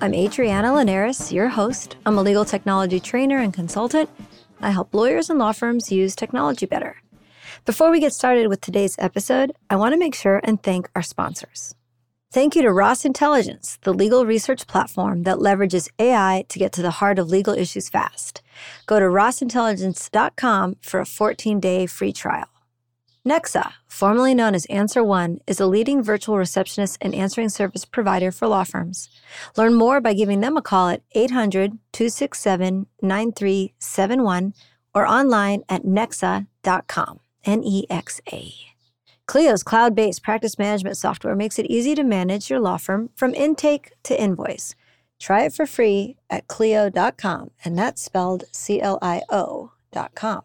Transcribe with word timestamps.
I'm 0.00 0.12
Adriana 0.12 0.74
Linares, 0.74 1.32
your 1.32 1.48
host. 1.48 1.96
I'm 2.04 2.18
a 2.18 2.22
legal 2.22 2.44
technology 2.44 3.00
trainer 3.00 3.38
and 3.38 3.54
consultant. 3.54 4.10
I 4.60 4.70
help 4.70 4.92
lawyers 4.92 5.30
and 5.30 5.38
law 5.38 5.52
firms 5.52 5.92
use 5.92 6.16
technology 6.16 6.66
better. 6.66 6.96
Before 7.64 7.90
we 7.90 8.00
get 8.00 8.12
started 8.12 8.48
with 8.48 8.60
today's 8.60 8.96
episode, 8.98 9.52
I 9.70 9.76
want 9.76 9.92
to 9.92 9.98
make 9.98 10.14
sure 10.14 10.40
and 10.44 10.62
thank 10.62 10.90
our 10.94 11.02
sponsors. 11.02 11.74
Thank 12.32 12.56
you 12.56 12.62
to 12.62 12.72
Ross 12.72 13.04
Intelligence, 13.04 13.78
the 13.82 13.94
legal 13.94 14.26
research 14.26 14.66
platform 14.66 15.22
that 15.22 15.38
leverages 15.38 15.88
AI 15.98 16.44
to 16.48 16.58
get 16.58 16.72
to 16.72 16.82
the 16.82 16.90
heart 16.90 17.18
of 17.18 17.28
legal 17.28 17.54
issues 17.54 17.88
fast. 17.88 18.42
Go 18.86 18.98
to 18.98 19.06
rossintelligence.com 19.06 20.76
for 20.82 21.00
a 21.00 21.06
14 21.06 21.60
day 21.60 21.86
free 21.86 22.12
trial. 22.12 22.48
Nexa, 23.26 23.72
formerly 23.88 24.34
known 24.34 24.54
as 24.54 24.66
Answer 24.66 25.02
One, 25.02 25.38
is 25.46 25.58
a 25.58 25.66
leading 25.66 26.02
virtual 26.02 26.36
receptionist 26.36 26.98
and 27.00 27.14
answering 27.14 27.48
service 27.48 27.86
provider 27.86 28.30
for 28.30 28.46
law 28.46 28.64
firms. 28.64 29.08
Learn 29.56 29.72
more 29.72 29.98
by 30.02 30.12
giving 30.12 30.40
them 30.40 30.58
a 30.58 30.62
call 30.62 30.90
at 30.90 31.02
800 31.12 31.78
267 31.92 32.86
9371 33.00 34.52
or 34.94 35.06
online 35.06 35.62
at 35.70 35.84
nexa.com. 35.84 37.20
N 37.46 37.62
E 37.64 37.86
X 37.88 38.20
A. 38.30 38.52
Clio's 39.26 39.62
cloud 39.62 39.94
based 39.94 40.22
practice 40.22 40.58
management 40.58 40.98
software 40.98 41.34
makes 41.34 41.58
it 41.58 41.66
easy 41.66 41.94
to 41.94 42.04
manage 42.04 42.50
your 42.50 42.60
law 42.60 42.76
firm 42.76 43.08
from 43.14 43.34
intake 43.34 43.92
to 44.02 44.20
invoice. 44.20 44.74
Try 45.18 45.44
it 45.44 45.54
for 45.54 45.64
free 45.64 46.16
at 46.28 46.46
Clio.com, 46.48 47.50
and 47.64 47.78
that's 47.78 48.02
spelled 48.02 48.44
C 48.52 48.82
L 48.82 48.98
I 49.00 49.22
O.com. 49.30 50.42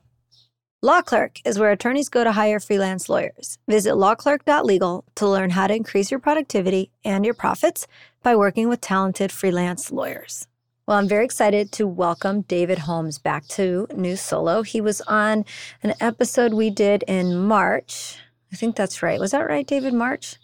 Law 0.81 1.01
Clerk 1.01 1.41
is 1.43 1.59
where 1.59 1.71
attorneys 1.71 2.07
go 2.07 2.23
to 2.23 2.31
hire 2.31 2.57
freelance 2.57 3.09
lawyers. 3.09 3.57
Visit 3.67 3.95
lawclerk.legal 3.95 5.03
to 5.15 5.27
learn 5.27 5.49
how 5.49 5.67
to 5.67 5.75
increase 5.75 6.09
your 6.09 6.21
productivity 6.21 6.89
and 7.03 7.25
your 7.25 7.33
profits 7.33 7.85
by 8.23 8.33
working 8.33 8.69
with 8.69 8.79
talented 8.79 9.29
freelance 9.29 9.91
lawyers. 9.91 10.47
Well, 10.87 10.97
I'm 10.97 11.09
very 11.09 11.25
excited 11.25 11.73
to 11.73 11.85
welcome 11.85 12.43
David 12.43 12.79
Holmes 12.79 13.19
back 13.19 13.45
to 13.49 13.87
New 13.93 14.15
Solo. 14.15 14.61
He 14.61 14.79
was 14.79 15.01
on 15.01 15.43
an 15.83 15.95
episode 15.99 16.53
we 16.53 16.69
did 16.69 17.03
in 17.09 17.35
March. 17.37 18.17
I 18.53 18.55
think 18.55 18.77
that's 18.77 19.03
right. 19.03 19.19
Was 19.19 19.31
that 19.31 19.49
right, 19.49 19.67
David? 19.67 19.93
March? 19.93 20.37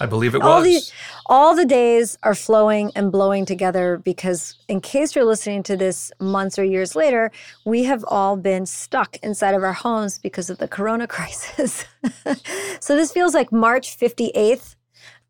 I 0.00 0.06
believe 0.06 0.34
it 0.34 0.42
all 0.42 0.60
was. 0.60 0.64
The, 0.88 0.92
all 1.26 1.54
the 1.54 1.64
days 1.64 2.18
are 2.22 2.34
flowing 2.34 2.92
and 2.94 3.10
blowing 3.10 3.44
together 3.44 3.98
because, 3.98 4.56
in 4.68 4.80
case 4.80 5.14
you're 5.16 5.24
listening 5.24 5.62
to 5.64 5.76
this 5.76 6.12
months 6.20 6.58
or 6.58 6.64
years 6.64 6.94
later, 6.94 7.30
we 7.64 7.84
have 7.84 8.04
all 8.08 8.36
been 8.36 8.66
stuck 8.66 9.16
inside 9.22 9.54
of 9.54 9.62
our 9.62 9.72
homes 9.72 10.18
because 10.18 10.50
of 10.50 10.58
the 10.58 10.68
corona 10.68 11.06
crisis. 11.16 11.84
so 12.80 12.96
this 12.96 13.12
feels 13.12 13.34
like 13.34 13.50
March 13.50 13.98
58th, 13.98 14.76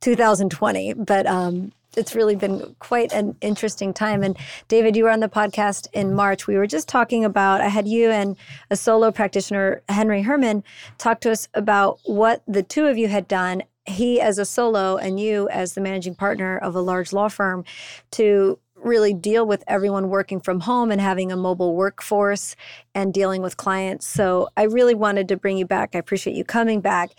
2020. 0.00 0.94
But 0.94 1.26
um, 1.26 1.72
it's 1.96 2.14
really 2.14 2.36
been 2.36 2.76
quite 2.78 3.12
an 3.12 3.36
interesting 3.40 3.92
time. 3.92 4.22
And 4.22 4.36
David, 4.68 4.96
you 4.96 5.04
were 5.04 5.10
on 5.10 5.20
the 5.20 5.28
podcast 5.28 5.88
in 5.92 6.14
March. 6.14 6.46
We 6.46 6.56
were 6.56 6.66
just 6.66 6.88
talking 6.88 7.24
about, 7.24 7.60
I 7.60 7.68
had 7.68 7.88
you 7.88 8.10
and 8.10 8.36
a 8.70 8.76
solo 8.76 9.10
practitioner, 9.10 9.82
Henry 9.88 10.22
Herman, 10.22 10.64
talk 10.98 11.20
to 11.20 11.30
us 11.32 11.48
about 11.54 11.98
what 12.04 12.42
the 12.46 12.62
two 12.62 12.86
of 12.86 12.96
you 12.96 13.08
had 13.08 13.26
done, 13.26 13.62
he 13.88 14.20
as 14.20 14.38
a 14.38 14.44
solo 14.44 14.96
and 14.96 15.18
you 15.18 15.48
as 15.48 15.74
the 15.74 15.80
managing 15.80 16.14
partner 16.14 16.58
of 16.58 16.74
a 16.74 16.80
large 16.80 17.12
law 17.12 17.28
firm, 17.28 17.64
to 18.12 18.58
really 18.82 19.12
deal 19.12 19.46
with 19.46 19.64
everyone 19.66 20.08
working 20.08 20.40
from 20.40 20.60
home 20.60 20.90
and 20.90 21.00
having 21.00 21.32
a 21.32 21.36
mobile 21.36 21.74
workforce 21.74 22.54
and 22.94 23.12
dealing 23.12 23.42
with 23.42 23.56
clients. 23.56 24.06
So 24.06 24.48
I 24.56 24.64
really 24.64 24.94
wanted 24.94 25.28
to 25.28 25.36
bring 25.36 25.56
you 25.56 25.66
back. 25.66 25.94
I 25.94 25.98
appreciate 25.98 26.36
you 26.36 26.44
coming 26.44 26.80
back 26.80 27.10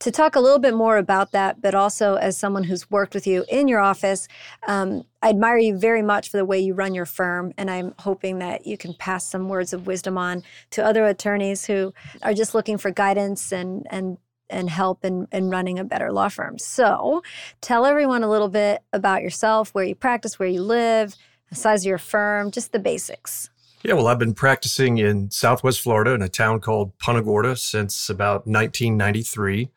to 0.00 0.10
talk 0.10 0.36
a 0.36 0.40
little 0.40 0.58
bit 0.58 0.74
more 0.74 0.98
about 0.98 1.32
that, 1.32 1.62
but 1.62 1.74
also 1.74 2.16
as 2.16 2.36
someone 2.36 2.64
who's 2.64 2.90
worked 2.90 3.14
with 3.14 3.26
you 3.26 3.46
in 3.48 3.66
your 3.66 3.80
office, 3.80 4.28
um, 4.68 5.04
I 5.22 5.30
admire 5.30 5.56
you 5.56 5.78
very 5.78 6.02
much 6.02 6.28
for 6.28 6.36
the 6.36 6.44
way 6.44 6.60
you 6.60 6.74
run 6.74 6.94
your 6.94 7.06
firm. 7.06 7.54
And 7.56 7.70
I'm 7.70 7.94
hoping 8.00 8.38
that 8.40 8.66
you 8.66 8.76
can 8.76 8.92
pass 8.92 9.26
some 9.26 9.48
words 9.48 9.72
of 9.72 9.86
wisdom 9.86 10.18
on 10.18 10.42
to 10.72 10.84
other 10.84 11.06
attorneys 11.06 11.64
who 11.64 11.94
are 12.22 12.34
just 12.34 12.54
looking 12.54 12.76
for 12.76 12.90
guidance 12.90 13.52
and, 13.52 13.86
and 13.90 14.18
and 14.50 14.70
help 14.70 15.04
in, 15.04 15.26
in 15.32 15.50
running 15.50 15.78
a 15.78 15.84
better 15.84 16.12
law 16.12 16.28
firm. 16.28 16.58
So 16.58 17.22
tell 17.60 17.86
everyone 17.86 18.22
a 18.22 18.30
little 18.30 18.48
bit 18.48 18.82
about 18.92 19.22
yourself, 19.22 19.70
where 19.70 19.84
you 19.84 19.94
practice, 19.94 20.38
where 20.38 20.48
you 20.48 20.62
live, 20.62 21.16
the 21.48 21.54
size 21.54 21.82
of 21.82 21.88
your 21.88 21.98
firm, 21.98 22.50
just 22.50 22.72
the 22.72 22.78
basics. 22.78 23.50
Yeah, 23.82 23.94
well, 23.94 24.08
I've 24.08 24.18
been 24.18 24.34
practicing 24.34 24.98
in 24.98 25.30
Southwest 25.30 25.80
Florida 25.80 26.12
in 26.12 26.22
a 26.22 26.28
town 26.28 26.60
called 26.60 26.98
Punta 26.98 27.22
Gorda 27.22 27.56
since 27.56 28.08
about 28.08 28.46
1993. 28.46 29.70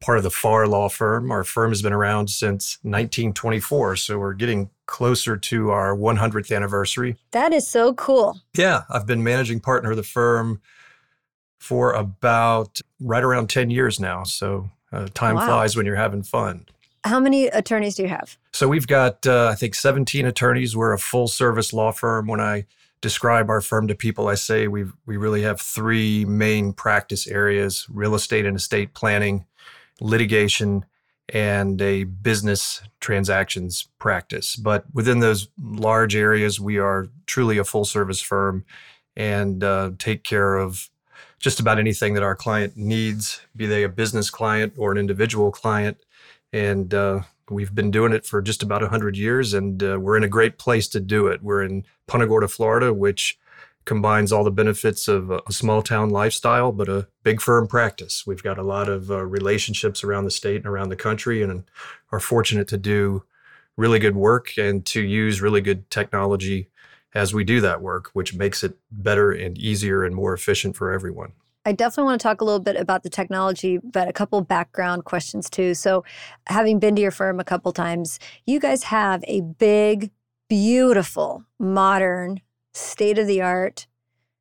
Part 0.00 0.18
of 0.18 0.22
the 0.22 0.30
Farr 0.30 0.68
Law 0.68 0.88
Firm. 0.88 1.32
Our 1.32 1.42
firm 1.42 1.72
has 1.72 1.82
been 1.82 1.92
around 1.92 2.30
since 2.30 2.78
1924, 2.82 3.96
so 3.96 4.18
we're 4.18 4.34
getting 4.34 4.70
closer 4.86 5.36
to 5.36 5.70
our 5.70 5.96
100th 5.96 6.54
anniversary. 6.54 7.16
That 7.32 7.52
is 7.52 7.66
so 7.66 7.94
cool. 7.94 8.38
Yeah, 8.56 8.82
I've 8.90 9.06
been 9.06 9.24
managing 9.24 9.58
partner 9.58 9.90
of 9.90 9.96
the 9.96 10.04
firm 10.04 10.60
for 11.58 11.92
about 11.92 12.80
right 13.00 13.22
around 13.22 13.50
10 13.50 13.70
years 13.70 14.00
now. 14.00 14.22
So 14.24 14.70
uh, 14.92 15.08
time 15.14 15.36
wow. 15.36 15.46
flies 15.46 15.76
when 15.76 15.86
you're 15.86 15.96
having 15.96 16.22
fun. 16.22 16.66
How 17.04 17.20
many 17.20 17.46
attorneys 17.46 17.94
do 17.94 18.02
you 18.02 18.08
have? 18.08 18.36
So 18.52 18.68
we've 18.68 18.86
got, 18.86 19.26
uh, 19.26 19.48
I 19.52 19.54
think, 19.54 19.74
17 19.74 20.26
attorneys. 20.26 20.76
We're 20.76 20.92
a 20.92 20.98
full 20.98 21.28
service 21.28 21.72
law 21.72 21.92
firm. 21.92 22.26
When 22.26 22.40
I 22.40 22.66
describe 23.00 23.50
our 23.50 23.60
firm 23.60 23.86
to 23.88 23.94
people, 23.94 24.28
I 24.28 24.34
say 24.34 24.66
we 24.66 24.86
we 25.06 25.16
really 25.16 25.42
have 25.42 25.60
three 25.60 26.24
main 26.24 26.72
practice 26.72 27.28
areas: 27.28 27.86
real 27.88 28.14
estate 28.14 28.46
and 28.46 28.56
estate 28.56 28.94
planning, 28.94 29.46
litigation, 30.00 30.84
and 31.28 31.80
a 31.80 32.04
business 32.04 32.82
transactions 33.00 33.88
practice. 33.98 34.56
But 34.56 34.84
within 34.92 35.20
those 35.20 35.48
large 35.60 36.16
areas, 36.16 36.58
we 36.58 36.78
are 36.78 37.08
truly 37.26 37.58
a 37.58 37.64
full 37.64 37.84
service 37.84 38.20
firm 38.20 38.64
and 39.16 39.62
uh, 39.62 39.92
take 39.98 40.24
care 40.24 40.56
of 40.56 40.90
just 41.38 41.60
about 41.60 41.78
anything 41.78 42.14
that 42.14 42.22
our 42.22 42.34
client 42.34 42.76
needs, 42.76 43.40
be 43.54 43.66
they 43.66 43.84
a 43.84 43.88
business 43.88 44.30
client 44.30 44.74
or 44.76 44.92
an 44.92 44.98
individual 44.98 45.50
client. 45.50 45.98
And 46.52 46.92
uh, 46.92 47.20
we've 47.50 47.74
been 47.74 47.90
doing 47.90 48.12
it 48.12 48.26
for 48.26 48.42
just 48.42 48.62
about 48.62 48.82
100 48.82 49.16
years, 49.16 49.54
and 49.54 49.82
uh, 49.82 49.98
we're 50.00 50.16
in 50.16 50.24
a 50.24 50.28
great 50.28 50.58
place 50.58 50.88
to 50.88 51.00
do 51.00 51.26
it. 51.26 51.42
We're 51.42 51.62
in 51.62 51.84
Punta 52.06 52.26
Gorda, 52.26 52.48
Florida, 52.48 52.92
which 52.92 53.38
combines 53.84 54.32
all 54.32 54.44
the 54.44 54.50
benefits 54.50 55.08
of 55.08 55.30
a 55.30 55.40
small 55.50 55.80
town 55.80 56.10
lifestyle, 56.10 56.72
but 56.72 56.88
a 56.88 57.08
big 57.22 57.40
firm 57.40 57.66
practice. 57.66 58.26
We've 58.26 58.42
got 58.42 58.58
a 58.58 58.62
lot 58.62 58.88
of 58.88 59.10
uh, 59.10 59.24
relationships 59.24 60.04
around 60.04 60.24
the 60.24 60.30
state 60.30 60.56
and 60.56 60.66
around 60.66 60.90
the 60.90 60.96
country, 60.96 61.42
and 61.42 61.64
are 62.12 62.20
fortunate 62.20 62.68
to 62.68 62.76
do 62.76 63.24
really 63.76 63.98
good 63.98 64.16
work 64.16 64.58
and 64.58 64.84
to 64.84 65.00
use 65.00 65.40
really 65.40 65.60
good 65.60 65.88
technology 65.90 66.68
as 67.14 67.32
we 67.34 67.44
do 67.44 67.60
that 67.60 67.80
work, 67.80 68.10
which 68.12 68.34
makes 68.34 68.62
it 68.62 68.78
better 68.90 69.32
and 69.32 69.56
easier 69.58 70.04
and 70.04 70.14
more 70.14 70.34
efficient 70.34 70.76
for 70.76 70.92
everyone. 70.92 71.32
I 71.64 71.72
definitely 71.72 72.04
want 72.04 72.20
to 72.20 72.22
talk 72.22 72.40
a 72.40 72.44
little 72.44 72.60
bit 72.60 72.76
about 72.76 73.02
the 73.02 73.10
technology, 73.10 73.78
but 73.78 74.08
a 74.08 74.12
couple 74.12 74.40
background 74.40 75.04
questions 75.04 75.50
too. 75.50 75.74
So, 75.74 76.04
having 76.46 76.78
been 76.78 76.96
to 76.96 77.02
your 77.02 77.10
firm 77.10 77.40
a 77.40 77.44
couple 77.44 77.72
times, 77.72 78.18
you 78.46 78.58
guys 78.58 78.84
have 78.84 79.22
a 79.26 79.42
big, 79.42 80.10
beautiful, 80.48 81.44
modern, 81.58 82.40
state 82.72 83.18
of 83.18 83.26
the 83.26 83.42
art, 83.42 83.86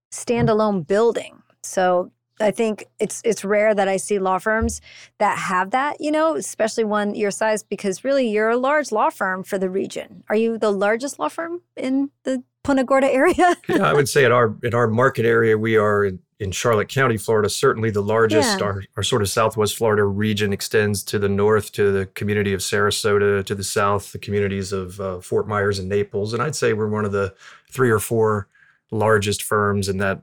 standalone 0.09 0.87
building. 0.87 1.41
So, 1.63 2.11
I 2.39 2.51
think 2.51 2.85
it's 2.99 3.21
it's 3.25 3.43
rare 3.43 3.73
that 3.73 3.87
I 3.87 3.97
see 3.97 4.19
law 4.19 4.37
firms 4.37 4.79
that 5.17 5.37
have 5.37 5.71
that, 5.71 5.99
you 5.99 6.11
know, 6.11 6.35
especially 6.35 6.83
one 6.83 7.15
your 7.15 7.31
size 7.31 7.63
because 7.63 8.03
really 8.03 8.29
you're 8.29 8.49
a 8.49 8.57
large 8.57 8.91
law 8.91 9.09
firm 9.09 9.43
for 9.43 9.57
the 9.57 9.69
region. 9.69 10.23
Are 10.29 10.35
you 10.35 10.57
the 10.57 10.71
largest 10.71 11.19
law 11.19 11.29
firm 11.29 11.61
in 11.75 12.11
the 12.23 12.43
Punta 12.67 12.83
Gorda 12.83 13.09
area? 13.09 13.55
yeah, 13.69 13.89
I 13.89 13.93
would 13.93 14.09
say 14.09 14.25
in 14.25 14.31
our 14.33 14.53
in 14.61 14.73
our 14.73 14.87
market 14.87 15.25
area, 15.25 15.57
we 15.57 15.77
are 15.77 16.03
in, 16.03 16.19
in 16.37 16.51
Charlotte 16.51 16.89
County, 16.89 17.15
Florida, 17.15 17.49
certainly 17.49 17.91
the 17.91 18.01
largest. 18.01 18.59
Yeah. 18.59 18.65
Our, 18.65 18.83
our 18.97 19.03
sort 19.03 19.21
of 19.21 19.29
Southwest 19.29 19.77
Florida 19.77 20.03
region 20.03 20.51
extends 20.51 21.01
to 21.03 21.17
the 21.17 21.29
north 21.29 21.71
to 21.73 21.93
the 21.93 22.07
community 22.07 22.53
of 22.53 22.59
Sarasota, 22.59 23.45
to 23.45 23.55
the 23.55 23.63
south, 23.63 24.11
the 24.11 24.19
communities 24.19 24.73
of 24.73 24.99
uh, 24.99 25.21
Fort 25.21 25.47
Myers 25.47 25.79
and 25.79 25.87
Naples. 25.87 26.33
And 26.33 26.43
I'd 26.43 26.57
say 26.57 26.73
we're 26.73 26.89
one 26.89 27.05
of 27.05 27.13
the 27.13 27.33
three 27.71 27.89
or 27.89 27.99
four 27.99 28.49
largest 28.91 29.43
firms 29.43 29.87
in 29.87 29.97
that 29.99 30.21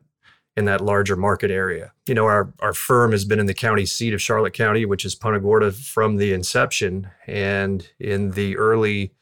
in 0.54 0.66
that 0.66 0.82
larger 0.82 1.16
market 1.16 1.50
area. 1.50 1.92
You 2.06 2.14
know, 2.14 2.26
our 2.26 2.52
our 2.60 2.74
firm 2.74 3.12
has 3.12 3.24
been 3.24 3.40
in 3.40 3.46
the 3.46 3.54
county 3.54 3.86
seat 3.86 4.12
of 4.12 4.20
Charlotte 4.20 4.52
County, 4.52 4.84
which 4.84 5.06
is 5.06 5.14
Punta 5.14 5.40
Gorda, 5.40 5.72
from 5.72 6.16
the 6.16 6.34
inception. 6.34 7.08
And 7.26 7.88
in 7.98 8.32
the 8.32 8.58
early 8.58 9.14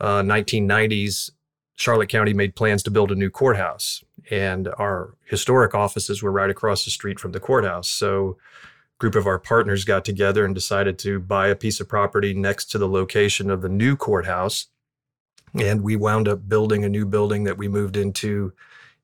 uh, 0.00 0.22
1990s, 0.22 1.30
Charlotte 1.80 2.10
County 2.10 2.34
made 2.34 2.56
plans 2.56 2.82
to 2.82 2.90
build 2.90 3.10
a 3.10 3.14
new 3.14 3.30
courthouse, 3.30 4.04
and 4.30 4.68
our 4.76 5.14
historic 5.24 5.74
offices 5.74 6.22
were 6.22 6.30
right 6.30 6.50
across 6.50 6.84
the 6.84 6.90
street 6.90 7.18
from 7.18 7.32
the 7.32 7.40
courthouse. 7.40 7.88
So, 7.88 8.36
a 8.62 8.98
group 8.98 9.14
of 9.14 9.26
our 9.26 9.38
partners 9.38 9.86
got 9.86 10.04
together 10.04 10.44
and 10.44 10.54
decided 10.54 10.98
to 10.98 11.18
buy 11.18 11.48
a 11.48 11.56
piece 11.56 11.80
of 11.80 11.88
property 11.88 12.34
next 12.34 12.66
to 12.72 12.78
the 12.78 12.86
location 12.86 13.50
of 13.50 13.62
the 13.62 13.70
new 13.70 13.96
courthouse. 13.96 14.66
And 15.58 15.82
we 15.82 15.96
wound 15.96 16.28
up 16.28 16.46
building 16.46 16.84
a 16.84 16.88
new 16.90 17.06
building 17.06 17.44
that 17.44 17.56
we 17.56 17.66
moved 17.66 17.96
into 17.96 18.52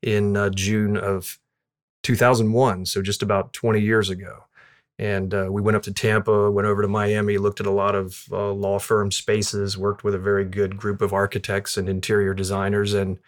in 0.02 0.36
uh, 0.36 0.50
June 0.50 0.98
of 0.98 1.38
2001, 2.02 2.84
so 2.84 3.00
just 3.00 3.22
about 3.22 3.54
20 3.54 3.80
years 3.80 4.10
ago. 4.10 4.44
And 4.98 5.34
uh, 5.34 5.48
we 5.50 5.60
went 5.60 5.76
up 5.76 5.82
to 5.84 5.92
Tampa, 5.92 6.50
went 6.50 6.66
over 6.66 6.80
to 6.80 6.88
Miami, 6.88 7.36
looked 7.36 7.60
at 7.60 7.66
a 7.66 7.70
lot 7.70 7.94
of 7.94 8.24
uh, 8.32 8.50
law 8.52 8.78
firm 8.78 9.10
spaces, 9.10 9.76
worked 9.76 10.04
with 10.04 10.14
a 10.14 10.18
very 10.18 10.44
good 10.44 10.76
group 10.76 11.02
of 11.02 11.12
architects 11.12 11.76
and 11.76 11.88
interior 11.88 12.32
designers, 12.32 12.94
and 12.94 13.18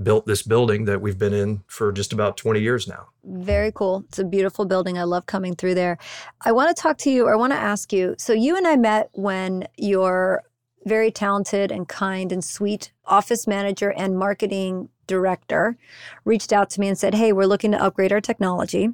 built 0.00 0.26
this 0.26 0.42
building 0.42 0.84
that 0.84 1.00
we've 1.00 1.18
been 1.18 1.32
in 1.32 1.62
for 1.66 1.90
just 1.90 2.12
about 2.12 2.36
20 2.36 2.60
years 2.60 2.86
now. 2.86 3.08
Very 3.24 3.72
cool. 3.72 4.04
It's 4.08 4.18
a 4.18 4.24
beautiful 4.24 4.64
building. 4.64 4.96
I 4.96 5.02
love 5.02 5.26
coming 5.26 5.56
through 5.56 5.74
there. 5.74 5.98
I 6.42 6.52
want 6.52 6.74
to 6.74 6.80
talk 6.80 6.98
to 6.98 7.10
you, 7.10 7.28
I 7.28 7.34
want 7.34 7.52
to 7.52 7.58
ask 7.58 7.92
you. 7.92 8.14
So, 8.18 8.32
you 8.32 8.56
and 8.56 8.66
I 8.66 8.76
met 8.76 9.10
when 9.12 9.66
your 9.76 10.44
very 10.84 11.10
talented 11.10 11.72
and 11.72 11.88
kind 11.88 12.32
and 12.32 12.44
sweet 12.44 12.92
office 13.04 13.46
manager 13.46 13.90
and 13.90 14.16
marketing 14.16 14.88
director 15.06 15.76
reached 16.24 16.52
out 16.52 16.70
to 16.70 16.80
me 16.80 16.88
and 16.88 16.96
said, 16.96 17.14
Hey, 17.14 17.32
we're 17.32 17.46
looking 17.46 17.72
to 17.72 17.82
upgrade 17.82 18.12
our 18.12 18.20
technology. 18.20 18.90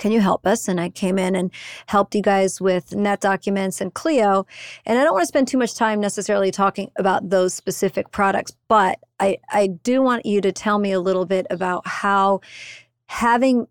Can 0.00 0.12
you 0.12 0.20
help 0.20 0.46
us? 0.46 0.66
And 0.66 0.80
I 0.80 0.88
came 0.88 1.18
in 1.18 1.36
and 1.36 1.52
helped 1.86 2.14
you 2.14 2.22
guys 2.22 2.60
with 2.60 2.90
NetDocuments 2.90 3.80
and 3.80 3.94
Clio. 3.94 4.46
And 4.86 4.98
I 4.98 5.04
don't 5.04 5.12
want 5.12 5.22
to 5.22 5.28
spend 5.28 5.46
too 5.46 5.58
much 5.58 5.76
time 5.76 6.00
necessarily 6.00 6.50
talking 6.50 6.90
about 6.96 7.28
those 7.28 7.54
specific 7.54 8.10
products, 8.10 8.52
but 8.66 8.98
I, 9.20 9.38
I 9.50 9.66
do 9.68 10.02
want 10.02 10.24
you 10.24 10.40
to 10.40 10.50
tell 10.50 10.78
me 10.78 10.90
a 10.90 11.00
little 11.00 11.26
bit 11.26 11.46
about 11.50 11.86
how 11.86 12.40
having 13.06 13.66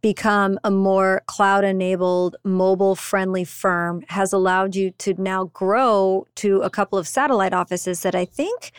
become 0.00 0.58
a 0.64 0.70
more 0.70 1.22
cloud 1.26 1.64
enabled, 1.64 2.36
mobile 2.42 2.94
friendly 2.94 3.44
firm 3.44 4.02
has 4.08 4.32
allowed 4.32 4.74
you 4.76 4.92
to 4.92 5.20
now 5.20 5.44
grow 5.46 6.26
to 6.36 6.62
a 6.62 6.70
couple 6.70 6.98
of 6.98 7.06
satellite 7.06 7.52
offices 7.52 8.00
that 8.00 8.14
I 8.14 8.24
think 8.24 8.72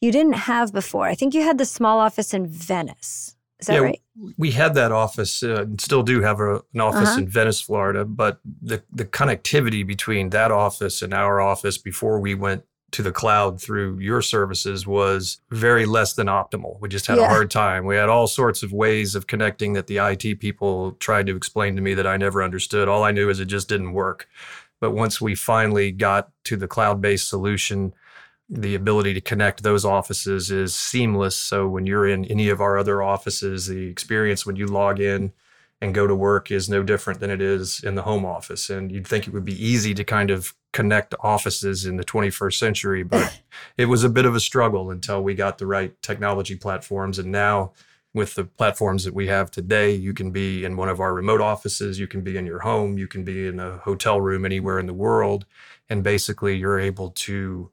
you 0.00 0.10
didn't 0.10 0.32
have 0.32 0.72
before. 0.72 1.06
I 1.06 1.14
think 1.14 1.34
you 1.34 1.42
had 1.42 1.58
the 1.58 1.64
small 1.66 2.00
office 2.00 2.34
in 2.34 2.46
Venice. 2.46 3.36
Is 3.62 3.68
that 3.68 3.74
yeah, 3.74 3.80
right? 3.80 4.00
We 4.36 4.50
had 4.50 4.74
that 4.74 4.90
office 4.90 5.42
uh, 5.44 5.62
and 5.62 5.80
still 5.80 6.02
do 6.02 6.20
have 6.20 6.40
a, 6.40 6.62
an 6.74 6.80
office 6.80 7.10
uh-huh. 7.10 7.20
in 7.20 7.28
Venice, 7.28 7.60
Florida, 7.60 8.04
but 8.04 8.40
the, 8.60 8.82
the 8.92 9.04
connectivity 9.04 9.86
between 9.86 10.30
that 10.30 10.50
office 10.50 11.00
and 11.00 11.14
our 11.14 11.40
office 11.40 11.78
before 11.78 12.18
we 12.18 12.34
went 12.34 12.64
to 12.90 13.02
the 13.04 13.12
cloud 13.12 13.60
through 13.60 14.00
your 14.00 14.20
services 14.20 14.84
was 14.84 15.40
very 15.50 15.86
less 15.86 16.14
than 16.14 16.26
optimal. 16.26 16.80
We 16.80 16.88
just 16.88 17.06
had 17.06 17.18
yeah. 17.18 17.26
a 17.26 17.28
hard 17.28 17.52
time. 17.52 17.86
We 17.86 17.94
had 17.94 18.08
all 18.08 18.26
sorts 18.26 18.64
of 18.64 18.72
ways 18.72 19.14
of 19.14 19.28
connecting 19.28 19.74
that 19.74 19.86
the 19.86 19.98
IT 19.98 20.40
people 20.40 20.92
tried 20.98 21.26
to 21.28 21.36
explain 21.36 21.76
to 21.76 21.82
me 21.82 21.94
that 21.94 22.06
I 22.06 22.16
never 22.16 22.42
understood. 22.42 22.88
All 22.88 23.04
I 23.04 23.12
knew 23.12 23.30
is 23.30 23.38
it 23.38 23.46
just 23.46 23.68
didn't 23.68 23.92
work. 23.92 24.28
But 24.80 24.90
once 24.90 25.20
we 25.20 25.36
finally 25.36 25.92
got 25.92 26.32
to 26.46 26.56
the 26.56 26.66
cloud 26.66 27.00
based 27.00 27.28
solution, 27.28 27.94
the 28.54 28.74
ability 28.74 29.14
to 29.14 29.20
connect 29.20 29.62
those 29.62 29.82
offices 29.82 30.50
is 30.50 30.74
seamless. 30.74 31.34
So 31.34 31.66
when 31.66 31.86
you're 31.86 32.06
in 32.06 32.26
any 32.26 32.50
of 32.50 32.60
our 32.60 32.76
other 32.76 33.02
offices, 33.02 33.66
the 33.66 33.88
experience 33.88 34.44
when 34.44 34.56
you 34.56 34.66
log 34.66 35.00
in 35.00 35.32
and 35.80 35.94
go 35.94 36.06
to 36.06 36.14
work 36.14 36.50
is 36.50 36.68
no 36.68 36.82
different 36.82 37.18
than 37.18 37.30
it 37.30 37.40
is 37.40 37.82
in 37.82 37.94
the 37.94 38.02
home 38.02 38.26
office. 38.26 38.68
And 38.68 38.92
you'd 38.92 39.06
think 39.06 39.26
it 39.26 39.32
would 39.32 39.46
be 39.46 39.64
easy 39.66 39.94
to 39.94 40.04
kind 40.04 40.30
of 40.30 40.54
connect 40.74 41.14
offices 41.20 41.86
in 41.86 41.96
the 41.96 42.04
21st 42.04 42.54
century, 42.54 43.02
but 43.02 43.40
it 43.78 43.86
was 43.86 44.04
a 44.04 44.10
bit 44.10 44.26
of 44.26 44.34
a 44.34 44.40
struggle 44.40 44.90
until 44.90 45.22
we 45.22 45.34
got 45.34 45.56
the 45.56 45.66
right 45.66 46.00
technology 46.02 46.54
platforms. 46.54 47.18
And 47.18 47.32
now, 47.32 47.72
with 48.14 48.34
the 48.34 48.44
platforms 48.44 49.04
that 49.04 49.14
we 49.14 49.28
have 49.28 49.50
today, 49.50 49.94
you 49.94 50.12
can 50.12 50.30
be 50.30 50.66
in 50.66 50.76
one 50.76 50.90
of 50.90 51.00
our 51.00 51.14
remote 51.14 51.40
offices, 51.40 51.98
you 51.98 52.06
can 52.06 52.20
be 52.20 52.36
in 52.36 52.44
your 52.44 52.58
home, 52.58 52.98
you 52.98 53.08
can 53.08 53.24
be 53.24 53.46
in 53.46 53.58
a 53.58 53.78
hotel 53.78 54.20
room 54.20 54.44
anywhere 54.44 54.78
in 54.78 54.84
the 54.84 54.92
world. 54.92 55.46
And 55.88 56.04
basically, 56.04 56.56
you're 56.56 56.78
able 56.78 57.10
to 57.10 57.70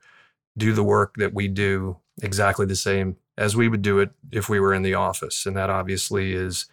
do 0.60 0.74
the 0.74 0.84
work 0.84 1.16
that 1.18 1.34
we 1.34 1.48
do 1.48 1.98
exactly 2.22 2.66
the 2.66 2.76
same 2.76 3.18
as 3.38 3.56
we 3.56 3.68
would 3.68 3.82
do 3.82 4.00
it 4.00 4.12
if 4.32 4.50
we 4.50 4.60
were 4.60 4.74
in 4.74 4.82
the 4.82 4.94
office. 4.94 5.46
And 5.46 5.56
that 5.56 5.70
obviously 5.70 6.34
is 6.34 6.66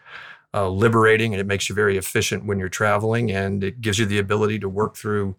uh, 0.52 0.68
liberating 0.68 1.32
and 1.32 1.40
it 1.40 1.46
makes 1.46 1.68
you 1.68 1.74
very 1.74 1.96
efficient 1.96 2.44
when 2.44 2.58
you're 2.58 2.68
traveling 2.68 3.30
and 3.30 3.62
it 3.62 3.80
gives 3.80 3.98
you 3.98 4.06
the 4.06 4.18
ability 4.18 4.58
to 4.58 4.68
work 4.68 4.96
through 4.96 5.36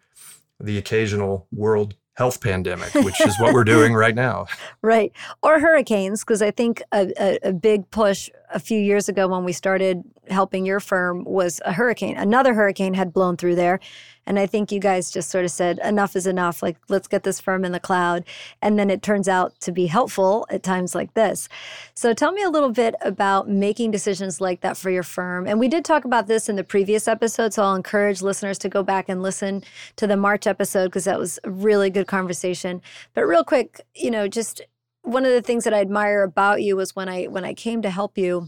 the 0.60 0.78
occasional 0.78 1.48
world 1.52 1.96
health 2.14 2.42
pandemic, 2.42 2.94
which 2.96 3.22
is 3.22 3.40
what 3.40 3.54
we're 3.54 3.64
doing 3.76 3.94
right 3.94 4.16
now. 4.16 4.48
Right. 4.82 5.12
Or 5.44 5.60
hurricanes, 5.60 6.22
because 6.24 6.42
I 6.42 6.50
think 6.50 6.82
a, 6.92 7.14
a, 7.20 7.50
a, 7.50 7.54
big 7.54 7.90
push 7.92 8.28
a 8.52 8.60
few 8.60 8.80
years 8.80 9.08
ago 9.08 9.28
when 9.28 9.44
we 9.44 9.54
started 9.54 10.04
helping 10.30 10.66
your 10.66 10.80
firm 10.80 11.24
was 11.24 11.62
a 11.66 11.74
hurricane. 11.74 12.18
Another 12.18 12.54
hurricane 12.54 12.94
had 12.94 13.14
blown 13.14 13.38
through 13.38 13.56
there. 13.56 13.80
And 14.28 14.38
I 14.38 14.46
think 14.46 14.72
you 14.74 14.80
guys 14.80 15.10
just 15.10 15.30
sort 15.30 15.46
of 15.46 15.52
said, 15.52 15.80
enough 15.84 16.16
is 16.16 16.28
enough. 16.28 16.62
Like, 16.62 16.78
let's 16.90 17.08
get 17.08 17.24
this 17.24 17.40
firm 17.40 17.64
in 17.64 17.72
the 17.72 17.80
cloud. 17.80 18.26
And 18.62 18.78
then 18.78 18.90
it 18.90 19.02
turns 19.02 19.30
out 19.30 19.58
to 19.62 19.72
be 19.72 19.88
helpful 19.88 20.46
at 20.50 20.64
times 20.64 20.94
like 20.94 21.14
this. 21.14 21.48
So 21.96 22.14
tell 22.14 22.34
me 22.34 22.44
a 22.44 22.50
little 22.50 22.72
bit 22.72 22.96
about 23.02 23.48
making 23.48 23.92
decisions 23.92 24.42
like 24.42 24.62
that 24.62 24.76
for 24.76 24.90
your 24.90 25.04
firm. 25.04 25.48
And 25.48 25.60
we 25.60 25.70
did 25.70 25.86
talk 25.86 26.04
about 26.04 26.28
this 26.28 26.50
in 26.50 26.58
the 26.58 26.64
previous 26.66 27.08
episode. 27.08 27.54
So 27.54 27.64
I'll 27.64 27.76
encourage 27.76 28.22
listeners 28.22 28.58
to 28.60 28.70
go 28.70 28.84
back 28.84 29.08
and 29.08 29.24
listen 29.24 29.64
to 29.96 30.06
the 30.06 30.18
March 30.18 30.46
episode 30.46 30.86
because 30.86 31.06
that 31.06 31.20
was 31.20 31.40
a 31.46 31.50
really 31.50 31.90
good 31.90 32.08
conversation. 32.08 32.82
But 33.14 33.22
real 33.22 33.46
quick, 33.46 33.80
you 33.96 34.12
know, 34.12 34.28
just 34.28 34.62
one 35.04 35.24
of 35.24 35.32
the 35.32 35.42
things 35.42 35.64
that 35.64 35.74
I 35.74 35.80
admire 35.80 36.24
about 36.24 36.62
you 36.62 36.76
was 36.76 36.94
when 36.94 37.08
I 37.08 37.26
when 37.26 37.46
I 37.46 37.54
came 37.54 37.82
to 37.82 37.90
help 37.90 38.18
you 38.18 38.48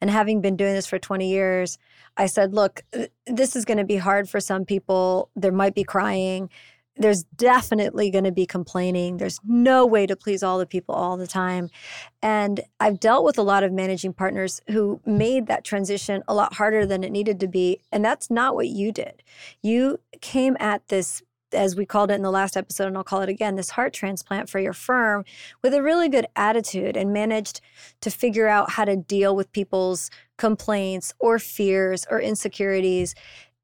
and 0.00 0.10
having 0.10 0.40
been 0.40 0.56
doing 0.56 0.74
this 0.74 0.86
for 0.86 0.98
20 0.98 1.28
years, 1.28 1.78
I 2.16 2.26
said, 2.26 2.54
look, 2.54 2.82
this 3.26 3.56
is 3.56 3.64
going 3.64 3.78
to 3.78 3.84
be 3.84 3.96
hard 3.96 4.28
for 4.28 4.40
some 4.40 4.64
people. 4.64 5.30
There 5.36 5.52
might 5.52 5.74
be 5.74 5.84
crying. 5.84 6.50
There's 6.96 7.22
definitely 7.22 8.10
going 8.10 8.24
to 8.24 8.32
be 8.32 8.44
complaining. 8.44 9.16
There's 9.16 9.40
no 9.44 9.86
way 9.86 10.06
to 10.06 10.16
please 10.16 10.42
all 10.42 10.58
the 10.58 10.66
people 10.66 10.94
all 10.94 11.16
the 11.16 11.26
time. 11.26 11.70
And 12.20 12.60
I've 12.78 13.00
dealt 13.00 13.24
with 13.24 13.38
a 13.38 13.42
lot 13.42 13.62
of 13.62 13.72
managing 13.72 14.12
partners 14.12 14.60
who 14.68 15.00
made 15.06 15.46
that 15.46 15.64
transition 15.64 16.22
a 16.28 16.34
lot 16.34 16.54
harder 16.54 16.84
than 16.84 17.02
it 17.02 17.10
needed 17.10 17.40
to 17.40 17.48
be. 17.48 17.80
And 17.90 18.04
that's 18.04 18.30
not 18.30 18.54
what 18.54 18.68
you 18.68 18.92
did. 18.92 19.22
You 19.62 19.98
came 20.20 20.56
at 20.60 20.88
this 20.88 21.22
as 21.52 21.76
we 21.76 21.86
called 21.86 22.10
it 22.10 22.14
in 22.14 22.22
the 22.22 22.30
last 22.30 22.56
episode, 22.56 22.86
and 22.86 22.96
I'll 22.96 23.04
call 23.04 23.22
it 23.22 23.28
again, 23.28 23.56
this 23.56 23.70
heart 23.70 23.92
transplant 23.92 24.48
for 24.48 24.58
your 24.58 24.72
firm 24.72 25.24
with 25.62 25.74
a 25.74 25.82
really 25.82 26.08
good 26.08 26.26
attitude 26.36 26.96
and 26.96 27.12
managed 27.12 27.60
to 28.00 28.10
figure 28.10 28.48
out 28.48 28.70
how 28.70 28.84
to 28.84 28.96
deal 28.96 29.34
with 29.34 29.52
people's 29.52 30.10
complaints 30.38 31.12
or 31.18 31.38
fears 31.38 32.06
or 32.10 32.20
insecurities. 32.20 33.14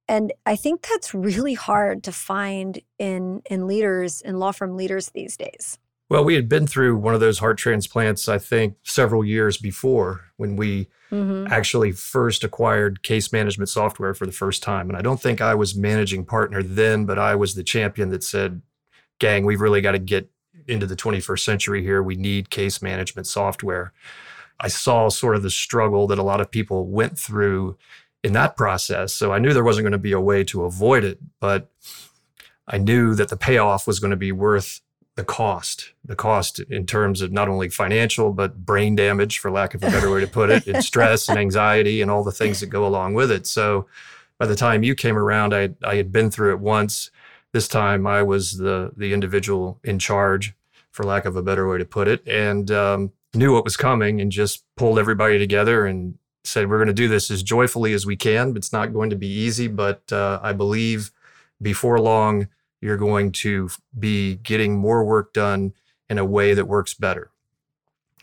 And 0.09 0.33
I 0.45 0.57
think 0.57 0.83
that's 0.83 1.15
really 1.15 1.55
hard 1.55 2.05
to 2.05 2.13
find 2.13 2.81
in 2.99 3.43
in 3.51 3.67
leaders, 3.67 4.21
in 4.21 4.39
law 4.39 4.53
firm 4.53 4.77
leaders 4.77 5.11
these 5.11 5.37
days. 5.37 5.79
Well, 6.09 6.25
we 6.25 6.35
had 6.35 6.49
been 6.49 6.69
through 6.69 6.99
one 6.99 7.15
of 7.15 7.21
those 7.21 7.41
heart 7.41 7.59
transplants, 7.59 8.29
I 8.29 8.39
think, 8.39 8.77
several 8.85 9.25
years 9.25 9.57
before 9.57 10.27
when 10.37 10.55
we 10.55 10.87
mm-hmm. 11.11 11.53
actually 11.53 11.93
first 11.93 12.45
acquired 12.45 13.03
case 13.03 13.33
management 13.33 13.69
software 13.69 14.15
for 14.15 14.25
the 14.25 14.33
first 14.33 14.63
time. 14.63 14.89
And 14.89 14.97
I 14.97 15.03
don't 15.03 15.21
think 15.21 15.41
I 15.41 15.55
was 15.57 15.75
managing 15.75 16.25
partner 16.25 16.63
then, 16.63 17.07
but 17.07 17.19
I 17.19 17.35
was 17.35 17.55
the 17.55 17.65
champion 17.65 18.11
that 18.11 18.23
said, 18.23 18.63
gang, 19.19 19.45
we've 19.45 19.61
really 19.61 19.81
got 19.81 19.93
to 19.93 19.99
get 19.99 20.31
into 20.69 20.87
the 20.87 20.97
21st 20.97 21.41
century 21.41 21.83
here. 21.83 22.03
We 22.03 22.15
need 22.15 22.51
case 22.51 22.81
management 22.81 23.27
software. 23.27 23.93
I 24.61 24.69
saw 24.69 25.09
sort 25.09 25.35
of 25.35 25.43
the 25.43 25.51
struggle 25.51 26.07
that 26.07 26.19
a 26.19 26.23
lot 26.23 26.41
of 26.41 26.51
people 26.51 26.87
went 26.87 27.19
through 27.19 27.77
in 28.23 28.33
that 28.33 28.57
process. 28.57 29.13
So 29.13 29.33
I 29.33 29.39
knew 29.39 29.53
there 29.53 29.65
wasn't 29.65 29.85
going 29.85 29.93
to 29.93 29.99
be 29.99 30.13
a 30.13 30.21
way 30.21 30.45
to 30.45 30.65
avoid 30.65 31.05
it, 31.05 31.19
but 31.41 31.71
I 32.67 32.79
knew 32.79 33.15
that 33.15 33.29
the 33.29 33.37
payoff 33.37 33.87
was 33.87 34.01
going 34.01 34.11
to 34.13 34.17
be 34.17 34.33
worth 34.33 34.81
the 35.17 35.25
cost, 35.25 35.93
the 36.05 36.15
cost 36.15 36.61
in 36.61 36.87
terms 36.87 37.23
of 37.23 37.33
not 37.33 37.49
only 37.49 37.71
financial, 37.71 38.33
but 38.33 38.65
brain 38.65 38.95
damage, 38.95 39.39
for 39.39 39.51
lack 39.51 39.75
of 39.75 39.83
a 39.83 39.91
better 39.91 40.11
way 40.11 40.21
to 40.21 40.27
put 40.27 40.51
it, 40.51 40.67
and 40.67 40.85
stress 40.85 41.29
and 41.29 41.39
anxiety 41.39 42.03
and 42.03 42.11
all 42.11 42.23
the 42.23 42.31
things 42.31 42.61
that 42.61 42.67
go 42.67 42.87
along 42.87 43.15
with 43.15 43.31
it. 43.31 43.47
So 43.47 43.87
by 44.39 44.47
the 44.47 44.55
time 44.55 44.83
you 44.83 44.95
came 44.95 45.17
around, 45.17 45.55
I, 45.55 45.71
I 45.83 45.97
had 45.97 46.13
been 46.13 46.31
through 46.31 46.53
it 46.53 46.61
once. 46.61 47.11
This 47.53 47.67
time 47.67 48.07
I 48.07 48.23
was 48.23 48.59
the, 48.59 48.93
the 48.95 49.15
individual 49.15 49.81
in 49.83 49.99
charge, 49.99 50.55
for 50.91 51.03
lack 51.03 51.25
of 51.25 51.35
a 51.35 51.43
better 51.43 51.67
way 51.67 51.79
to 51.79 51.87
put 51.87 52.09
it, 52.09 52.27
and 52.29 52.71
um, 52.71 53.13
knew 53.35 53.55
what 53.55 53.65
was 53.65 53.77
coming 53.77 54.21
and 54.21 54.31
just 54.31 54.65
pulled 54.77 54.99
everybody 54.99 55.39
together 55.39 55.87
and 55.87 56.19
said, 56.45 56.69
We're 56.69 56.79
going 56.79 56.89
to 56.89 56.93
do 56.93 57.09
this 57.09 57.31
as 57.31 57.43
joyfully 57.43 57.95
as 57.95 58.05
we 58.05 58.17
can. 58.17 58.55
It's 58.55 58.73
not 58.73 58.93
going 58.93 59.09
to 59.11 59.17
be 59.17 59.29
easy, 59.29 59.67
but 59.67 60.13
uh, 60.13 60.41
I 60.43 60.53
believe 60.53 61.11
before 61.63 61.99
long, 61.99 62.49
you're 62.87 62.97
going 62.97 63.33
to 63.33 63.69
be 63.99 64.37
getting 64.37 64.79
more 64.79 65.05
work 65.05 65.33
done 65.33 65.73
in 66.09 66.19
a 66.19 66.25
way 66.25 66.55
that 66.55 66.69
works 66.69 66.95
better. 66.95 67.33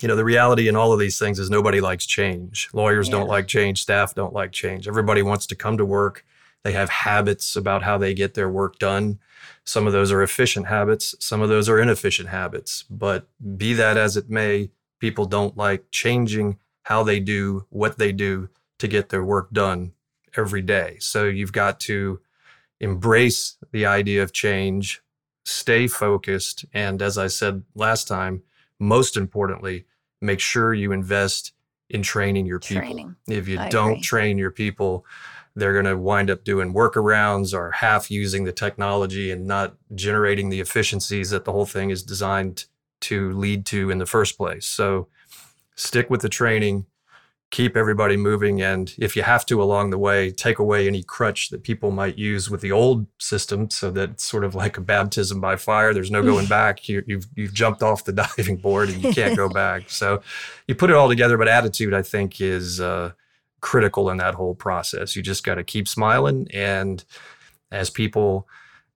You 0.01 0.07
know, 0.07 0.15
the 0.15 0.23
reality 0.23 0.69
in 0.69 0.77
all 0.77 0.93
of 0.93 0.99
these 0.99 1.19
things 1.19 1.37
is 1.37 1.49
nobody 1.49 1.81
likes 1.81 2.05
change. 2.05 2.69
Lawyers 2.71 3.09
yeah. 3.09 3.11
don't 3.11 3.27
like 3.27 3.47
change, 3.47 3.81
staff 3.81 4.15
don't 4.15 4.31
like 4.31 4.53
change. 4.53 4.87
Everybody 4.87 5.21
wants 5.21 5.45
to 5.47 5.55
come 5.55 5.77
to 5.77 5.85
work. 5.85 6.25
They 6.63 6.71
have 6.71 6.89
habits 6.89 7.57
about 7.57 7.83
how 7.83 7.97
they 7.97 8.13
get 8.13 8.35
their 8.35 8.49
work 8.49 8.79
done. 8.79 9.19
Some 9.65 9.85
of 9.85 9.91
those 9.91 10.13
are 10.13 10.23
efficient 10.23 10.67
habits, 10.67 11.13
some 11.19 11.41
of 11.41 11.49
those 11.49 11.67
are 11.67 11.77
inefficient 11.77 12.29
habits. 12.29 12.85
But 12.89 13.27
be 13.57 13.73
that 13.73 13.97
as 13.97 14.15
it 14.15 14.29
may, 14.29 14.69
people 15.01 15.25
don't 15.25 15.57
like 15.57 15.91
changing 15.91 16.57
how 16.83 17.03
they 17.03 17.19
do 17.19 17.65
what 17.69 17.97
they 17.97 18.13
do 18.13 18.47
to 18.79 18.87
get 18.87 19.09
their 19.09 19.25
work 19.25 19.51
done 19.51 19.91
every 20.37 20.61
day. 20.61 20.95
So 21.01 21.25
you've 21.25 21.51
got 21.51 21.81
to 21.81 22.21
embrace 22.79 23.57
the 23.71 23.85
idea 23.85 24.23
of 24.23 24.33
change, 24.33 25.01
stay 25.45 25.87
focused, 25.87 26.65
and 26.73 27.01
as 27.01 27.17
I 27.17 27.27
said 27.27 27.63
last 27.75 28.07
time, 28.07 28.43
most 28.79 29.17
importantly, 29.17 29.85
make 30.21 30.39
sure 30.39 30.73
you 30.73 30.91
invest 30.91 31.53
in 31.89 32.01
training 32.01 32.45
your 32.45 32.59
people. 32.59 32.83
Training. 32.83 33.15
If 33.27 33.47
you 33.47 33.59
I 33.59 33.69
don't 33.69 33.91
agree. 33.91 34.01
train 34.01 34.37
your 34.37 34.51
people, 34.51 35.05
they're 35.55 35.73
going 35.73 35.85
to 35.85 35.97
wind 35.97 36.29
up 36.29 36.43
doing 36.43 36.73
workarounds 36.73 37.53
or 37.53 37.71
half 37.71 38.09
using 38.09 38.43
the 38.43 38.51
technology 38.51 39.31
and 39.31 39.45
not 39.45 39.75
generating 39.93 40.49
the 40.49 40.59
efficiencies 40.59 41.29
that 41.29 41.45
the 41.45 41.51
whole 41.51 41.65
thing 41.65 41.91
is 41.91 42.03
designed 42.03 42.65
to 43.01 43.31
lead 43.33 43.65
to 43.67 43.89
in 43.89 43.99
the 43.99 44.05
first 44.05 44.37
place. 44.37 44.65
So 44.65 45.07
stick 45.75 46.09
with 46.09 46.21
the 46.21 46.29
training, 46.29 46.85
keep 47.53 47.77
everybody 47.77 48.17
moving. 48.17 48.63
And 48.63 48.91
if 48.97 49.15
you 49.15 49.21
have 49.21 49.45
to 49.45 49.61
along 49.61 49.91
the 49.91 49.97
way, 49.99 50.31
take 50.31 50.57
away 50.57 50.87
any 50.87 51.03
crutch 51.03 51.49
that 51.49 51.61
people 51.61 51.91
might 51.91 52.17
use 52.17 52.49
with 52.49 52.61
the 52.61 52.71
old 52.71 53.05
system 53.19 53.69
so 53.69 53.91
that 53.91 54.09
it's 54.09 54.23
sort 54.23 54.43
of 54.43 54.55
like 54.55 54.75
a 54.75 54.81
baptism 54.81 55.39
by 55.39 55.55
fire. 55.55 55.93
There's 55.93 56.09
no 56.09 56.23
going 56.23 56.47
back. 56.59 56.89
You, 56.89 57.03
you've, 57.05 57.27
you've 57.35 57.53
jumped 57.53 57.83
off 57.83 58.05
the 58.05 58.11
diving 58.23 58.57
board 58.57 58.89
and 58.89 59.03
you 59.03 59.13
can't 59.13 59.37
go 59.37 59.47
back. 59.63 59.91
So 59.91 60.23
you 60.67 60.73
put 60.73 60.89
it 60.89 60.95
all 60.95 61.07
together, 61.07 61.37
but 61.37 61.47
attitude, 61.47 61.93
I 61.93 62.01
think, 62.01 62.41
is 62.41 62.81
uh, 62.81 63.11
critical 63.61 64.09
in 64.09 64.17
that 64.17 64.33
whole 64.33 64.55
process. 64.55 65.15
You 65.15 65.21
just 65.21 65.43
got 65.43 65.55
to 65.55 65.63
keep 65.63 65.87
smiling. 65.87 66.47
And 66.51 67.05
as 67.71 67.91
people 67.91 68.47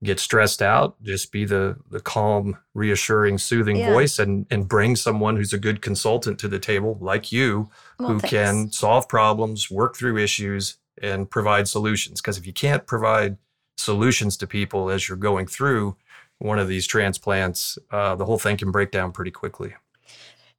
get 0.03 0.19
stressed 0.19 0.61
out, 0.61 1.01
just 1.01 1.31
be 1.31 1.43
the, 1.45 1.75
the 1.89 1.99
calm, 1.99 2.57
reassuring, 2.75 3.37
soothing 3.37 3.77
Yeah. 3.77 3.93
voice 3.93 4.19
and, 4.19 4.45
and 4.51 4.67
bring 4.67 4.95
someone 4.95 5.35
who's 5.37 5.53
a 5.53 5.57
good 5.57 5.81
consultant 5.81 6.37
to 6.39 6.47
the 6.47 6.59
table, 6.59 6.97
like 7.01 7.31
you, 7.31 7.69
Well, 7.99 8.09
who 8.09 8.19
thanks. 8.19 8.29
can 8.29 8.71
solve 8.71 9.09
problems, 9.09 9.71
work 9.71 9.95
through 9.95 10.17
issues, 10.17 10.77
and 11.01 11.29
provide 11.29 11.67
solutions. 11.67 12.21
Because 12.21 12.37
if 12.37 12.45
you 12.45 12.53
can't 12.53 12.85
provide 12.85 13.37
solutions 13.77 14.37
to 14.37 14.47
people 14.47 14.89
as 14.89 15.07
you're 15.07 15.17
going 15.17 15.47
through 15.47 15.95
one 16.39 16.59
of 16.59 16.67
these 16.67 16.85
transplants, 16.85 17.79
uh, 17.91 18.15
the 18.15 18.25
whole 18.25 18.37
thing 18.37 18.57
can 18.57 18.71
break 18.71 18.91
down 18.91 19.11
pretty 19.11 19.31
quickly. 19.31 19.73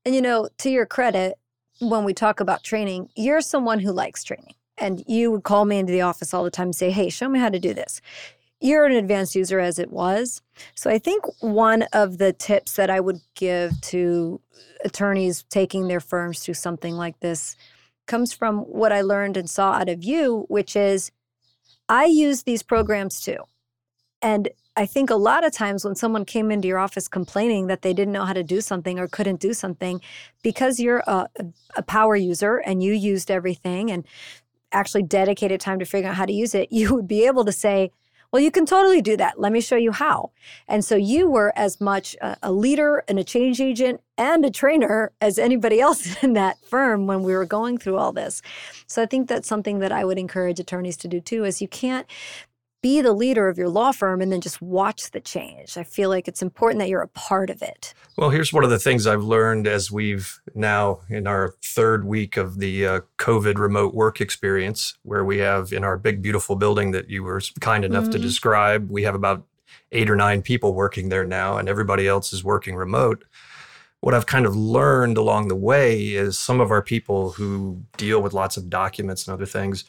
And 0.05 0.15
you 0.15 0.21
know, 0.21 0.49
to 0.59 0.71
your 0.71 0.87
credit, 0.87 1.39
when 1.81 2.03
we 2.03 2.13
talk 2.13 2.41
about 2.41 2.65
training, 2.65 3.09
you're 3.15 3.41
someone 3.41 3.79
who 3.79 3.93
likes 3.93 4.25
training. 4.25 4.55
And 4.81 5.03
you 5.09 5.31
would 5.33 5.43
call 5.43 5.65
me 5.65 5.79
into 5.79 5.93
the 5.93 6.03
office 6.03 6.33
all 6.33 6.45
the 6.45 6.51
time 6.53 6.69
and 6.69 6.75
say, 6.75 6.91
Hey, 6.93 7.09
show 7.09 7.29
me 7.29 7.39
how 7.41 7.49
to 7.49 7.59
do 7.59 7.75
this. 7.75 8.01
You're 8.61 8.87
an 8.87 8.93
advanced 8.93 9.35
user 9.35 9.61
as 9.61 9.79
it 9.79 9.91
was. 9.91 10.43
So 10.75 10.91
I 10.91 10.99
think 10.99 11.25
one 11.41 11.83
of 11.93 12.19
the 12.19 12.33
tips 12.33 12.75
that 12.75 12.91
I 12.91 13.01
would 13.01 13.21
give 13.35 13.81
to 13.83 14.41
attorneys 14.85 15.45
taking 15.45 15.89
their 15.89 16.01
firms 16.01 16.41
through 16.41 16.55
something 16.55 16.95
like 16.95 17.21
this 17.21 17.57
comes 18.07 18.33
from 18.33 18.61
what 18.61 18.93
I 18.93 19.03
learned 19.03 19.37
and 19.37 19.49
saw 19.49 19.73
out 19.73 19.89
of 19.89 20.03
you, 20.03 20.47
which 20.49 20.75
is 20.75 21.13
I 21.89 22.07
use 22.07 22.43
these 22.43 22.63
programs 22.63 23.21
too. 23.21 23.39
And 24.21 24.49
I 24.77 24.87
think 24.87 25.11
a 25.11 25.17
lot 25.17 25.45
of 25.45 25.53
times 25.53 25.85
when 25.85 25.95
someone 25.95 26.25
came 26.25 26.51
into 26.51 26.69
your 26.69 26.79
office 26.79 27.09
complaining 27.09 27.67
that 27.67 27.83
they 27.83 27.93
didn't 27.93 28.13
know 28.13 28.25
how 28.25 28.33
to 28.33 28.43
do 28.43 28.61
something 28.61 28.99
or 28.99 29.09
couldn't 29.09 29.41
do 29.41 29.53
something, 29.53 30.01
because 30.43 30.79
you're 30.79 31.03
a, 31.07 31.29
a 31.77 31.83
power 31.83 32.17
user 32.17 32.59
and 32.59 32.83
you 32.83 32.93
used 32.93 33.31
everything 33.31 33.91
and 33.91 34.07
actually 34.73 35.03
dedicated 35.03 35.61
time 35.61 35.79
to 35.79 35.85
figure 35.85 36.09
out 36.09 36.17
how 36.17 36.27
to 36.27 36.33
use 36.33 36.55
it, 36.55 36.69
you 36.73 36.95
would 36.95 37.09
be 37.09 37.27
able 37.27 37.45
to 37.45 37.53
say, 37.53 37.91
well, 38.31 38.43
you 38.43 38.51
can 38.51 38.67
totally 38.67 39.01
do 39.01 39.17
that. 39.17 39.41
Let 39.41 39.53
me 39.53 39.61
show 39.61 39.77
you 39.77 39.93
how. 39.93 40.33
And 40.67 40.85
so 40.85 40.97
you 40.97 41.31
were 41.31 41.53
as 41.57 41.81
much 41.81 42.15
a, 42.21 42.53
leader 42.53 43.03
and 43.09 43.19
a 43.19 43.25
change 43.25 43.59
agent 43.61 44.03
and 44.19 44.45
a 44.45 44.51
trainer 44.51 45.13
as 45.21 45.39
anybody 45.39 45.81
else 45.81 46.17
in 46.23 46.35
that 46.35 46.59
firm 46.65 47.07
when 47.07 47.23
we 47.23 47.33
were 47.33 47.47
going 47.47 47.79
through 47.79 47.97
all 47.97 48.13
this. 48.13 48.43
So 48.87 49.03
I 49.03 49.07
think 49.07 49.29
that's 49.29 49.49
something 49.49 49.79
that 49.79 49.93
I 49.93 50.05
would 50.05 50.19
encourage 50.19 50.61
attorneys 50.61 50.97
to 50.99 51.09
do 51.09 51.21
too 51.21 51.45
is 51.45 51.63
you 51.63 51.69
can't 51.69 52.07
be 52.81 53.01
the 53.01 53.13
leader 53.13 53.49
of 53.49 53.59
your 53.59 53.69
law 53.69 53.91
firm 53.91 54.21
and 54.21 54.31
then 54.31 54.41
just 54.41 54.63
watch 54.63 55.11
the 55.11 55.21
change. 55.21 55.77
I 55.77 55.83
feel 55.83 56.09
like 56.09 56.29
it's 56.29 56.43
important 56.43 56.79
that 56.81 56.89
you're 56.89 57.01
a 57.03 57.09
part 57.09 57.51
of 57.51 57.61
it. 57.61 57.93
Well, 58.17 58.31
here's 58.31 58.53
one 58.53 58.63
of 58.63 58.71
the 58.71 58.79
things 58.79 59.07
I've 59.07 59.25
learned 59.25 59.67
as 59.67 59.91
we've 59.91 60.41
now 60.55 61.01
in 61.09 61.27
our 61.27 61.55
third 61.65 62.05
week 62.05 62.37
of 62.37 62.59
the 62.61 62.87
uh, 62.87 63.01
COVID 63.19 63.59
remote 63.59 63.95
work 63.95 64.21
experience, 64.21 64.97
where 65.03 65.25
we 65.25 65.39
have 65.39 65.73
in 65.73 65.83
our 65.83 65.97
big, 65.99 66.23
beautiful 66.23 66.55
building 66.55 66.93
that 66.93 67.11
you 67.11 67.25
were 67.25 67.41
kind 67.61 67.85
enough 67.85 68.11
to 68.11 68.19
Mhm. 68.19 68.23
describe, 68.23 68.91
we 68.91 69.03
have 69.03 69.15
about 69.17 69.45
eight 69.91 70.09
or 70.09 70.17
nine 70.17 70.43
people 70.43 70.73
working 70.75 71.09
there 71.09 71.25
now, 71.25 71.57
and 71.57 71.69
everybody 71.69 72.07
else 72.07 72.33
is 72.33 72.45
working 72.45 72.77
remote. 72.77 73.25
What 74.01 74.15
I've 74.15 74.27
kind 74.27 74.47
of 74.47 74.55
learned 74.55 75.17
along 75.19 75.49
the 75.49 75.57
way 75.57 76.01
is 76.15 76.39
some 76.39 76.61
of 76.61 76.71
our 76.71 76.83
people 76.83 77.33
who 77.33 77.83
deal 77.97 78.23
with 78.23 78.33
lots 78.33 78.57
of 78.57 78.71
documents 78.71 79.27
and 79.27 79.35
other 79.35 79.47
things 79.47 79.85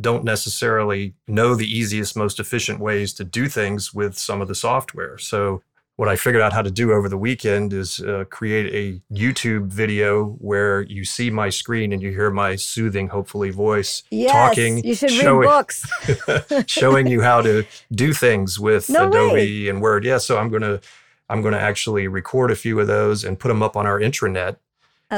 don't 0.00 0.24
necessarily 0.24 1.14
know 1.28 1.54
the 1.54 1.66
easiest, 1.66 2.16
most 2.16 2.40
efficient 2.40 2.80
ways 2.80 3.12
to 3.14 3.24
do 3.24 3.48
things 3.48 3.94
with 3.94 4.18
some 4.18 4.40
of 4.40 4.48
the 4.48 4.54
software. 4.54 5.18
So, 5.18 5.62
what 5.96 6.08
I 6.08 6.16
figured 6.16 6.42
out 6.42 6.52
how 6.52 6.62
to 6.62 6.72
do 6.72 6.92
over 6.92 7.08
the 7.08 7.16
weekend 7.16 7.72
is 7.72 8.00
uh, 8.00 8.24
create 8.28 8.74
a 8.74 9.14
YouTube 9.14 9.66
video 9.66 10.30
where 10.40 10.82
you 10.82 11.04
see 11.04 11.30
my 11.30 11.50
screen 11.50 11.92
and 11.92 12.02
you 12.02 12.10
hear 12.10 12.32
my 12.32 12.56
soothing, 12.56 13.06
hopefully, 13.06 13.50
voice 13.50 14.02
Yes, 14.10 14.32
talking, 14.32 14.82
you 14.84 14.96
should 14.96 15.12
read 15.12 15.44
books. 15.44 15.88
showing 16.66 17.06
you 17.06 17.22
how 17.22 17.42
to 17.42 17.64
do 17.92 18.12
things 18.12 18.58
with 18.58 18.90
No 18.90 19.06
Adobe 19.06 19.68
and 19.68 19.80
Word. 19.80 20.04
Yeah, 20.04 20.18
so 20.18 20.36
I'm 20.36 20.48
gonna 20.50 20.80
I'm 21.28 21.42
gonna 21.42 21.58
actually 21.58 22.08
record 22.08 22.50
a 22.50 22.56
few 22.56 22.80
of 22.80 22.88
those 22.88 23.22
and 23.22 23.38
put 23.38 23.48
them 23.48 23.62
up 23.62 23.76
on 23.76 23.86
our 23.86 24.00
intranet 24.00 24.56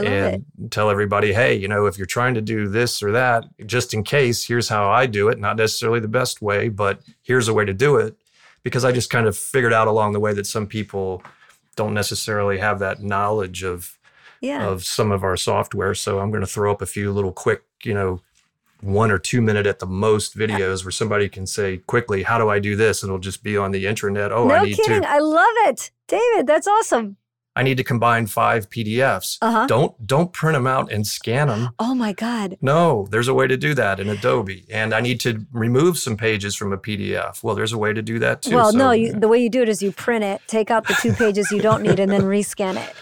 and 0.05 0.45
it. 0.62 0.71
tell 0.71 0.91
everybody, 0.91 1.33
hey, 1.33 1.55
you 1.55 1.69
know, 1.69 1.87
if 1.87 1.97
you're 1.97 2.07
trying 2.07 2.35
to 2.35 2.41
do 2.41 2.69
this 2.69 3.03
or 3.03 3.12
that, 3.12 3.45
just 3.67 3.95
in 3.95 4.03
case, 4.05 4.45
here's 4.47 4.69
how 4.69 4.88
I 4.91 5.07
do 5.07 5.29
it. 5.29 5.38
Not 5.38 5.57
necessarily 5.57 6.00
the 6.00 6.09
best 6.09 6.43
way, 6.43 6.69
but 6.69 7.00
here's 7.23 7.49
a 7.49 7.55
way 7.55 7.65
to 7.65 7.73
do 7.75 7.97
it. 7.97 8.17
Because 8.62 8.85
I 8.85 8.91
just 8.93 9.11
kind 9.11 9.26
of 9.26 9.37
figured 9.37 9.73
out 9.73 9.87
along 9.88 10.12
the 10.12 10.21
way 10.21 10.33
that 10.35 10.47
some 10.47 10.67
people 10.67 11.23
don't 11.76 11.95
necessarily 11.95 12.59
have 12.59 12.79
that 12.81 13.03
knowledge 13.03 13.62
of 13.62 13.97
Yeah. 14.41 14.67
of 14.67 14.85
some 14.85 15.12
of 15.12 15.23
our 15.23 15.37
software. 15.37 15.95
So 15.95 16.19
I'm 16.19 16.31
going 16.31 16.41
to 16.41 16.47
throw 16.47 16.73
up 16.73 16.83
a 16.83 16.87
few 16.87 17.12
little 17.12 17.33
quick, 17.33 17.62
you 17.85 17.95
know, 17.95 18.21
one 18.83 19.11
or 19.11 19.19
two 19.19 19.41
minute 19.41 19.67
at 19.67 19.79
the 19.79 19.87
most 19.87 20.37
videos 20.37 20.85
where 20.85 20.91
somebody 20.91 21.29
can 21.29 21.47
say 21.47 21.79
quickly, 21.79 22.25
how 22.25 22.37
do 22.38 22.49
I 22.50 22.59
do 22.59 22.76
this? 22.76 23.03
And 23.03 23.09
it'll 23.11 23.19
just 23.19 23.43
be 23.43 23.57
on 23.57 23.71
the 23.71 23.85
intranet. 23.87 24.31
Oh, 24.31 24.47
no 24.49 24.55
I 24.55 24.65
need 24.65 24.76
kidding. 24.76 25.03
to 25.03 25.09
I 25.11 25.19
love 25.19 25.55
it. 25.67 25.91
David, 26.09 26.47
that's 26.47 26.67
awesome. 26.67 27.17
I 27.56 27.62
need 27.62 27.78
to 27.78 27.84
combine 27.84 28.26
five 28.26 28.68
PDFs. 28.70 29.38
Uh-huh. 29.40 29.66
Don't 29.66 30.06
don't 30.06 30.32
print 30.32 30.54
them 30.54 30.66
out 30.66 30.92
and 30.92 31.06
scan 31.06 31.48
them. 31.48 31.70
Oh 31.78 31.94
my 31.94 32.12
God. 32.12 32.58
No, 32.60 33.08
there's 33.10 33.28
a 33.28 33.34
way 33.34 33.46
to 33.46 33.56
do 33.56 33.75
that 33.75 33.98
in 33.98 34.08
Adobe. 34.10 34.64
And 34.70 34.92
I 34.94 35.00
need 35.00 35.18
to 35.20 35.44
remove 35.52 35.98
some 35.98 36.16
pages 36.16 36.54
from 36.54 36.72
a 36.72 36.78
PDF. 36.78 37.42
Well, 37.42 37.54
there's 37.54 37.72
a 37.72 37.78
way 37.78 37.92
to 37.94 38.02
do 38.02 38.18
that 38.18 38.42
too. 38.42 38.54
well, 38.54 38.70
So, 38.72 38.78
no, 38.78 38.90
you, 38.92 39.12
the 39.12 39.26
way 39.26 39.38
you 39.42 39.48
do 39.50 39.62
it 39.62 39.68
is 39.70 39.82
you 39.82 39.90
print 39.90 40.22
it, 40.22 40.42
take 40.46 40.70
out 40.70 40.86
the 40.86 40.94
two 41.00 41.12
pages 41.25 41.50
you 41.50 41.62
don't 41.62 41.82
need, 41.82 41.98
and 41.98 42.12
then 42.12 42.22
rescan 42.22 42.76
it. 42.76 42.94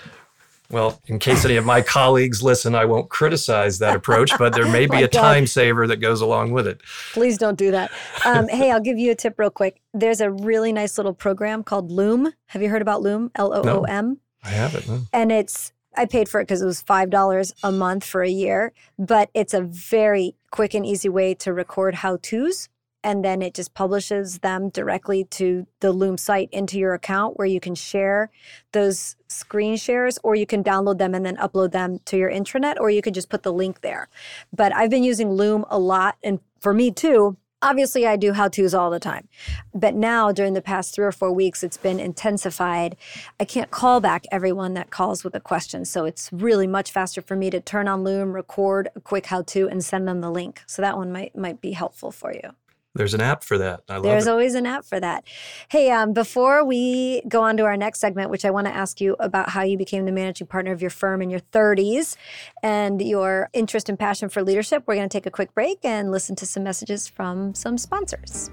Well, 0.70 1.00
in 1.06 1.18
case 1.18 1.44
any 1.44 1.56
of 1.56 1.64
my 1.66 1.82
colleagues 1.82 2.42
listen, 2.42 2.74
I 2.74 2.84
won't 2.86 3.10
criticize 3.10 3.78
that 3.80 3.94
approach, 3.94 4.32
but 4.38 4.54
there 4.54 4.66
may 4.66 4.86
be 4.96 5.02
a 5.02 5.08
God. 5.08 5.12
time 5.20 5.46
saver 5.46 5.86
that 5.86 5.96
goes 5.98 6.20
along 6.22 6.52
with 6.52 6.66
it. 6.66 6.80
Please 7.12 7.36
don't 7.38 7.58
do 7.58 7.70
that. 7.70 7.90
Um, 8.24 8.48
hey, 8.48 8.70
I'll 8.70 8.80
give 8.80 8.98
you 8.98 9.10
a 9.10 9.14
tip 9.14 9.38
real 9.38 9.50
quick. 9.50 9.80
There's 9.92 10.20
a 10.22 10.30
really 10.30 10.72
nice 10.72 10.96
little 10.96 11.12
program 11.12 11.64
called 11.64 11.92
Loom. 11.92 12.32
Have 12.46 12.62
you 12.62 12.70
heard 12.70 12.82
about 12.82 13.02
Loom? 13.02 13.30
L 13.34 13.52
O 13.52 13.62
O 13.62 13.82
M. 13.82 14.20
I 14.44 14.50
have 14.50 14.74
it. 14.74 14.86
and 15.12 15.32
it's 15.32 15.72
I 15.96 16.06
paid 16.06 16.28
for 16.28 16.40
it 16.40 16.44
because 16.44 16.60
it 16.60 16.66
was 16.66 16.82
five 16.82 17.10
dollars 17.10 17.54
a 17.62 17.72
month 17.72 18.04
for 18.04 18.22
a 18.22 18.28
year. 18.30 18.72
But 18.98 19.30
it's 19.34 19.54
a 19.54 19.62
very 19.62 20.36
quick 20.50 20.74
and 20.74 20.84
easy 20.84 21.08
way 21.08 21.34
to 21.34 21.52
record 21.52 21.96
how 21.96 22.16
tos, 22.16 22.68
and 23.02 23.24
then 23.24 23.42
it 23.42 23.54
just 23.54 23.74
publishes 23.74 24.38
them 24.40 24.70
directly 24.70 25.24
to 25.24 25.66
the 25.80 25.92
Loom 25.92 26.18
site 26.18 26.48
into 26.52 26.78
your 26.78 26.94
account, 26.94 27.38
where 27.38 27.46
you 27.46 27.60
can 27.60 27.74
share 27.74 28.30
those 28.72 29.16
screen 29.28 29.76
shares, 29.76 30.18
or 30.22 30.34
you 30.34 30.46
can 30.46 30.64
download 30.64 30.98
them 30.98 31.14
and 31.14 31.24
then 31.24 31.36
upload 31.36 31.72
them 31.72 32.00
to 32.06 32.16
your 32.16 32.30
intranet, 32.30 32.76
or 32.80 32.90
you 32.90 33.02
can 33.02 33.14
just 33.14 33.28
put 33.28 33.42
the 33.42 33.52
link 33.52 33.80
there. 33.80 34.08
But 34.52 34.74
I've 34.74 34.90
been 34.90 35.04
using 35.04 35.30
Loom 35.32 35.64
a 35.70 35.78
lot, 35.78 36.16
and 36.22 36.40
for 36.60 36.74
me 36.74 36.90
too. 36.90 37.36
Obviously, 37.64 38.06
I 38.06 38.16
do 38.16 38.34
how 38.34 38.48
to's 38.48 38.74
all 38.74 38.90
the 38.90 39.00
time. 39.00 39.26
But 39.74 39.94
now, 39.94 40.32
during 40.32 40.52
the 40.52 40.60
past 40.60 40.94
three 40.94 41.06
or 41.06 41.12
four 41.12 41.32
weeks, 41.32 41.62
it's 41.62 41.78
been 41.78 41.98
intensified. 41.98 42.94
I 43.40 43.46
can't 43.46 43.70
call 43.70 44.02
back 44.02 44.26
everyone 44.30 44.74
that 44.74 44.90
calls 44.90 45.24
with 45.24 45.34
a 45.34 45.40
question. 45.40 45.86
So 45.86 46.04
it's 46.04 46.30
really 46.30 46.66
much 46.66 46.90
faster 46.90 47.22
for 47.22 47.36
me 47.36 47.48
to 47.48 47.62
turn 47.62 47.88
on 47.88 48.04
Loom, 48.04 48.34
record 48.34 48.90
a 48.94 49.00
quick 49.00 49.24
how 49.24 49.40
to, 49.40 49.66
and 49.66 49.82
send 49.82 50.06
them 50.06 50.20
the 50.20 50.30
link. 50.30 50.60
So 50.66 50.82
that 50.82 50.98
one 50.98 51.10
might 51.10 51.34
might 51.34 51.62
be 51.62 51.72
helpful 51.72 52.12
for 52.12 52.34
you. 52.34 52.50
There's 52.96 53.12
an 53.14 53.20
app 53.20 53.42
for 53.42 53.58
that. 53.58 53.80
I 53.88 53.94
love 53.94 54.04
There's 54.04 54.26
it. 54.26 54.30
always 54.30 54.54
an 54.54 54.66
app 54.66 54.84
for 54.84 55.00
that. 55.00 55.24
Hey, 55.68 55.90
um, 55.90 56.12
before 56.12 56.64
we 56.64 57.22
go 57.26 57.42
on 57.42 57.56
to 57.56 57.64
our 57.64 57.76
next 57.76 57.98
segment, 57.98 58.30
which 58.30 58.44
I 58.44 58.50
want 58.52 58.68
to 58.68 58.74
ask 58.74 59.00
you 59.00 59.16
about 59.18 59.48
how 59.48 59.62
you 59.62 59.76
became 59.76 60.06
the 60.06 60.12
managing 60.12 60.46
partner 60.46 60.70
of 60.70 60.80
your 60.80 60.90
firm 60.90 61.20
in 61.20 61.28
your 61.28 61.40
30s 61.40 62.14
and 62.62 63.02
your 63.02 63.50
interest 63.52 63.88
and 63.88 63.98
passion 63.98 64.28
for 64.28 64.44
leadership, 64.44 64.84
we're 64.86 64.94
going 64.94 65.08
to 65.08 65.12
take 65.12 65.26
a 65.26 65.30
quick 65.30 65.52
break 65.54 65.78
and 65.82 66.12
listen 66.12 66.36
to 66.36 66.46
some 66.46 66.62
messages 66.62 67.08
from 67.08 67.52
some 67.54 67.78
sponsors. 67.78 68.50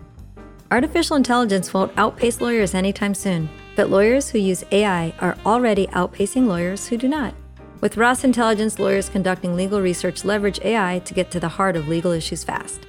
Artificial 0.72 1.18
intelligence 1.18 1.72
won't 1.72 1.92
outpace 1.96 2.42
lawyers 2.42 2.74
anytime 2.74 3.14
soon, 3.14 3.48
but 3.76 3.92
lawyers 3.92 4.30
who 4.30 4.40
use 4.40 4.64
AI 4.72 5.14
are 5.20 5.38
already 5.46 5.86
outpacing 5.88 6.48
lawyers 6.48 6.88
who 6.88 6.98
do 6.98 7.08
not. 7.08 7.36
With 7.82 7.98
Ross 7.98 8.24
Intelligence, 8.24 8.80
lawyers 8.80 9.10
conducting 9.10 9.56
legal 9.56 9.82
research 9.82 10.26
leverage 10.26 10.60
AI 10.62 11.00
to 11.00 11.14
get 11.14 11.30
to 11.32 11.40
the 11.40 11.50
heart 11.50 11.76
of 11.76 11.88
legal 11.88 12.12
issues 12.12 12.44
fast. 12.44 12.88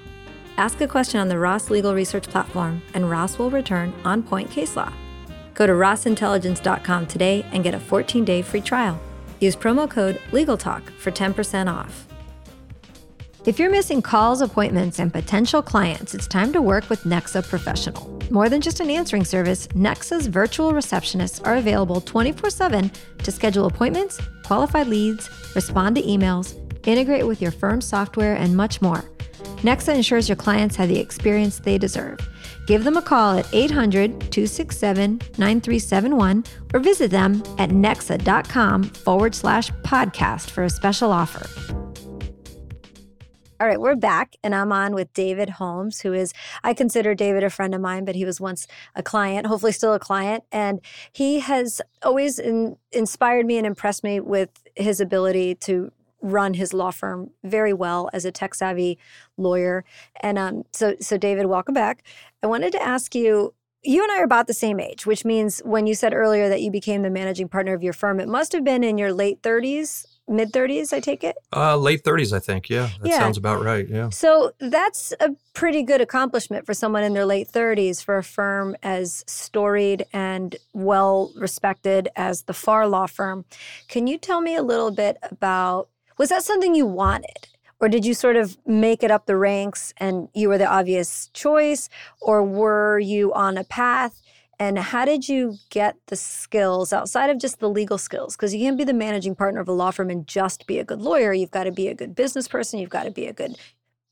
Ask 0.58 0.80
a 0.80 0.88
question 0.88 1.18
on 1.18 1.28
the 1.28 1.38
Ross 1.38 1.70
Legal 1.70 1.94
Research 1.94 2.28
platform, 2.28 2.82
and 2.94 3.10
Ross 3.10 3.38
will 3.38 3.50
return 3.50 3.94
on 4.04 4.22
point 4.22 4.50
case 4.50 4.76
law. 4.76 4.92
Go 5.54 5.66
to 5.66 5.72
rossintelligence.com 5.72 7.06
today 7.06 7.44
and 7.52 7.64
get 7.64 7.74
a 7.74 7.80
14 7.80 8.24
day 8.24 8.42
free 8.42 8.60
trial. 8.60 9.00
Use 9.40 9.56
promo 9.56 9.88
code 9.88 10.20
LegalTalk 10.30 10.90
for 10.98 11.10
10% 11.10 11.72
off. 11.72 12.06
If 13.44 13.58
you're 13.58 13.70
missing 13.70 14.02
calls, 14.02 14.40
appointments, 14.40 15.00
and 15.00 15.12
potential 15.12 15.62
clients, 15.62 16.14
it's 16.14 16.28
time 16.28 16.52
to 16.52 16.62
work 16.62 16.88
with 16.88 17.02
Nexa 17.02 17.48
Professional. 17.48 18.08
More 18.30 18.48
than 18.48 18.60
just 18.60 18.78
an 18.78 18.88
answering 18.88 19.24
service, 19.24 19.66
Nexa's 19.68 20.28
virtual 20.28 20.72
receptionists 20.72 21.44
are 21.44 21.56
available 21.56 22.00
24 22.00 22.50
7 22.50 22.90
to 23.18 23.32
schedule 23.32 23.66
appointments, 23.66 24.20
qualify 24.44 24.84
leads, 24.84 25.28
respond 25.56 25.96
to 25.96 26.02
emails, 26.02 26.54
integrate 26.86 27.26
with 27.26 27.42
your 27.42 27.50
firm's 27.50 27.86
software, 27.86 28.36
and 28.36 28.56
much 28.56 28.80
more. 28.80 29.02
Nexa 29.62 29.94
ensures 29.94 30.28
your 30.28 30.36
clients 30.36 30.76
have 30.76 30.88
the 30.88 30.98
experience 30.98 31.60
they 31.60 31.78
deserve. 31.78 32.18
Give 32.66 32.84
them 32.84 32.96
a 32.96 33.02
call 33.02 33.38
at 33.38 33.46
800 33.52 34.10
267 34.30 35.20
9371 35.38 36.44
or 36.74 36.80
visit 36.80 37.10
them 37.10 37.42
at 37.58 37.70
nexa.com 37.70 38.84
forward 38.84 39.34
slash 39.34 39.70
podcast 39.82 40.50
for 40.50 40.64
a 40.64 40.70
special 40.70 41.10
offer. 41.10 41.46
All 43.62 43.68
right, 43.68 43.80
we're 43.80 43.94
back, 43.94 44.34
and 44.42 44.56
I'm 44.56 44.72
on 44.72 44.92
with 44.92 45.12
David 45.12 45.48
Holmes, 45.48 46.00
who 46.00 46.12
is, 46.12 46.32
I 46.64 46.74
consider 46.74 47.14
David 47.14 47.44
a 47.44 47.50
friend 47.50 47.76
of 47.76 47.80
mine, 47.80 48.04
but 48.04 48.16
he 48.16 48.24
was 48.24 48.40
once 48.40 48.66
a 48.96 49.04
client, 49.04 49.46
hopefully 49.46 49.70
still 49.70 49.94
a 49.94 50.00
client. 50.00 50.42
And 50.50 50.80
he 51.12 51.38
has 51.38 51.80
always 52.02 52.40
in, 52.40 52.76
inspired 52.90 53.46
me 53.46 53.58
and 53.58 53.66
impressed 53.66 54.02
me 54.02 54.18
with 54.18 54.50
his 54.74 55.00
ability 55.00 55.54
to 55.56 55.92
run 56.22 56.54
his 56.54 56.72
law 56.72 56.90
firm 56.90 57.30
very 57.44 57.72
well 57.72 58.08
as 58.12 58.24
a 58.24 58.32
tech 58.32 58.54
savvy 58.54 58.98
lawyer. 59.36 59.84
And 60.20 60.38
um, 60.38 60.64
so, 60.72 60.94
so 61.00 61.18
David, 61.18 61.46
welcome 61.46 61.74
back. 61.74 62.02
I 62.42 62.46
wanted 62.46 62.72
to 62.72 62.82
ask 62.82 63.14
you. 63.14 63.54
You 63.84 64.00
and 64.04 64.12
I 64.12 64.20
are 64.20 64.24
about 64.24 64.46
the 64.46 64.54
same 64.54 64.78
age, 64.78 65.06
which 65.06 65.24
means 65.24 65.58
when 65.64 65.88
you 65.88 65.96
said 65.96 66.14
earlier 66.14 66.48
that 66.48 66.62
you 66.62 66.70
became 66.70 67.02
the 67.02 67.10
managing 67.10 67.48
partner 67.48 67.74
of 67.74 67.82
your 67.82 67.92
firm, 67.92 68.20
it 68.20 68.28
must 68.28 68.52
have 68.52 68.62
been 68.62 68.84
in 68.84 68.96
your 68.96 69.12
late 69.12 69.42
30s, 69.42 70.06
mid 70.28 70.52
30s, 70.52 70.92
I 70.92 71.00
take 71.00 71.24
it? 71.24 71.36
Uh, 71.54 71.76
late 71.76 72.04
30s, 72.04 72.32
I 72.32 72.38
think. 72.38 72.68
Yeah, 72.68 72.90
that 73.00 73.08
yeah. 73.08 73.18
sounds 73.18 73.36
about 73.36 73.62
right. 73.62 73.88
Yeah. 73.88 74.10
So 74.10 74.52
that's 74.58 75.12
a 75.20 75.30
pretty 75.52 75.82
good 75.82 76.00
accomplishment 76.00 76.66
for 76.66 76.74
someone 76.74 77.02
in 77.02 77.12
their 77.12 77.26
late 77.26 77.50
30s 77.50 78.02
for 78.02 78.16
a 78.16 78.24
firm 78.24 78.76
as 78.82 79.24
storied 79.26 80.06
and 80.12 80.56
well 80.72 81.32
respected 81.36 82.08
as 82.16 82.42
the 82.42 82.54
Farr 82.54 82.88
Law 82.88 83.06
Firm. 83.06 83.44
Can 83.88 84.06
you 84.06 84.18
tell 84.18 84.40
me 84.40 84.56
a 84.56 84.62
little 84.62 84.90
bit 84.90 85.18
about 85.30 85.88
was 86.18 86.28
that 86.28 86.42
something 86.42 86.74
you 86.74 86.86
wanted? 86.86 87.48
Or 87.80 87.88
did 87.88 88.06
you 88.06 88.14
sort 88.14 88.36
of 88.36 88.56
make 88.64 89.02
it 89.02 89.10
up 89.10 89.26
the 89.26 89.36
ranks 89.36 89.92
and 89.96 90.28
you 90.34 90.48
were 90.48 90.58
the 90.58 90.66
obvious 90.66 91.28
choice? 91.32 91.88
Or 92.20 92.42
were 92.44 93.00
you 93.00 93.32
on 93.34 93.58
a 93.58 93.64
path? 93.64 94.22
And 94.60 94.78
how 94.78 95.04
did 95.04 95.28
you 95.28 95.56
get 95.70 95.96
the 96.06 96.14
skills 96.14 96.92
outside 96.92 97.30
of 97.30 97.40
just 97.40 97.58
the 97.58 97.68
legal 97.68 97.98
skills? 97.98 98.36
Because 98.36 98.54
you 98.54 98.60
can't 98.60 98.78
be 98.78 98.84
the 98.84 98.92
managing 98.92 99.34
partner 99.34 99.60
of 99.60 99.66
a 99.66 99.72
law 99.72 99.90
firm 99.90 100.10
and 100.10 100.24
just 100.28 100.68
be 100.68 100.78
a 100.78 100.84
good 100.84 101.00
lawyer. 101.02 101.32
You've 101.32 101.50
got 101.50 101.64
to 101.64 101.72
be 101.72 101.88
a 101.88 101.94
good 101.94 102.14
business 102.14 102.46
person. 102.46 102.78
You've 102.78 102.88
got 102.88 103.02
to 103.02 103.10
be 103.10 103.26
a 103.26 103.32
good 103.32 103.56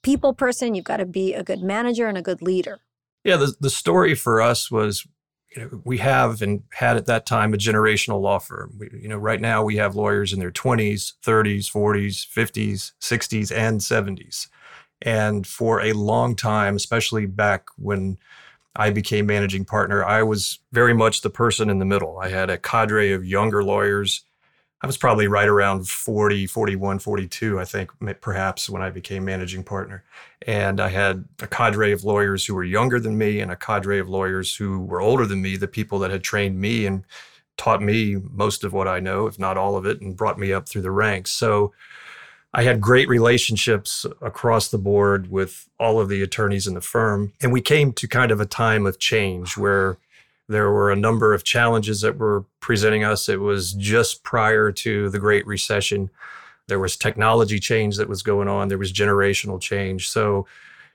people 0.02 0.34
person. 0.34 0.74
You've 0.74 0.84
got 0.84 0.96
to 0.96 1.06
be 1.06 1.34
a 1.34 1.44
good 1.44 1.62
manager 1.62 2.08
and 2.08 2.18
a 2.18 2.22
good 2.22 2.42
leader. 2.42 2.80
Yeah, 3.22 3.36
the, 3.36 3.54
the 3.60 3.70
story 3.70 4.16
for 4.16 4.40
us 4.40 4.68
was 4.68 5.06
you 5.54 5.62
know, 5.62 5.82
we 5.84 5.98
have 5.98 6.42
and 6.42 6.62
had 6.72 6.96
at 6.96 7.06
that 7.06 7.26
time 7.26 7.52
a 7.52 7.58
generational 7.58 8.20
law 8.20 8.38
firm. 8.38 8.74
We, 8.78 8.90
you 9.02 9.08
know, 9.08 9.18
right 9.18 9.40
now 9.40 9.64
we 9.64 9.76
have 9.76 9.96
lawyers 9.96 10.32
in 10.32 10.38
their 10.38 10.52
20s, 10.52 11.14
30s, 11.24 11.70
40s, 11.70 12.26
50s, 12.26 12.92
60s, 13.00 13.56
and 13.56 13.80
70s. 13.80 14.48
And 15.02 15.46
for 15.46 15.80
a 15.80 15.92
long 15.92 16.36
time, 16.36 16.76
especially 16.76 17.26
back 17.26 17.66
when 17.76 18.18
I 18.76 18.90
became 18.90 19.26
managing 19.26 19.64
partner, 19.64 20.04
I 20.04 20.22
was 20.22 20.60
very 20.72 20.94
much 20.94 21.22
the 21.22 21.30
person 21.30 21.68
in 21.68 21.78
the 21.78 21.84
middle. 21.84 22.18
I 22.18 22.28
had 22.28 22.50
a 22.50 22.58
cadre 22.58 23.12
of 23.12 23.24
younger 23.24 23.64
lawyers 23.64 24.22
I 24.82 24.86
was 24.86 24.96
probably 24.96 25.26
right 25.26 25.48
around 25.48 25.86
40, 25.88 26.46
41, 26.46 27.00
42, 27.00 27.60
I 27.60 27.64
think, 27.66 27.90
perhaps 28.22 28.70
when 28.70 28.80
I 28.80 28.88
became 28.88 29.24
managing 29.24 29.62
partner. 29.62 30.04
And 30.46 30.80
I 30.80 30.88
had 30.88 31.26
a 31.40 31.46
cadre 31.46 31.92
of 31.92 32.02
lawyers 32.02 32.46
who 32.46 32.54
were 32.54 32.64
younger 32.64 32.98
than 32.98 33.18
me 33.18 33.40
and 33.40 33.50
a 33.50 33.56
cadre 33.56 33.98
of 33.98 34.08
lawyers 34.08 34.56
who 34.56 34.80
were 34.80 35.02
older 35.02 35.26
than 35.26 35.42
me, 35.42 35.56
the 35.56 35.68
people 35.68 35.98
that 35.98 36.10
had 36.10 36.22
trained 36.22 36.58
me 36.58 36.86
and 36.86 37.04
taught 37.58 37.82
me 37.82 38.16
most 38.32 38.64
of 38.64 38.72
what 38.72 38.88
I 38.88 39.00
know, 39.00 39.26
if 39.26 39.38
not 39.38 39.58
all 39.58 39.76
of 39.76 39.84
it, 39.84 40.00
and 40.00 40.16
brought 40.16 40.38
me 40.38 40.50
up 40.50 40.66
through 40.66 40.82
the 40.82 40.90
ranks. 40.90 41.30
So 41.30 41.74
I 42.54 42.62
had 42.62 42.80
great 42.80 43.08
relationships 43.08 44.06
across 44.22 44.68
the 44.68 44.78
board 44.78 45.30
with 45.30 45.68
all 45.78 46.00
of 46.00 46.08
the 46.08 46.22
attorneys 46.22 46.66
in 46.66 46.72
the 46.72 46.80
firm. 46.80 47.34
And 47.42 47.52
we 47.52 47.60
came 47.60 47.92
to 47.92 48.08
kind 48.08 48.32
of 48.32 48.40
a 48.40 48.46
time 48.46 48.86
of 48.86 48.98
change 48.98 49.58
where 49.58 49.98
there 50.50 50.70
were 50.70 50.90
a 50.90 50.96
number 50.96 51.32
of 51.32 51.44
challenges 51.44 52.00
that 52.00 52.18
were 52.18 52.44
presenting 52.58 53.04
us. 53.04 53.28
It 53.28 53.40
was 53.40 53.72
just 53.74 54.24
prior 54.24 54.72
to 54.72 55.08
the 55.08 55.18
Great 55.18 55.46
Recession. 55.46 56.10
There 56.66 56.80
was 56.80 56.96
technology 56.96 57.60
change 57.60 57.96
that 57.96 58.08
was 58.08 58.22
going 58.22 58.48
on, 58.48 58.68
there 58.68 58.78
was 58.78 58.92
generational 58.92 59.60
change. 59.60 60.10
So, 60.10 60.46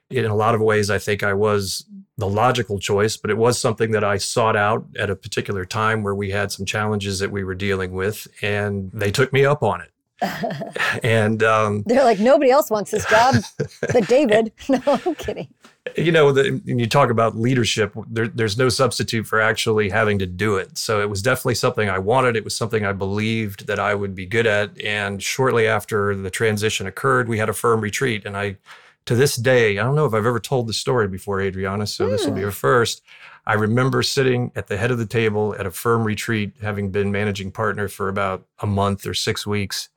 in 0.10 0.26
a 0.26 0.36
lot 0.36 0.54
of 0.54 0.62
ways, 0.62 0.92
I 0.92 1.00
think 1.00 1.24
I 1.24 1.34
was 1.34 1.86
the 2.18 2.28
logical 2.28 2.80
choice, 2.80 3.18
but 3.18 3.32
it 3.32 3.38
was 3.38 3.58
something 3.58 3.92
that 3.92 4.04
I 4.04 4.18
sought 4.18 4.56
out 4.56 4.86
at 5.00 5.10
a 5.10 5.16
particular 5.16 5.66
time 5.66 6.04
where 6.04 6.14
we 6.14 6.30
had 6.30 6.52
some 6.52 6.66
challenges 6.66 7.18
that 7.20 7.32
we 7.32 7.44
were 7.44 7.56
dealing 7.56 7.94
with, 7.94 8.28
and 8.42 8.92
they 8.94 9.10
took 9.10 9.34
me 9.34 9.46
up 9.46 9.64
on 9.64 9.82
it. 9.82 9.92
and 11.04 11.42
um, 11.44 11.84
they're 11.88 12.04
like, 12.04 12.20
nobody 12.20 12.52
else 12.52 12.70
wants 12.70 12.92
this 12.92 13.06
job 13.10 13.36
but 13.82 14.08
David. 14.08 14.52
No, 14.70 14.82
I'm 14.86 15.16
kidding 15.16 15.48
you 15.96 16.12
know, 16.12 16.32
the, 16.32 16.62
when 16.66 16.80
you 16.80 16.88
talk 16.88 17.10
about 17.10 17.38
leadership, 17.38 17.94
there, 18.08 18.28
there's 18.28 18.58
no 18.58 18.70
substitute 18.70 19.28
for 19.28 19.40
actually 19.40 19.90
having 19.90 20.18
to 20.20 20.26
do 20.26 20.58
it. 20.58 20.78
So 20.78 21.02
it 21.02 21.10
was 21.10 21.22
definitely 21.22 21.56
something 21.56 21.90
I 21.90 22.00
wanted. 22.00 22.36
It 22.36 22.44
was 22.44 22.56
something 22.56 22.86
I 22.86 22.92
believed 22.92 23.68
that 23.68 23.80
I 23.80 23.94
would 23.94 24.16
be 24.16 24.26
good 24.26 24.48
at. 24.48 24.80
And 24.82 25.22
shortly 25.22 25.68
after 25.68 26.16
the 26.16 26.32
transition 26.32 26.88
occurred, 26.88 27.30
we 27.30 27.38
had 27.38 27.50
a 27.50 27.54
firm 27.54 27.82
retreat. 27.82 28.26
And 28.26 28.36
I, 28.36 28.58
to 29.06 29.16
this 29.16 29.36
day, 29.36 29.78
I 29.78 29.84
don't 29.84 29.96
know 29.96 30.06
if 30.06 30.14
I've 30.14 30.26
ever 30.26 30.40
told 30.40 30.68
the 30.68 30.74
story 30.74 31.08
before, 31.08 31.40
Adriana. 31.40 31.86
So 31.86 32.08
mm. 32.08 32.12
this 32.12 32.26
will 32.26 32.34
be 32.34 32.42
hmm. 32.42 32.48
a 32.48 32.52
first. 32.52 33.04
I 33.48 33.54
remember 33.54 34.02
sitting 34.02 34.52
at 34.56 34.68
the 34.68 34.78
head 34.78 34.90
of 34.90 34.98
the 34.98 35.06
table 35.06 35.56
at 35.60 35.68
a 35.68 35.72
firm 35.72 36.04
retreat, 36.04 36.54
having 36.62 36.90
been 36.90 37.12
managing 37.12 37.52
partner 37.52 37.88
for 37.88 38.10
about 38.10 38.44
a 38.60 38.66
month 38.66 39.06
or 39.06 39.14
six 39.14 39.46
weeks. 39.46 39.90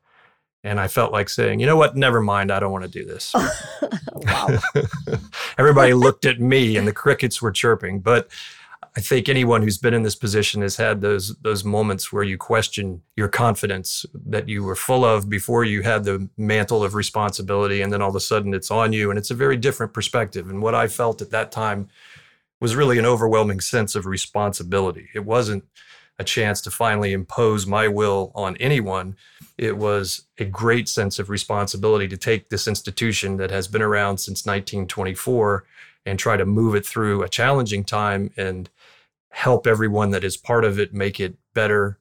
And 0.64 0.80
I 0.80 0.88
felt 0.88 1.12
like 1.12 1.28
saying, 1.28 1.60
you 1.60 1.66
know 1.66 1.76
what? 1.76 1.96
Never 1.96 2.20
mind. 2.20 2.50
I 2.50 2.58
don't 2.58 2.72
want 2.72 2.84
to 2.84 2.90
do 2.90 3.04
this. 3.04 3.34
Everybody 5.58 5.94
looked 5.94 6.26
at 6.26 6.40
me 6.40 6.76
and 6.76 6.86
the 6.86 6.92
crickets 6.92 7.40
were 7.40 7.52
chirping. 7.52 8.00
But 8.00 8.28
I 8.96 9.00
think 9.00 9.28
anyone 9.28 9.62
who's 9.62 9.78
been 9.78 9.94
in 9.94 10.02
this 10.02 10.16
position 10.16 10.62
has 10.62 10.76
had 10.76 11.00
those 11.00 11.36
those 11.36 11.62
moments 11.62 12.12
where 12.12 12.24
you 12.24 12.36
question 12.36 13.00
your 13.16 13.28
confidence 13.28 14.04
that 14.12 14.48
you 14.48 14.64
were 14.64 14.74
full 14.74 15.04
of 15.04 15.28
before 15.28 15.62
you 15.62 15.82
had 15.82 16.02
the 16.02 16.28
mantle 16.36 16.82
of 16.82 16.94
responsibility 16.94 17.80
and 17.80 17.92
then 17.92 18.02
all 18.02 18.08
of 18.08 18.16
a 18.16 18.20
sudden 18.20 18.54
it's 18.54 18.72
on 18.72 18.92
you 18.92 19.10
and 19.10 19.16
it's 19.16 19.30
a 19.30 19.36
very 19.36 19.56
different 19.56 19.92
perspective 19.92 20.50
and 20.50 20.62
what 20.62 20.74
I 20.74 20.88
felt 20.88 21.22
at 21.22 21.30
that 21.30 21.52
time 21.52 21.88
was 22.60 22.74
really 22.74 22.98
an 22.98 23.06
overwhelming 23.06 23.60
sense 23.60 23.94
of 23.94 24.04
responsibility. 24.04 25.08
It 25.14 25.24
wasn't 25.24 25.64
a 26.18 26.24
chance 26.24 26.60
to 26.62 26.70
finally 26.70 27.12
impose 27.12 27.66
my 27.66 27.86
will 27.86 28.32
on 28.34 28.56
anyone. 28.56 29.16
It 29.56 29.76
was 29.76 30.26
a 30.38 30.44
great 30.44 30.88
sense 30.88 31.18
of 31.18 31.30
responsibility 31.30 32.08
to 32.08 32.16
take 32.16 32.48
this 32.48 32.66
institution 32.66 33.36
that 33.36 33.50
has 33.50 33.68
been 33.68 33.82
around 33.82 34.18
since 34.18 34.44
1924 34.44 35.64
and 36.04 36.18
try 36.18 36.36
to 36.36 36.46
move 36.46 36.74
it 36.74 36.86
through 36.86 37.22
a 37.22 37.28
challenging 37.28 37.84
time 37.84 38.30
and 38.36 38.68
help 39.30 39.66
everyone 39.66 40.10
that 40.10 40.24
is 40.24 40.36
part 40.36 40.64
of 40.64 40.78
it 40.78 40.92
make 40.92 41.20
it 41.20 41.36
better 41.54 41.98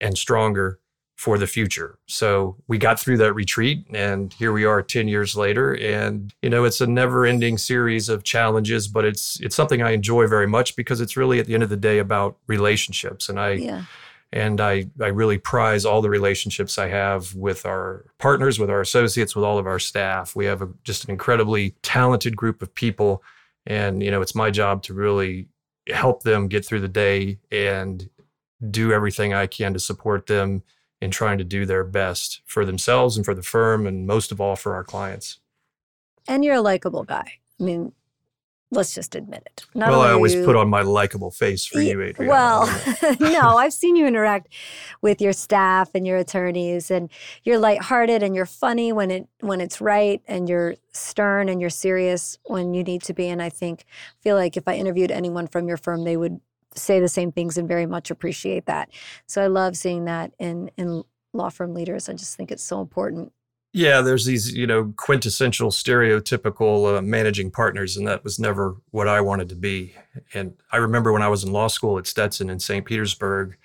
and 0.00 0.18
stronger 0.18 0.80
for 1.22 1.38
the 1.38 1.46
future. 1.46 2.00
So 2.08 2.56
we 2.66 2.78
got 2.78 2.98
through 2.98 3.18
that 3.18 3.32
retreat 3.32 3.86
and 3.94 4.32
here 4.32 4.52
we 4.52 4.64
are 4.64 4.82
10 4.82 5.06
years 5.06 5.36
later 5.36 5.72
and 5.76 6.34
you 6.42 6.50
know 6.50 6.64
it's 6.64 6.80
a 6.80 6.86
never-ending 6.88 7.58
series 7.58 8.08
of 8.08 8.24
challenges 8.24 8.88
but 8.88 9.04
it's 9.04 9.38
it's 9.38 9.54
something 9.54 9.82
I 9.82 9.92
enjoy 9.92 10.26
very 10.26 10.48
much 10.48 10.74
because 10.74 11.00
it's 11.00 11.16
really 11.16 11.38
at 11.38 11.46
the 11.46 11.54
end 11.54 11.62
of 11.62 11.68
the 11.68 11.76
day 11.76 12.00
about 12.00 12.38
relationships 12.48 13.28
and 13.28 13.38
I 13.38 13.50
yeah. 13.52 13.84
and 14.32 14.60
I 14.60 14.90
I 15.00 15.06
really 15.06 15.38
prize 15.38 15.84
all 15.84 16.02
the 16.02 16.10
relationships 16.10 16.76
I 16.76 16.88
have 16.88 17.32
with 17.36 17.66
our 17.66 18.04
partners, 18.18 18.58
with 18.58 18.68
our 18.68 18.80
associates, 18.80 19.36
with 19.36 19.44
all 19.44 19.58
of 19.58 19.66
our 19.68 19.78
staff. 19.78 20.34
We 20.34 20.46
have 20.46 20.60
a, 20.60 20.70
just 20.82 21.04
an 21.04 21.12
incredibly 21.12 21.76
talented 21.82 22.36
group 22.36 22.62
of 22.62 22.74
people 22.74 23.22
and 23.64 24.02
you 24.02 24.10
know 24.10 24.22
it's 24.22 24.34
my 24.34 24.50
job 24.50 24.82
to 24.82 24.92
really 24.92 25.46
help 25.86 26.24
them 26.24 26.48
get 26.48 26.66
through 26.66 26.80
the 26.80 26.88
day 26.88 27.38
and 27.52 28.10
do 28.72 28.92
everything 28.92 29.32
I 29.32 29.46
can 29.46 29.72
to 29.72 29.78
support 29.78 30.26
them 30.26 30.64
in 31.02 31.10
trying 31.10 31.36
to 31.36 31.44
do 31.44 31.66
their 31.66 31.82
best 31.82 32.42
for 32.46 32.64
themselves 32.64 33.16
and 33.16 33.24
for 33.24 33.34
the 33.34 33.42
firm 33.42 33.88
and 33.88 34.06
most 34.06 34.30
of 34.30 34.40
all 34.40 34.54
for 34.54 34.76
our 34.76 34.84
clients. 34.84 35.40
And 36.28 36.44
you're 36.44 36.54
a 36.54 36.60
likable 36.60 37.02
guy. 37.02 37.40
I 37.58 37.62
mean, 37.64 37.92
let's 38.70 38.94
just 38.94 39.16
admit 39.16 39.42
it. 39.46 39.66
Not 39.74 39.90
well, 39.90 40.00
I 40.00 40.12
always 40.12 40.34
you- 40.34 40.44
put 40.44 40.54
on 40.54 40.68
my 40.68 40.82
likable 40.82 41.32
face 41.32 41.66
for 41.66 41.80
you, 41.80 42.00
Adrian. 42.00 42.30
Well, 42.30 42.66
no, 43.20 43.40
I've 43.56 43.72
seen 43.72 43.96
you 43.96 44.06
interact 44.06 44.54
with 45.00 45.20
your 45.20 45.32
staff 45.32 45.90
and 45.92 46.06
your 46.06 46.18
attorneys, 46.18 46.88
and 46.88 47.10
you're 47.42 47.58
lighthearted 47.58 48.22
and 48.22 48.36
you're 48.36 48.46
funny 48.46 48.92
when 48.92 49.10
it 49.10 49.28
when 49.40 49.60
it's 49.60 49.80
right, 49.80 50.22
and 50.28 50.48
you're 50.48 50.76
stern 50.92 51.48
and 51.48 51.60
you're 51.60 51.68
serious 51.68 52.38
when 52.44 52.74
you 52.74 52.84
need 52.84 53.02
to 53.02 53.12
be. 53.12 53.28
And 53.28 53.42
I 53.42 53.48
think 53.48 53.86
feel 54.20 54.36
like 54.36 54.56
if 54.56 54.68
I 54.68 54.74
interviewed 54.76 55.10
anyone 55.10 55.48
from 55.48 55.66
your 55.66 55.76
firm, 55.78 56.04
they 56.04 56.16
would 56.16 56.40
say 56.74 57.00
the 57.00 57.08
same 57.08 57.32
things 57.32 57.56
and 57.58 57.68
very 57.68 57.86
much 57.86 58.10
appreciate 58.10 58.66
that. 58.66 58.90
So 59.26 59.42
I 59.42 59.46
love 59.46 59.76
seeing 59.76 60.04
that 60.06 60.32
in 60.38 60.70
in 60.76 61.02
law 61.32 61.48
firm 61.48 61.74
leaders. 61.74 62.08
I 62.08 62.12
just 62.14 62.36
think 62.36 62.50
it's 62.50 62.62
so 62.62 62.80
important. 62.80 63.32
Yeah, 63.74 64.02
there's 64.02 64.26
these, 64.26 64.52
you 64.52 64.66
know, 64.66 64.92
quintessential 64.98 65.70
stereotypical 65.70 66.98
uh, 66.98 67.00
managing 67.00 67.50
partners, 67.50 67.96
and 67.96 68.06
that 68.06 68.22
was 68.22 68.38
never 68.38 68.76
what 68.90 69.08
I 69.08 69.22
wanted 69.22 69.48
to 69.48 69.54
be. 69.56 69.94
And 70.34 70.54
I 70.70 70.76
remember 70.76 71.10
when 71.10 71.22
I 71.22 71.28
was 71.28 71.42
in 71.42 71.52
law 71.52 71.68
school 71.68 71.96
at 71.98 72.06
Stetson 72.06 72.50
in 72.50 72.60
St. 72.60 72.84
Petersburg, 72.84 73.56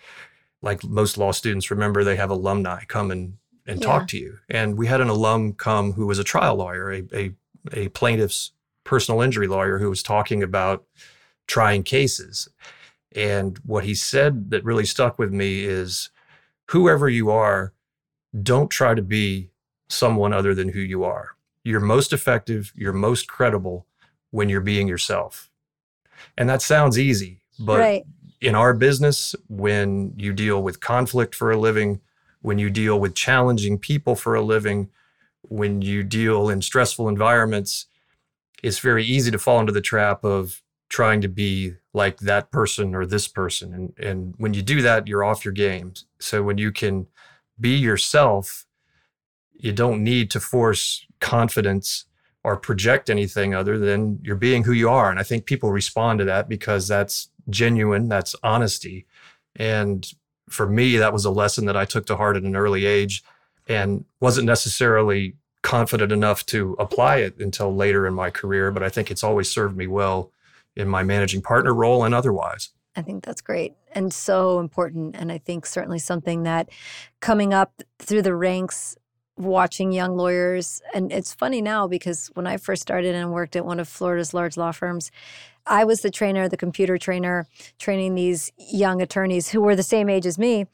like 0.61 0.81
most 0.85 1.17
law 1.17 1.31
students 1.33 1.69
remember, 1.69 2.05
they 2.05 2.15
have 2.15 2.29
alumni 2.29 2.85
come 2.85 3.11
and, 3.11 3.33
and 3.65 3.81
Yeah. 3.81 3.85
talk 3.85 4.07
to 4.09 4.17
you. 4.17 4.37
And 4.49 4.77
we 4.77 4.87
had 4.87 5.01
an 5.01 5.09
alum 5.09 5.53
come 5.53 5.91
who 5.91 6.07
was 6.07 6.19
a 6.19 6.23
trial 6.23 6.55
lawyer, 6.55 6.89
a, 6.89 7.03
a, 7.13 7.31
a 7.73 7.89
plaintiff's 7.89 8.53
personal 8.85 9.19
injury 9.21 9.47
lawyer 9.47 9.77
who 9.77 9.89
was 9.89 10.01
talking 10.01 10.41
about 10.41 10.85
trying 11.47 11.83
cases. 11.83 12.47
And 13.15 13.57
what 13.65 13.85
he 13.85 13.95
said 13.95 14.51
that 14.51 14.63
really 14.63 14.85
stuck 14.85 15.17
with 15.17 15.31
me 15.31 15.63
is 15.63 16.09
whoever 16.69 17.09
you 17.09 17.29
are, 17.29 17.73
don't 18.43 18.69
try 18.69 18.93
to 18.93 19.01
be 19.01 19.51
someone 19.89 20.33
other 20.33 20.53
than 20.53 20.69
who 20.69 20.79
you 20.79 21.03
are. 21.03 21.29
You're 21.63 21.79
most 21.79 22.13
effective, 22.13 22.71
you're 22.75 22.93
most 22.93 23.27
credible 23.27 23.85
when 24.31 24.49
you're 24.49 24.61
being 24.61 24.87
yourself. 24.87 25.49
And 26.37 26.49
that 26.49 26.61
sounds 26.61 26.99
easy, 26.99 27.41
but 27.59 27.79
right. 27.79 28.05
in 28.41 28.55
our 28.55 28.73
business, 28.73 29.35
when 29.47 30.13
you 30.17 30.33
deal 30.33 30.61
with 30.61 30.79
conflict 30.79 31.33
for 31.33 31.51
a 31.51 31.57
living, 31.57 32.01
when 32.41 32.59
you 32.59 32.69
deal 32.69 32.99
with 32.99 33.15
challenging 33.15 33.77
people 33.77 34.15
for 34.15 34.35
a 34.35 34.41
living, 34.41 34.89
when 35.41 35.81
you 35.81 36.03
deal 36.03 36.49
in 36.49 36.61
stressful 36.61 37.07
environments, 37.07 37.85
it's 38.63 38.79
very 38.79 39.03
easy 39.03 39.31
to 39.31 39.39
fall 39.39 39.59
into 39.59 39.71
the 39.71 39.81
trap 39.81 40.23
of 40.23 40.61
trying 40.89 41.21
to 41.21 41.27
be 41.27 41.73
like 41.97 42.19
that 42.19 42.51
person 42.51 42.95
or 42.95 43.05
this 43.05 43.27
person. 43.27 43.73
And, 43.73 43.93
and 43.97 44.33
when 44.37 44.53
you 44.53 44.61
do 44.61 44.81
that, 44.83 45.07
you're 45.07 45.23
off 45.23 45.43
your 45.43 45.53
game. 45.53 45.93
So 46.19 46.43
when 46.43 46.57
you 46.57 46.71
can 46.71 47.07
be 47.59 47.75
yourself, 47.75 48.65
you 49.53 49.73
don't 49.73 50.03
need 50.03 50.31
to 50.31 50.39
force 50.39 51.05
confidence 51.19 52.05
or 52.43 52.55
project 52.55 53.09
anything 53.09 53.53
other 53.53 53.77
than 53.77 54.19
you're 54.21 54.35
being 54.35 54.63
who 54.63 54.71
you 54.71 54.89
are. 54.89 55.09
And 55.09 55.19
I 55.19 55.23
think 55.23 55.45
people 55.45 55.71
respond 55.71 56.19
to 56.19 56.25
that 56.25 56.47
because 56.47 56.87
that's 56.87 57.29
genuine, 57.49 58.07
that's 58.07 58.35
honesty. 58.43 59.05
And 59.55 60.09
for 60.49 60.67
me, 60.67 60.97
that 60.97 61.11
was 61.11 61.25
a 61.25 61.31
lesson 61.31 61.65
that 61.65 61.75
I 61.75 61.83
took 61.83 62.05
to 62.05 62.15
heart 62.15 62.37
at 62.37 62.43
an 62.43 62.55
early 62.55 62.85
age 62.85 63.23
and 63.67 64.05
wasn't 64.21 64.45
necessarily 64.45 65.35
confident 65.61 66.11
enough 66.11 66.45
to 66.45 66.75
apply 66.79 67.17
it 67.17 67.37
until 67.39 67.75
later 67.75 68.07
in 68.07 68.13
my 68.13 68.29
career. 68.29 68.71
But 68.71 68.83
I 68.83 68.89
think 68.89 69.11
it's 69.11 69.23
always 69.23 69.51
served 69.51 69.75
me 69.75 69.87
well 69.87 70.31
in 70.77 70.87
my 70.87 71.03
managing 71.03 71.41
partner 71.41 71.73
role 71.73 72.03
and 72.03 72.13
otherwise. 72.13 72.69
I 72.95 73.01
think 73.01 73.23
that's 73.23 73.41
great 73.41 73.73
and 73.91 74.13
so 74.13 74.59
important. 74.59 75.15
And 75.15 75.31
I 75.31 75.37
think 75.37 75.65
certainly 75.65 75.99
something 75.99 76.43
that 76.43 76.69
coming 77.19 77.53
up 77.53 77.81
through 77.99 78.23
the 78.23 78.35
ranks, 78.35 78.97
watching 79.37 79.91
young 79.91 80.17
lawyers, 80.17 80.81
and 80.95 81.11
it's 81.11 81.33
funny 81.33 81.61
now 81.61 81.87
because 81.87 82.31
when 82.33 82.47
I 82.47 82.57
first 82.57 82.81
started 82.81 83.13
and 83.13 83.31
worked 83.31 83.55
at 83.55 83.65
one 83.65 83.79
of 83.79 83.87
Florida's 83.87 84.33
large 84.33 84.57
law 84.57 84.71
firms, 84.71 85.11
I 85.67 85.83
was 85.83 86.01
the 86.01 86.09
trainer, 86.09 86.49
the 86.49 86.57
computer 86.57 86.97
trainer, 86.97 87.47
training 87.77 88.15
these 88.15 88.51
young 88.57 89.01
attorneys 89.01 89.49
who 89.49 89.61
were 89.61 89.75
the 89.75 89.83
same 89.83 90.09
age 90.09 90.25
as 90.25 90.39
me. 90.39 90.65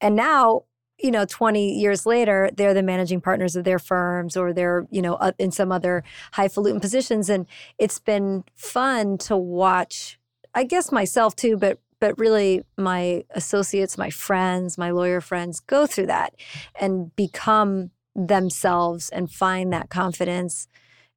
And 0.00 0.14
now, 0.14 0.64
you 0.98 1.10
know, 1.10 1.24
20 1.24 1.74
years 1.78 2.06
later, 2.06 2.50
they're 2.56 2.74
the 2.74 2.82
managing 2.82 3.20
partners 3.20 3.56
of 3.56 3.64
their 3.64 3.78
firms 3.78 4.36
or 4.36 4.52
they're, 4.52 4.86
you 4.90 5.02
know, 5.02 5.18
in 5.38 5.50
some 5.50 5.72
other 5.72 6.04
highfalutin 6.32 6.80
positions. 6.80 7.28
And 7.28 7.46
it's 7.78 7.98
been 7.98 8.44
fun 8.54 9.18
to 9.18 9.36
watch 9.36 10.18
I 10.54 10.64
guess 10.64 10.92
myself 10.92 11.34
too, 11.36 11.56
but 11.56 11.78
but 12.00 12.18
really 12.18 12.62
my 12.76 13.24
associates, 13.30 13.96
my 13.96 14.10
friends, 14.10 14.76
my 14.76 14.90
lawyer 14.90 15.20
friends 15.20 15.60
go 15.60 15.86
through 15.86 16.06
that 16.06 16.34
and 16.78 17.14
become 17.16 17.90
themselves 18.14 19.08
and 19.08 19.30
find 19.30 19.72
that 19.72 19.90
confidence 19.90 20.68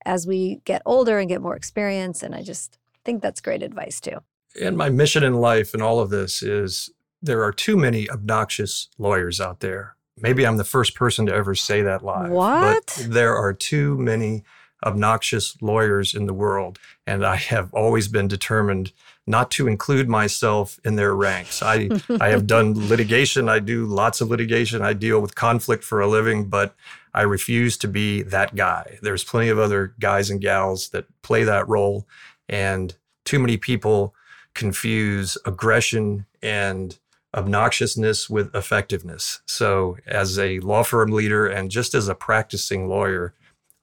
as 0.06 0.26
we 0.26 0.62
get 0.64 0.82
older 0.86 1.20
and 1.20 1.28
get 1.28 1.42
more 1.42 1.56
experience. 1.56 2.24
And 2.24 2.34
I 2.34 2.42
just 2.42 2.78
think 3.04 3.22
that's 3.22 3.42
great 3.42 3.64
advice 3.64 4.00
too. 4.00 4.20
And 4.62 4.78
my 4.78 4.90
mission 4.90 5.24
in 5.24 5.34
life 5.34 5.74
and 5.74 5.84
all 5.84 6.00
of 6.00 6.10
this 6.10 6.42
is 6.42 6.90
there 7.22 7.44
are 7.44 7.52
too 7.52 7.78
many 7.78 8.10
obnoxious 8.10 8.90
lawyers 8.98 9.42
out 9.42 9.60
there. 9.60 9.96
Maybe 10.20 10.46
I'm 10.46 10.58
the 10.58 10.64
first 10.64 10.96
person 10.96 11.26
to 11.28 11.34
ever 11.34 11.56
say 11.56 11.82
that 11.84 12.04
live. 12.04 12.32
What? 12.32 12.94
But 12.98 13.08
there 13.10 13.36
are 13.36 13.54
too 13.54 13.98
many 13.98 14.44
obnoxious 14.86 15.60
lawyers 15.62 16.14
in 16.14 16.26
the 16.26 16.34
world. 16.34 16.80
And 17.06 17.26
I 17.26 17.36
have 17.36 17.74
always 17.74 18.08
been 18.08 18.28
determined 18.28 18.92
not 19.26 19.50
to 19.52 19.68
include 19.68 20.08
myself 20.08 20.80
in 20.86 20.96
their 20.96 21.16
ranks. 21.16 21.62
I, 21.62 21.90
I 22.22 22.30
have 22.30 22.48
done 22.48 22.88
litigation. 22.88 23.50
I 23.50 23.60
do 23.60 23.86
lots 23.86 24.22
of 24.22 24.30
litigation. 24.30 24.82
I 24.82 24.94
deal 24.94 25.20
with 25.20 25.36
conflict 25.36 25.84
for 25.84 26.00
a 26.00 26.08
living, 26.08 26.46
but 26.46 26.76
I 27.14 27.24
refuse 27.24 27.78
to 27.78 27.88
be 27.88 28.22
that 28.24 28.56
guy. 28.56 29.00
There's 29.02 29.24
plenty 29.24 29.50
of 29.50 29.60
other 29.60 29.94
guys 30.00 30.30
and 30.30 30.40
gals 30.40 30.90
that 30.90 31.06
play 31.24 31.44
that 31.44 31.68
role. 31.68 32.08
And 32.48 32.96
too 33.26 33.40
many 33.40 33.58
people 33.58 34.14
confuse 34.54 35.38
aggression 35.46 36.26
and 36.42 36.98
obnoxiousness 37.36 38.30
with 38.30 38.54
effectiveness. 38.56 39.42
So, 39.46 39.98
as 40.08 40.40
a 40.40 40.60
law 40.60 40.84
firm 40.84 41.12
leader 41.12 41.48
and 41.48 41.70
just 41.70 41.94
as 41.94 42.08
a 42.08 42.16
practicing 42.16 42.88
lawyer, 42.88 43.34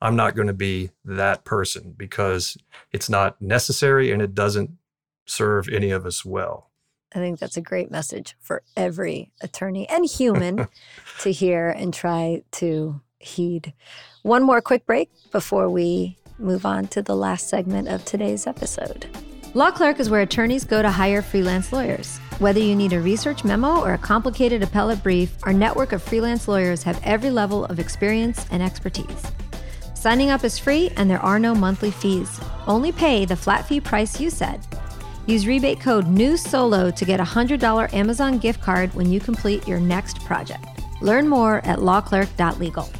I'm 0.00 0.16
not 0.16 0.34
going 0.34 0.48
to 0.48 0.52
be 0.52 0.90
that 1.04 1.44
person 1.44 1.94
because 1.96 2.56
it's 2.92 3.08
not 3.08 3.40
necessary 3.40 4.10
and 4.10 4.20
it 4.20 4.34
doesn't 4.34 4.70
serve 5.26 5.68
any 5.68 5.90
of 5.90 6.04
us 6.04 6.24
well. 6.24 6.70
I 7.14 7.20
think 7.20 7.38
that's 7.38 7.56
a 7.56 7.62
great 7.62 7.90
message 7.90 8.36
for 8.40 8.62
every 8.76 9.30
attorney 9.40 9.88
and 9.88 10.04
human 10.04 10.66
to 11.20 11.30
hear 11.30 11.70
and 11.70 11.94
try 11.94 12.42
to 12.52 13.00
heed. 13.18 13.72
One 14.22 14.42
more 14.42 14.60
quick 14.60 14.84
break 14.84 15.10
before 15.30 15.70
we 15.70 16.18
move 16.38 16.66
on 16.66 16.88
to 16.88 17.02
the 17.02 17.16
last 17.16 17.48
segment 17.48 17.88
of 17.88 18.04
today's 18.04 18.46
episode. 18.46 19.06
Law 19.54 19.70
Clerk 19.70 20.00
is 20.00 20.10
where 20.10 20.22
attorneys 20.22 20.64
go 20.64 20.82
to 20.82 20.90
hire 20.90 21.22
freelance 21.22 21.72
lawyers. 21.72 22.18
Whether 22.40 22.58
you 22.58 22.74
need 22.74 22.92
a 22.92 23.00
research 23.00 23.44
memo 23.44 23.80
or 23.80 23.92
a 23.92 23.98
complicated 23.98 24.60
appellate 24.60 25.04
brief, 25.04 25.36
our 25.44 25.52
network 25.52 25.92
of 25.92 26.02
freelance 26.02 26.48
lawyers 26.48 26.82
have 26.82 27.00
every 27.04 27.30
level 27.30 27.64
of 27.66 27.78
experience 27.78 28.44
and 28.50 28.60
expertise. 28.60 29.30
Signing 29.94 30.30
up 30.30 30.42
is 30.42 30.58
free 30.58 30.90
and 30.96 31.08
there 31.08 31.20
are 31.20 31.38
no 31.38 31.54
monthly 31.54 31.92
fees. 31.92 32.40
Only 32.66 32.90
pay 32.90 33.24
the 33.24 33.36
flat 33.36 33.68
fee 33.68 33.80
price 33.80 34.20
you 34.20 34.30
set. 34.30 34.66
Use 35.26 35.46
rebate 35.46 35.78
code 35.78 36.06
NEWSOLO 36.06 36.94
to 36.96 37.04
get 37.04 37.20
a 37.20 37.24
$100 37.24 37.94
Amazon 37.94 38.38
gift 38.38 38.60
card 38.60 38.92
when 38.94 39.12
you 39.12 39.20
complete 39.20 39.66
your 39.68 39.78
next 39.78 40.18
project. 40.24 40.66
Learn 41.00 41.28
more 41.28 41.64
at 41.64 41.78
lawclerk.legal. 41.78 42.90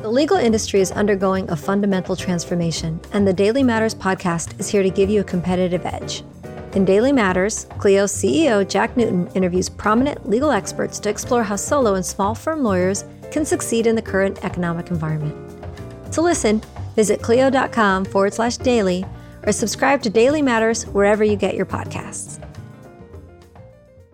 The 0.00 0.08
legal 0.08 0.36
industry 0.36 0.80
is 0.80 0.92
undergoing 0.92 1.50
a 1.50 1.56
fundamental 1.56 2.14
transformation, 2.14 3.00
and 3.12 3.26
the 3.26 3.32
Daily 3.32 3.64
Matters 3.64 3.94
podcast 3.94 4.58
is 4.60 4.68
here 4.68 4.84
to 4.84 4.90
give 4.90 5.10
you 5.10 5.22
a 5.22 5.24
competitive 5.24 5.84
edge. 5.84 6.22
In 6.76 6.84
Daily 6.84 7.10
Matters, 7.10 7.64
Clio's 7.78 8.12
CEO 8.12 8.68
Jack 8.68 8.98
Newton 8.98 9.28
interviews 9.28 9.66
prominent 9.66 10.28
legal 10.28 10.50
experts 10.50 11.00
to 11.00 11.08
explore 11.08 11.42
how 11.42 11.56
solo 11.56 11.94
and 11.94 12.04
small 12.04 12.34
firm 12.34 12.62
lawyers 12.62 13.06
can 13.30 13.46
succeed 13.46 13.86
in 13.86 13.96
the 13.96 14.02
current 14.02 14.44
economic 14.44 14.90
environment. 14.90 15.34
To 16.12 16.20
listen, 16.20 16.60
visit 16.94 17.22
clio.com 17.22 18.04
forward 18.04 18.34
slash 18.34 18.58
daily 18.58 19.06
or 19.46 19.52
subscribe 19.52 20.02
to 20.02 20.10
Daily 20.10 20.42
Matters 20.42 20.86
wherever 20.88 21.24
you 21.24 21.34
get 21.34 21.54
your 21.54 21.64
podcasts. 21.64 22.44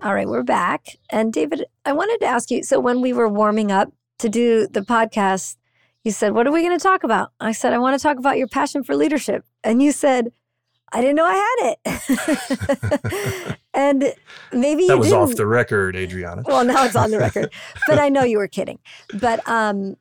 All 0.01 0.15
right, 0.15 0.29
we're 0.29 0.45
back. 0.45 0.87
And 1.11 1.33
David, 1.33 1.65
I 1.85 1.93
wanted 1.93 2.21
to 2.21 2.27
ask 2.27 2.49
you 2.53 2.63
so 2.63 2.79
when 2.79 3.01
we 3.01 3.13
were 3.13 3.29
warming 3.29 3.73
up 3.73 3.93
to 4.21 4.29
do 4.29 4.69
the 4.69 4.83
podcast, 4.83 5.57
you 6.05 6.13
said, 6.13 6.33
What 6.33 6.47
are 6.47 6.53
we 6.53 6.63
going 6.63 6.79
to 6.79 6.83
talk 6.83 7.03
about? 7.03 7.33
I 7.41 7.51
said, 7.51 7.73
I 7.73 7.79
want 7.79 7.99
to 7.99 8.03
talk 8.03 8.19
about 8.19 8.39
your 8.39 8.47
passion 8.47 8.85
for 8.85 8.95
leadership. 8.95 9.45
And 9.65 9.83
you 9.83 9.91
said, 9.91 10.31
I 10.93 11.01
didn't 11.01 11.17
know 11.17 11.25
I 11.25 11.35
had 11.35 11.77
it. 11.87 13.59
and 13.75 14.15
maybe 14.53 14.83
you 14.83 14.89
That 14.89 14.99
was 14.99 15.09
didn't. 15.09 15.23
off 15.23 15.37
the 15.37 15.47
record, 15.47 15.97
Adriana. 15.97 16.43
Well, 16.47 16.65
now 16.65 16.85
it's 16.85 16.97
on 16.97 17.11
the 17.11 17.19
record. 17.19 17.53
but 17.89 17.99
I 17.99 18.09
know 18.11 18.23
you 18.25 18.39
were 18.39 18.49
kidding. 18.49 18.79
But 19.19 19.47
um, 19.49 19.97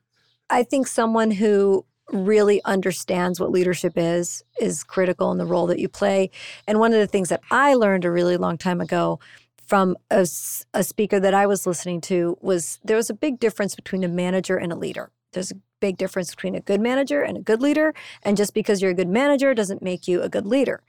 I 0.50 0.62
think 0.62 0.86
someone 0.86 1.30
who 1.30 1.86
really 2.12 2.62
understands 2.64 3.40
what 3.40 3.50
leadership 3.50 3.94
is 3.96 4.44
is 4.60 4.84
critical 4.84 5.32
in 5.32 5.38
the 5.38 5.46
role 5.46 5.66
that 5.68 5.78
you 5.78 5.88
play. 5.88 6.30
And 6.66 6.78
one 6.78 6.92
of 6.92 6.98
the 6.98 7.06
things 7.06 7.30
that 7.30 7.40
I 7.50 7.74
learned 7.74 8.04
a 8.04 8.10
really 8.10 8.36
long 8.36 8.58
time 8.58 8.80
ago 8.80 9.18
from 9.66 9.96
a 10.10 10.26
speaker 10.26 11.18
that 11.18 11.32
I 11.32 11.46
was 11.46 11.66
listening 11.66 12.02
to 12.02 12.36
was 12.42 12.78
there 12.84 12.96
was 12.96 13.08
a 13.08 13.14
big 13.14 13.40
difference 13.40 13.74
between 13.74 14.04
a 14.04 14.08
manager 14.08 14.56
and 14.58 14.70
a 14.70 14.76
leader. 14.76 15.10
There's 15.32 15.50
a 15.50 15.56
big 15.80 15.96
difference 15.96 16.30
between 16.30 16.54
a 16.54 16.60
good 16.60 16.80
manager 16.80 17.22
and 17.22 17.36
a 17.36 17.42
good 17.42 17.60
leader. 17.60 17.94
And 18.22 18.36
just 18.36 18.54
because 18.54 18.80
you're 18.80 18.92
a 18.92 18.94
good 18.94 19.08
manager 19.08 19.54
doesn't 19.54 19.82
make 19.82 20.06
you 20.06 20.22
a 20.22 20.28
good 20.28 20.46
leader. 20.46 20.82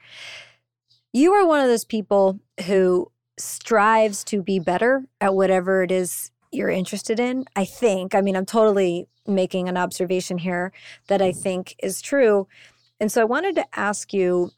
You 1.12 1.32
are 1.32 1.46
one 1.46 1.60
of 1.60 1.68
those 1.68 1.84
people 1.84 2.40
who 2.66 3.10
strives 3.38 4.24
to 4.24 4.42
be 4.42 4.58
better 4.58 5.04
at 5.20 5.34
whatever 5.34 5.82
it 5.82 5.90
is 5.90 6.30
you're 6.52 6.70
interested 6.70 7.18
in. 7.18 7.44
I 7.56 7.64
think, 7.64 8.14
I 8.14 8.20
mean, 8.20 8.36
I'm 8.36 8.46
totally 8.46 9.08
making 9.26 9.68
an 9.68 9.76
observation 9.76 10.38
here 10.38 10.72
that 11.08 11.20
I 11.20 11.32
think 11.32 11.74
is 11.82 12.00
true. 12.00 12.46
And 13.00 13.10
so 13.10 13.20
I 13.20 13.24
wanted 13.24 13.56
to 13.56 13.66
ask 13.74 14.12
you 14.12 14.52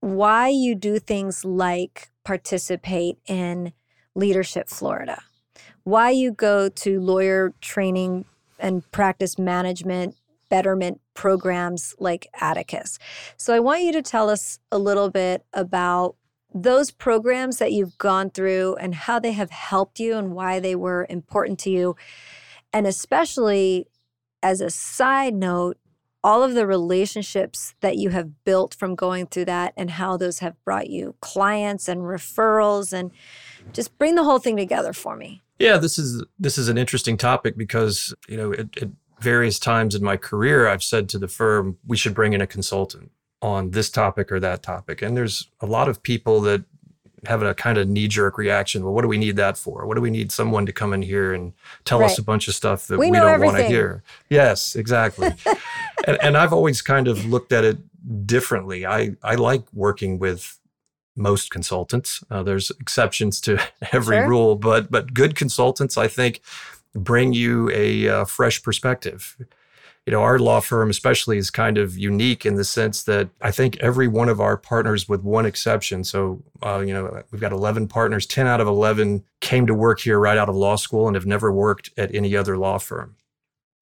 why 0.00 0.48
you 0.48 0.74
do 0.74 0.98
things 0.98 1.44
like 1.44 2.10
participate 2.24 3.18
in 3.26 3.72
Leadership 4.14 4.68
Florida, 4.68 5.22
why 5.84 6.10
you 6.10 6.32
go 6.32 6.68
to 6.68 7.00
lawyer 7.00 7.52
training 7.60 8.24
and 8.60 8.88
practice 8.92 9.38
management 9.38 10.16
betterment 10.48 11.00
programs 11.14 11.94
like 11.98 12.26
Atticus. 12.40 12.98
So 13.36 13.54
I 13.54 13.60
want 13.60 13.82
you 13.82 13.92
to 13.92 14.02
tell 14.02 14.28
us 14.28 14.58
a 14.70 14.78
little 14.78 15.08
bit 15.08 15.46
about 15.52 16.16
those 16.52 16.90
programs 16.90 17.58
that 17.58 17.72
you've 17.72 17.96
gone 17.96 18.30
through 18.30 18.74
and 18.80 18.94
how 18.94 19.20
they 19.20 19.32
have 19.32 19.50
helped 19.50 20.00
you 20.00 20.16
and 20.16 20.32
why 20.32 20.58
they 20.58 20.74
were 20.74 21.06
important 21.08 21.58
to 21.60 21.70
you. 21.70 21.96
And 22.72 22.86
especially 22.86 23.86
as 24.42 24.60
a 24.60 24.70
side 24.70 25.34
note, 25.34 25.78
all 26.22 26.42
of 26.42 26.54
the 26.54 26.66
relationships 26.66 27.74
that 27.80 27.96
you 27.96 28.10
have 28.10 28.44
built 28.44 28.74
from 28.74 28.94
going 28.94 29.26
through 29.26 29.46
that 29.46 29.72
and 29.76 29.92
how 29.92 30.16
those 30.16 30.40
have 30.40 30.62
brought 30.64 30.90
you 30.90 31.14
clients 31.20 31.88
and 31.88 32.02
referrals 32.02 32.92
and 32.92 33.10
just 33.72 33.96
bring 33.96 34.16
the 34.16 34.24
whole 34.24 34.38
thing 34.38 34.56
together 34.56 34.92
for 34.92 35.16
me. 35.16 35.40
Yeah, 35.60 35.76
this 35.76 35.98
is 35.98 36.24
this 36.38 36.56
is 36.56 36.68
an 36.68 36.78
interesting 36.78 37.16
topic 37.16 37.56
because, 37.56 38.14
you 38.28 38.36
know, 38.36 38.52
at, 38.52 38.82
at 38.82 38.88
various 39.20 39.58
times 39.58 39.94
in 39.94 40.02
my 40.02 40.16
career 40.16 40.66
I've 40.66 40.82
said 40.82 41.08
to 41.10 41.18
the 41.18 41.28
firm 41.28 41.76
we 41.86 41.98
should 41.98 42.14
bring 42.14 42.32
in 42.32 42.40
a 42.40 42.46
consultant 42.46 43.12
on 43.42 43.70
this 43.70 43.90
topic 43.90 44.32
or 44.32 44.40
that 44.40 44.62
topic. 44.62 45.02
And 45.02 45.16
there's 45.16 45.50
a 45.60 45.66
lot 45.66 45.88
of 45.88 46.02
people 46.02 46.40
that 46.42 46.64
have 47.26 47.42
a 47.42 47.54
kind 47.54 47.76
of 47.76 47.88
knee 47.88 48.08
jerk 48.08 48.38
reaction. 48.38 48.82
Well, 48.82 48.94
what 48.94 49.02
do 49.02 49.08
we 49.08 49.18
need 49.18 49.36
that 49.36 49.58
for? 49.58 49.86
What 49.86 49.96
do 49.96 50.00
we 50.00 50.10
need 50.10 50.32
someone 50.32 50.64
to 50.64 50.72
come 50.72 50.94
in 50.94 51.02
here 51.02 51.34
and 51.34 51.52
tell 51.84 52.00
right. 52.00 52.10
us 52.10 52.16
a 52.16 52.22
bunch 52.22 52.48
of 52.48 52.54
stuff 52.54 52.86
that 52.86 52.98
we, 52.98 53.10
we 53.10 53.18
don't 53.18 53.40
want 53.40 53.58
to 53.58 53.64
hear? 53.64 54.02
Yes, 54.30 54.74
exactly. 54.74 55.28
and, 56.06 56.18
and 56.22 56.36
I've 56.38 56.54
always 56.54 56.80
kind 56.80 57.08
of 57.08 57.26
looked 57.26 57.52
at 57.52 57.64
it 57.64 57.78
differently. 58.26 58.86
I, 58.86 59.16
I 59.22 59.34
like 59.34 59.70
working 59.74 60.18
with 60.18 60.58
most 61.16 61.50
consultants. 61.50 62.22
Uh, 62.30 62.42
there's 62.42 62.70
exceptions 62.80 63.40
to 63.42 63.58
every 63.92 64.16
sure. 64.18 64.28
rule, 64.28 64.56
but 64.56 64.90
but 64.90 65.14
good 65.14 65.34
consultants, 65.36 65.96
I 65.96 66.08
think, 66.08 66.40
bring 66.94 67.32
you 67.32 67.70
a 67.70 68.08
uh, 68.08 68.24
fresh 68.24 68.62
perspective 68.62 69.36
you 70.06 70.12
know, 70.12 70.22
our 70.22 70.38
law 70.38 70.60
firm 70.60 70.90
especially 70.90 71.36
is 71.36 71.50
kind 71.50 71.76
of 71.76 71.96
unique 71.96 72.46
in 72.46 72.54
the 72.54 72.64
sense 72.64 73.02
that 73.04 73.28
I 73.42 73.50
think 73.50 73.76
every 73.78 74.08
one 74.08 74.28
of 74.28 74.40
our 74.40 74.56
partners, 74.56 75.08
with 75.08 75.22
one 75.22 75.44
exception, 75.44 76.04
so 76.04 76.42
uh, 76.64 76.80
you 76.80 76.92
know, 76.92 77.22
we've 77.30 77.40
got 77.40 77.52
11 77.52 77.88
partners, 77.88 78.26
10 78.26 78.46
out 78.46 78.60
of 78.60 78.66
11 78.66 79.24
came 79.40 79.66
to 79.66 79.74
work 79.74 80.00
here 80.00 80.18
right 80.18 80.38
out 80.38 80.48
of 80.48 80.56
law 80.56 80.76
school 80.76 81.06
and 81.06 81.14
have 81.14 81.26
never 81.26 81.52
worked 81.52 81.90
at 81.98 82.14
any 82.14 82.34
other 82.34 82.56
law 82.56 82.78
firm. 82.78 83.16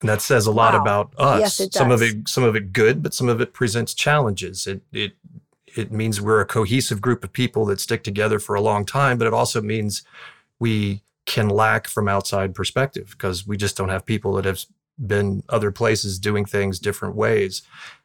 And 0.01 0.09
that 0.09 0.21
says 0.21 0.47
a 0.47 0.53
lot 0.53 0.75
wow. 0.75 0.81
about 0.81 1.15
us. 1.19 1.41
Yes, 1.41 1.61
it 1.61 1.73
does. 1.73 1.79
Some 1.79 1.91
of 1.91 2.03
it, 2.03 2.29
some 2.29 2.45
of 2.45 2.55
it 2.55 2.73
good, 2.73 3.03
but 3.03 3.15
some 3.15 3.29
of 3.29 3.41
it 3.41 3.53
presents 3.53 3.95
challenges. 3.95 4.67
It 4.67 4.83
it 4.93 5.13
it 5.79 5.93
means 5.93 6.21
we're 6.21 6.41
a 6.41 6.47
cohesive 6.47 7.01
group 7.01 7.23
of 7.23 7.33
people 7.33 7.65
that 7.67 7.79
stick 7.79 8.03
together 8.03 8.41
for 8.41 8.57
a 8.57 8.61
long 8.61 8.85
time, 8.85 9.17
but 9.17 9.29
it 9.29 9.33
also 9.33 9.63
means 9.63 10.03
we 10.59 11.03
can 11.25 11.49
lack 11.49 11.87
from 11.87 12.09
outside 12.09 12.53
perspective 12.53 13.11
because 13.13 13.47
we 13.47 13.57
just 13.57 13.77
don't 13.77 13.89
have 13.89 14.05
people 14.05 14.33
that 14.33 14.45
have 14.45 14.65
been 15.07 15.45
other 15.49 15.71
places 15.71 16.19
doing 16.19 16.45
things 16.45 16.81
different 16.81 17.15
ways. 17.15 17.63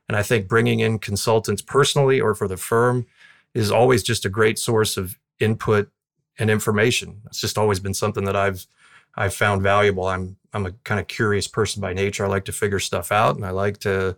And 0.07 0.15
I 0.15 0.21
think 0.21 0.47
bringing 0.47 0.81
in 0.81 0.99
consultants 0.99 1.63
personally 1.63 2.21
or 2.21 2.35
for 2.35 2.47
the 2.47 2.57
firm 2.57 3.07
is 3.55 3.71
always 3.71 4.03
just 4.03 4.23
a 4.23 4.29
great 4.29 4.59
source 4.59 4.95
of 4.95 5.17
input 5.39 5.89
and 6.37 6.51
information. 6.51 7.21
It's 7.25 7.41
just 7.41 7.57
always 7.57 7.79
been 7.79 7.95
something 7.95 8.25
that 8.25 8.35
I've 8.35 8.67
I've 9.15 9.33
found 9.33 9.63
valuable. 9.63 10.07
I'm 10.07 10.37
I'm 10.53 10.67
a 10.67 10.71
kind 10.83 10.99
of 10.99 11.07
curious 11.07 11.47
person 11.47 11.81
by 11.81 11.93
nature. 11.93 12.23
I 12.23 12.27
like 12.27 12.45
to 12.45 12.51
figure 12.51 12.79
stuff 12.79 13.11
out 13.11 13.35
and 13.35 13.45
I 13.45 13.49
like 13.49 13.79
to 13.79 14.15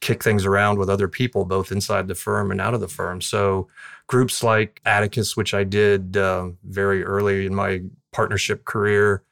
kick 0.00 0.22
things 0.22 0.44
around 0.44 0.78
with 0.78 0.90
other 0.90 1.08
people, 1.08 1.44
both 1.44 1.72
inside 1.72 2.08
the 2.08 2.14
firm 2.14 2.50
and 2.50 2.60
out 2.60 2.74
of 2.74 2.80
the 2.80 2.88
firm. 2.88 3.20
So 3.20 3.68
groups 4.06 4.42
like 4.42 4.80
Atticus, 4.84 5.36
which 5.36 5.54
I 5.54 5.64
did 5.64 6.16
uh, 6.16 6.50
very 6.64 7.02
early 7.04 7.46
in 7.46 7.54
my 7.54 7.82
partnership 8.12 8.64
career, 8.64 9.22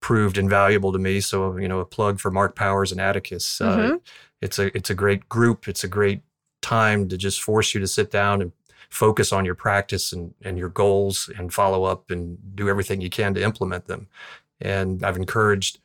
proved 0.00 0.38
invaluable 0.38 0.92
to 0.92 0.98
me. 0.98 1.20
So, 1.20 1.56
you 1.56 1.68
know, 1.68 1.80
a 1.80 1.84
plug 1.84 2.20
for 2.20 2.30
Mark 2.30 2.54
Powers 2.54 2.92
and 2.92 3.00
Atticus. 3.00 3.60
Uh, 3.60 3.76
mm-hmm. 3.76 3.94
Uh, 3.94 3.98
it's 4.42 4.58
a 4.58 4.76
it's 4.76 4.90
a 4.90 4.94
great 4.94 5.28
group. 5.28 5.66
It's 5.66 5.84
a 5.84 5.88
great 5.88 6.22
time 6.60 7.08
to 7.08 7.16
just 7.16 7.42
force 7.42 7.74
you 7.74 7.80
to 7.80 7.86
sit 7.86 8.10
down 8.10 8.42
and 8.42 8.52
focus 8.90 9.32
on 9.32 9.44
your 9.44 9.54
practice 9.54 10.12
and, 10.12 10.34
and 10.42 10.58
your 10.58 10.68
goals 10.68 11.30
and 11.38 11.52
follow 11.52 11.84
up 11.84 12.10
and 12.10 12.38
do 12.54 12.68
everything 12.68 13.00
you 13.00 13.10
can 13.10 13.34
to 13.34 13.42
implement 13.42 13.86
them. 13.86 14.06
And 14.60 15.04
I've 15.04 15.16
encouraged 15.16 15.78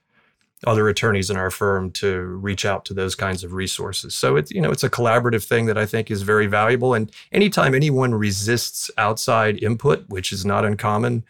other 0.65 0.87
attorneys 0.87 1.29
in 1.29 1.37
our 1.37 1.49
firm 1.49 1.91
to 1.91 2.21
reach 2.21 2.65
out 2.65 2.85
to 2.85 2.93
those 2.93 3.15
kinds 3.15 3.43
of 3.43 3.53
resources. 3.53 4.13
So 4.13 4.35
it's 4.35 4.51
you 4.51 4.61
know 4.61 4.71
it's 4.71 4.83
a 4.83 4.89
collaborative 4.89 5.45
thing 5.45 5.65
that 5.65 5.77
I 5.77 5.85
think 5.85 6.11
is 6.11 6.21
very 6.21 6.47
valuable. 6.47 6.93
And 6.93 7.11
anytime 7.31 7.73
anyone 7.73 8.13
resists 8.13 8.91
outside 8.97 9.61
input, 9.63 10.05
which 10.07 10.31
is 10.31 10.45
not 10.45 10.65
uncommon 10.65 11.23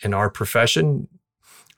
in 0.00 0.14
our 0.14 0.30
profession, 0.30 1.08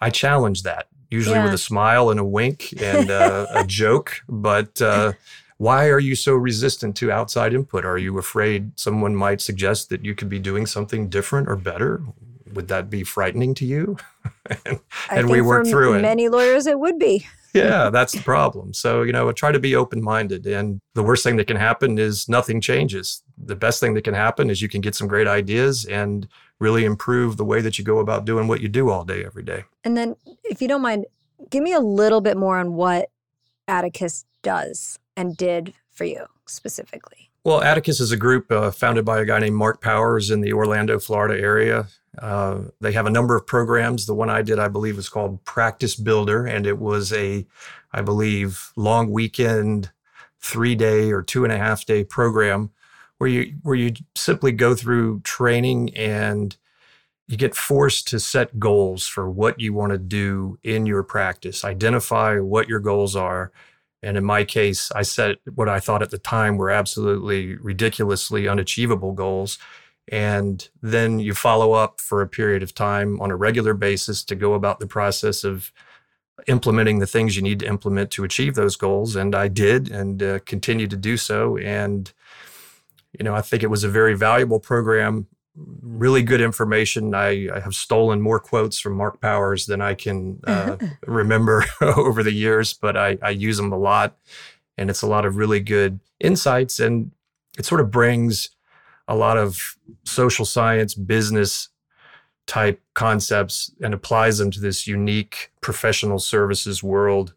I 0.00 0.10
challenge 0.10 0.62
that 0.64 0.86
usually 1.10 1.36
yeah. 1.36 1.44
with 1.44 1.54
a 1.54 1.58
smile 1.58 2.10
and 2.10 2.20
a 2.20 2.24
wink 2.24 2.72
and 2.80 3.10
uh, 3.10 3.46
a 3.54 3.64
joke. 3.64 4.22
But 4.28 4.80
uh, 4.80 5.12
why 5.58 5.88
are 5.88 5.98
you 5.98 6.14
so 6.14 6.34
resistant 6.34 6.96
to 6.96 7.12
outside 7.12 7.52
input? 7.52 7.84
Are 7.84 7.98
you 7.98 8.18
afraid 8.18 8.78
someone 8.78 9.14
might 9.14 9.40
suggest 9.40 9.90
that 9.90 10.04
you 10.04 10.14
could 10.14 10.28
be 10.28 10.38
doing 10.38 10.66
something 10.66 11.08
different 11.08 11.48
or 11.48 11.56
better? 11.56 12.02
Would 12.54 12.68
that 12.68 12.90
be 12.90 13.04
frightening 13.04 13.54
to 13.54 13.66
you? 13.66 13.96
and, 14.66 14.80
and 15.10 15.30
we 15.30 15.40
work 15.40 15.66
through 15.66 15.94
it. 15.94 16.02
Many 16.02 16.28
lawyers, 16.28 16.66
it 16.66 16.78
would 16.78 16.98
be. 16.98 17.26
yeah, 17.54 17.90
that's 17.90 18.12
the 18.12 18.22
problem. 18.22 18.72
So, 18.72 19.02
you 19.02 19.12
know, 19.12 19.30
try 19.32 19.50
to 19.50 19.58
be 19.58 19.74
open 19.74 20.02
minded. 20.02 20.46
And 20.46 20.80
the 20.94 21.02
worst 21.02 21.24
thing 21.24 21.36
that 21.36 21.46
can 21.46 21.56
happen 21.56 21.98
is 21.98 22.28
nothing 22.28 22.60
changes. 22.60 23.22
The 23.36 23.56
best 23.56 23.80
thing 23.80 23.94
that 23.94 24.04
can 24.04 24.14
happen 24.14 24.50
is 24.50 24.62
you 24.62 24.68
can 24.68 24.80
get 24.80 24.94
some 24.94 25.08
great 25.08 25.26
ideas 25.26 25.84
and 25.84 26.28
really 26.60 26.84
improve 26.84 27.36
the 27.36 27.44
way 27.44 27.60
that 27.60 27.78
you 27.78 27.84
go 27.84 27.98
about 27.98 28.24
doing 28.24 28.46
what 28.46 28.60
you 28.60 28.68
do 28.68 28.90
all 28.90 29.04
day, 29.04 29.24
every 29.24 29.42
day. 29.42 29.64
And 29.82 29.96
then, 29.96 30.14
if 30.44 30.62
you 30.62 30.68
don't 30.68 30.82
mind, 30.82 31.06
give 31.48 31.62
me 31.62 31.72
a 31.72 31.80
little 31.80 32.20
bit 32.20 32.36
more 32.36 32.58
on 32.58 32.74
what 32.74 33.10
Atticus 33.66 34.26
does 34.42 34.98
and 35.16 35.36
did 35.36 35.74
for 35.90 36.04
you 36.04 36.26
specifically. 36.46 37.30
Well, 37.42 37.62
Atticus 37.62 38.00
is 38.00 38.12
a 38.12 38.16
group 38.16 38.52
uh, 38.52 38.70
founded 38.70 39.04
by 39.04 39.20
a 39.20 39.24
guy 39.24 39.38
named 39.38 39.56
Mark 39.56 39.80
Powers 39.80 40.30
in 40.30 40.42
the 40.42 40.52
Orlando, 40.52 40.98
Florida 40.98 41.40
area. 41.40 41.88
Uh, 42.18 42.62
they 42.80 42.92
have 42.92 43.06
a 43.06 43.10
number 43.10 43.36
of 43.36 43.46
programs. 43.46 44.06
The 44.06 44.14
one 44.14 44.30
I 44.30 44.42
did, 44.42 44.58
I 44.58 44.68
believe, 44.68 44.96
was 44.96 45.08
called 45.08 45.44
Practice 45.44 45.94
Builder, 45.94 46.44
and 46.46 46.66
it 46.66 46.78
was 46.78 47.12
a, 47.12 47.46
I 47.92 48.02
believe, 48.02 48.72
long 48.76 49.10
weekend, 49.10 49.90
three 50.40 50.74
day 50.74 51.12
or 51.12 51.22
two 51.22 51.44
and 51.44 51.52
a 51.52 51.58
half 51.58 51.84
day 51.84 52.02
program 52.02 52.70
where 53.18 53.28
you 53.28 53.54
where 53.62 53.74
you 53.74 53.92
simply 54.14 54.50
go 54.50 54.74
through 54.74 55.20
training 55.20 55.94
and 55.94 56.56
you 57.28 57.36
get 57.36 57.54
forced 57.54 58.08
to 58.08 58.18
set 58.18 58.58
goals 58.58 59.06
for 59.06 59.30
what 59.30 59.60
you 59.60 59.72
want 59.74 59.92
to 59.92 59.98
do 59.98 60.58
in 60.64 60.86
your 60.86 61.02
practice 61.02 61.62
identify 61.64 62.38
what 62.38 62.68
your 62.68 62.80
goals 62.80 63.14
are 63.14 63.52
and 64.02 64.16
in 64.16 64.24
my 64.24 64.42
case 64.42 64.90
i 64.92 65.02
set 65.02 65.36
what 65.54 65.68
i 65.68 65.78
thought 65.78 66.02
at 66.02 66.10
the 66.10 66.18
time 66.18 66.56
were 66.56 66.70
absolutely 66.70 67.54
ridiculously 67.56 68.48
unachievable 68.48 69.12
goals 69.12 69.58
and 70.10 70.68
then 70.82 71.18
you 71.20 71.32
follow 71.32 71.72
up 71.72 72.00
for 72.00 72.20
a 72.20 72.28
period 72.28 72.62
of 72.62 72.74
time 72.74 73.20
on 73.20 73.30
a 73.30 73.36
regular 73.36 73.74
basis 73.74 74.22
to 74.24 74.34
go 74.34 74.54
about 74.54 74.80
the 74.80 74.86
process 74.86 75.44
of 75.44 75.72
implementing 76.46 76.98
the 76.98 77.06
things 77.06 77.36
you 77.36 77.42
need 77.42 77.60
to 77.60 77.66
implement 77.66 78.10
to 78.10 78.24
achieve 78.24 78.54
those 78.54 78.74
goals 78.74 79.14
and 79.14 79.34
i 79.34 79.46
did 79.46 79.90
and 79.90 80.22
uh, 80.22 80.38
continue 80.46 80.86
to 80.86 80.96
do 80.96 81.16
so 81.16 81.56
and 81.58 82.12
you 83.18 83.24
know, 83.24 83.34
I 83.34 83.42
think 83.42 83.62
it 83.62 83.68
was 83.68 83.84
a 83.84 83.88
very 83.88 84.14
valuable 84.14 84.60
program, 84.60 85.26
really 85.56 86.22
good 86.22 86.40
information. 86.40 87.14
I, 87.14 87.48
I 87.52 87.60
have 87.60 87.74
stolen 87.74 88.20
more 88.20 88.38
quotes 88.38 88.78
from 88.78 88.94
Mark 88.94 89.20
Powers 89.20 89.66
than 89.66 89.80
I 89.80 89.94
can 89.94 90.40
uh, 90.46 90.76
remember 91.06 91.64
over 91.80 92.22
the 92.22 92.32
years, 92.32 92.72
but 92.72 92.96
I, 92.96 93.18
I 93.22 93.30
use 93.30 93.56
them 93.56 93.72
a 93.72 93.78
lot. 93.78 94.16
And 94.78 94.88
it's 94.88 95.02
a 95.02 95.06
lot 95.06 95.26
of 95.26 95.36
really 95.36 95.60
good 95.60 96.00
insights. 96.20 96.78
And 96.78 97.10
it 97.58 97.66
sort 97.66 97.80
of 97.80 97.90
brings 97.90 98.50
a 99.10 99.16
lot 99.16 99.36
of 99.36 99.76
social 100.04 100.44
science, 100.44 100.94
business 100.94 101.68
type 102.46 102.80
concepts 102.94 103.70
and 103.82 103.92
applies 103.92 104.38
them 104.38 104.50
to 104.52 104.60
this 104.60 104.86
unique 104.86 105.52
professional 105.60 106.18
services 106.18 106.82
world 106.82 107.34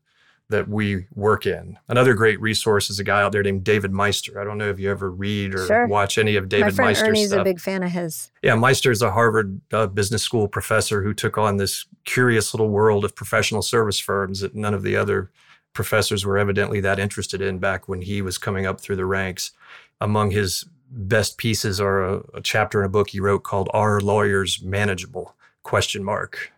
that 0.49 0.69
we 0.69 1.07
work 1.15 1.47
in. 1.47 1.77
Another 1.87 2.13
great 2.13 2.39
resource 2.39 2.91
is 2.91 2.99
a 2.99 3.03
guy 3.03 3.23
out 3.23 3.31
there 3.31 3.41
named 3.41 3.63
David 3.63 3.91
Maister. 3.91 4.39
I 4.39 4.43
don't 4.43 4.59
know 4.59 4.69
if 4.69 4.79
you 4.79 4.91
ever 4.91 5.09
read 5.09 5.55
or 5.55 5.65
sure. 5.65 5.87
watch 5.87 6.19
any 6.19 6.35
of 6.35 6.47
David 6.47 6.65
My 6.65 6.71
friend 6.71 6.89
Maister's 6.89 7.07
Ernie's 7.07 7.27
stuff. 7.29 7.41
a 7.41 7.43
big 7.43 7.59
fan 7.59 7.81
of 7.81 7.89
his. 7.89 8.31
Yeah, 8.43 8.55
Maister 8.55 8.91
is 8.91 9.01
a 9.01 9.11
Harvard 9.11 9.59
uh, 9.71 9.87
Business 9.87 10.21
School 10.21 10.47
professor 10.47 11.01
who 11.01 11.13
took 11.13 11.39
on 11.39 11.57
this 11.57 11.85
curious 12.05 12.53
little 12.53 12.69
world 12.69 13.03
of 13.03 13.15
professional 13.15 13.63
service 13.63 13.99
firms 13.99 14.41
that 14.41 14.53
none 14.53 14.75
of 14.75 14.83
the 14.83 14.95
other 14.95 15.31
professors 15.73 16.23
were 16.23 16.37
evidently 16.37 16.79
that 16.81 16.99
interested 16.99 17.41
in 17.41 17.57
back 17.57 17.87
when 17.87 18.01
he 18.01 18.21
was 18.21 18.37
coming 18.37 18.67
up 18.67 18.79
through 18.79 18.97
the 18.97 19.05
ranks. 19.05 19.51
Among 19.99 20.31
his 20.31 20.65
best 20.95 21.37
pieces 21.37 21.81
are 21.81 22.03
a, 22.03 22.21
a 22.35 22.41
chapter 22.41 22.79
in 22.79 22.85
a 22.85 22.89
book 22.89 23.09
he 23.09 23.19
wrote 23.19 23.43
called 23.43 23.69
"Are 23.73 23.99
Lawyers 23.99 24.61
Manageable?" 24.61 25.35
question 25.63 26.03
mark 26.03 26.51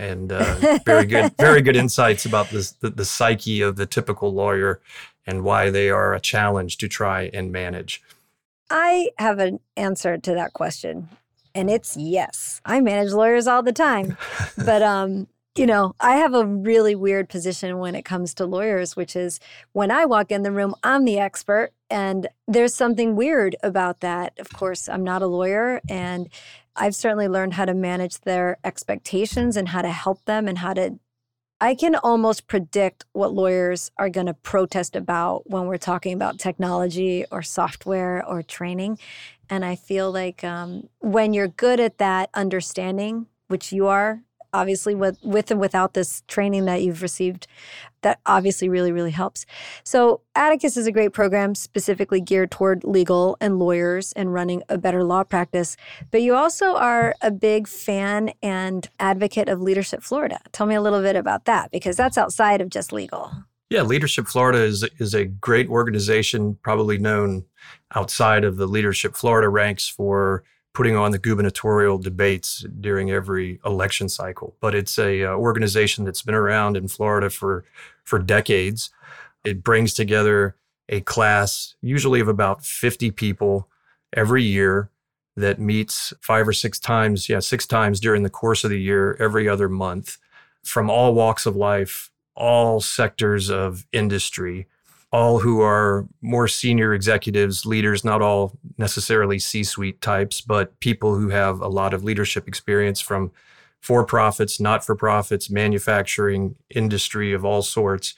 and 0.00 0.32
uh, 0.32 0.78
very 0.84 1.04
good, 1.04 1.32
very 1.38 1.60
good 1.60 1.76
insights 1.76 2.24
about 2.24 2.48
this, 2.48 2.72
the, 2.72 2.90
the 2.90 3.04
psyche 3.04 3.60
of 3.60 3.76
the 3.76 3.86
typical 3.86 4.32
lawyer 4.32 4.80
and 5.26 5.44
why 5.44 5.68
they 5.70 5.90
are 5.90 6.14
a 6.14 6.20
challenge 6.20 6.78
to 6.78 6.88
try 6.88 7.30
and 7.34 7.52
manage. 7.52 8.02
I 8.70 9.10
have 9.18 9.38
an 9.38 9.60
answer 9.76 10.16
to 10.16 10.34
that 10.34 10.54
question, 10.54 11.08
and 11.54 11.68
it's 11.68 11.96
yes. 11.96 12.62
I 12.64 12.80
manage 12.80 13.12
lawyers 13.12 13.46
all 13.46 13.62
the 13.62 13.72
time, 13.72 14.16
but 14.56 14.82
um, 14.82 15.26
you 15.56 15.66
know, 15.66 15.94
I 15.98 16.16
have 16.16 16.34
a 16.34 16.46
really 16.46 16.94
weird 16.94 17.28
position 17.28 17.78
when 17.78 17.94
it 17.94 18.04
comes 18.04 18.34
to 18.34 18.46
lawyers, 18.46 18.94
which 18.94 19.16
is 19.16 19.40
when 19.72 19.90
I 19.90 20.04
walk 20.04 20.30
in 20.30 20.42
the 20.42 20.52
room, 20.52 20.74
I'm 20.84 21.04
the 21.04 21.18
expert. 21.18 21.72
And 21.90 22.28
there's 22.46 22.74
something 22.74 23.16
weird 23.16 23.56
about 23.62 24.00
that. 24.00 24.38
Of 24.38 24.50
course, 24.50 24.88
I'm 24.88 25.02
not 25.02 25.22
a 25.22 25.26
lawyer, 25.26 25.80
and 25.88 26.28
I've 26.76 26.94
certainly 26.94 27.26
learned 27.26 27.54
how 27.54 27.64
to 27.64 27.74
manage 27.74 28.20
their 28.20 28.58
expectations 28.62 29.56
and 29.56 29.68
how 29.68 29.82
to 29.82 29.90
help 29.90 30.24
them 30.24 30.46
and 30.46 30.58
how 30.58 30.74
to. 30.74 31.00
I 31.60 31.74
can 31.74 31.96
almost 31.96 32.46
predict 32.46 33.04
what 33.12 33.34
lawyers 33.34 33.90
are 33.98 34.08
going 34.08 34.26
to 34.26 34.34
protest 34.34 34.96
about 34.96 35.50
when 35.50 35.66
we're 35.66 35.78
talking 35.78 36.14
about 36.14 36.38
technology 36.38 37.26
or 37.30 37.42
software 37.42 38.24
or 38.24 38.42
training. 38.42 38.98
And 39.50 39.62
I 39.64 39.74
feel 39.74 40.10
like 40.10 40.42
um, 40.42 40.88
when 41.00 41.34
you're 41.34 41.48
good 41.48 41.80
at 41.80 41.98
that 41.98 42.30
understanding, 42.32 43.26
which 43.48 43.72
you 43.72 43.88
are 43.88 44.22
obviously 44.52 44.94
with 44.94 45.18
with 45.22 45.50
and 45.50 45.60
without 45.60 45.94
this 45.94 46.22
training 46.28 46.64
that 46.66 46.82
you've 46.82 47.02
received 47.02 47.46
that 48.02 48.18
obviously 48.26 48.68
really 48.68 48.92
really 48.92 49.10
helps. 49.10 49.46
So 49.84 50.20
atticus 50.34 50.76
is 50.76 50.86
a 50.86 50.92
great 50.92 51.12
program 51.12 51.54
specifically 51.54 52.20
geared 52.20 52.50
toward 52.50 52.84
legal 52.84 53.36
and 53.40 53.58
lawyers 53.58 54.12
and 54.12 54.32
running 54.32 54.62
a 54.68 54.78
better 54.78 55.04
law 55.04 55.24
practice 55.24 55.76
but 56.10 56.22
you 56.22 56.34
also 56.34 56.76
are 56.76 57.14
a 57.20 57.30
big 57.30 57.68
fan 57.68 58.32
and 58.42 58.88
advocate 58.98 59.48
of 59.48 59.60
leadership 59.60 60.02
florida. 60.02 60.40
Tell 60.52 60.66
me 60.66 60.74
a 60.74 60.82
little 60.82 61.02
bit 61.02 61.16
about 61.16 61.44
that 61.44 61.70
because 61.70 61.96
that's 61.96 62.18
outside 62.18 62.60
of 62.60 62.70
just 62.70 62.92
legal. 62.92 63.32
Yeah, 63.70 63.82
Leadership 63.82 64.26
Florida 64.26 64.64
is 64.64 64.82
is 64.98 65.14
a 65.14 65.26
great 65.26 65.68
organization, 65.68 66.58
probably 66.60 66.98
known 66.98 67.44
outside 67.94 68.42
of 68.42 68.56
the 68.56 68.66
Leadership 68.66 69.14
Florida 69.14 69.48
ranks 69.48 69.88
for 69.88 70.42
putting 70.72 70.96
on 70.96 71.10
the 71.10 71.18
gubernatorial 71.18 71.98
debates 71.98 72.64
during 72.80 73.10
every 73.10 73.60
election 73.64 74.08
cycle. 74.08 74.56
But 74.60 74.74
it's 74.74 74.98
a 74.98 75.24
uh, 75.24 75.34
organization 75.34 76.04
that's 76.04 76.22
been 76.22 76.34
around 76.34 76.76
in 76.76 76.88
Florida 76.88 77.30
for 77.30 77.64
for 78.04 78.18
decades. 78.18 78.90
It 79.44 79.62
brings 79.62 79.94
together 79.94 80.56
a 80.88 81.00
class, 81.00 81.74
usually 81.80 82.20
of 82.20 82.28
about 82.28 82.64
50 82.64 83.10
people 83.12 83.68
every 84.12 84.42
year, 84.42 84.90
that 85.36 85.58
meets 85.58 86.12
five 86.20 86.46
or 86.46 86.52
six 86.52 86.78
times, 86.78 87.28
yeah, 87.28 87.40
six 87.40 87.66
times 87.66 88.00
during 88.00 88.22
the 88.22 88.30
course 88.30 88.64
of 88.64 88.70
the 88.70 88.80
year, 88.80 89.16
every 89.18 89.48
other 89.48 89.68
month, 89.68 90.18
from 90.62 90.90
all 90.90 91.14
walks 91.14 91.46
of 91.46 91.56
life, 91.56 92.10
all 92.34 92.80
sectors 92.80 93.50
of 93.50 93.86
industry 93.92 94.66
all 95.12 95.40
who 95.40 95.60
are 95.60 96.06
more 96.22 96.46
senior 96.46 96.94
executives, 96.94 97.66
leaders, 97.66 98.04
not 98.04 98.22
all 98.22 98.52
necessarily 98.78 99.38
C 99.38 99.64
suite 99.64 100.00
types, 100.00 100.40
but 100.40 100.78
people 100.80 101.16
who 101.16 101.30
have 101.30 101.60
a 101.60 101.68
lot 101.68 101.92
of 101.92 102.04
leadership 102.04 102.46
experience 102.46 103.00
from 103.00 103.32
for 103.80 104.04
profits, 104.04 104.60
not 104.60 104.84
for 104.84 104.94
profits, 104.94 105.50
manufacturing, 105.50 106.54
industry 106.68 107.32
of 107.32 107.44
all 107.44 107.62
sorts. 107.62 108.14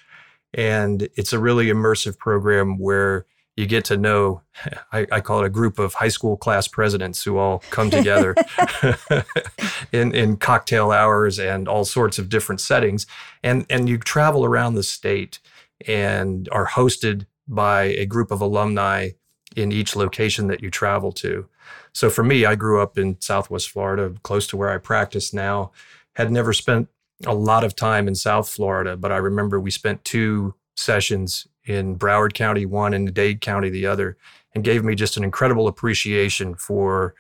And 0.53 1.09
it's 1.17 1.33
a 1.33 1.39
really 1.39 1.67
immersive 1.67 2.19
program 2.19 2.79
where 2.79 3.27
you 3.57 3.67
get 3.67 3.85
to 3.87 3.97
know, 3.97 4.43
I, 4.93 5.07
I, 5.13 5.21
call 5.21 5.43
it 5.43 5.47
a 5.47 5.51
group 5.51 5.79
of 5.79 5.95
high 5.95 6.09
school 6.09 6.37
class 6.37 6.69
presidents 6.69 7.23
who 7.23 7.39
all 7.39 7.63
come 7.71 7.91
together 7.91 8.35
in, 9.93 10.15
in 10.15 10.37
cocktail 10.37 10.91
hours 10.91 11.39
and 11.39 11.69
all 11.69 11.85
sorts 11.85 12.19
of 12.19 12.29
different 12.29 12.61
settings. 12.61 13.07
And, 13.43 13.67
and 13.71 13.89
you 13.89 13.99
travel 13.99 14.45
around 14.45 14.75
the 14.75 14.83
state 14.83 15.39
and 15.87 16.49
are 16.51 16.67
hosted 16.67 17.27
by 17.49 17.85
a 17.85 18.07
group 18.07 18.31
of 18.31 18.41
alumni 18.41 19.11
in 19.57 19.73
each 19.73 19.95
location 19.97 20.47
that 20.47 20.63
you 20.63 20.71
travel 20.71 21.13
to. 21.13 21.47
So 21.93 22.09
for 22.09 22.25
me, 22.25 22.45
I 22.45 22.55
grew 22.55 22.81
up 22.81 22.99
in 22.99 23.21
Southwest 23.21 23.71
Florida, 23.71 24.15
close 24.23 24.47
to 24.49 24.57
where 24.57 24.71
I 24.71 24.79
practice 24.79 25.33
now. 25.33 25.73
Had 26.15 26.31
never 26.31 26.53
spent 26.53 26.89
a 27.27 27.35
lot 27.35 27.65
of 27.65 27.77
time 27.77 28.09
in 28.09 28.15
South 28.15 28.49
Florida, 28.49 28.97
but 28.97 29.13
I 29.13 29.17
remember 29.17 29.61
we 29.61 29.71
spent 29.71 30.05
two 30.05 30.55
sessions 30.77 31.47
in 31.65 31.97
Broward 31.97 32.35
County, 32.35 32.67
one 32.67 32.95
in 32.95 33.07
Dade 33.07 33.41
County, 33.41 33.71
the 33.71 33.87
other, 33.87 34.17
and 34.55 34.65
gave 34.65 34.85
me 34.85 34.95
just 34.95 35.17
an 35.17 35.25
incredible 35.25 35.69
appreciation 35.69 36.55
for 36.55 37.15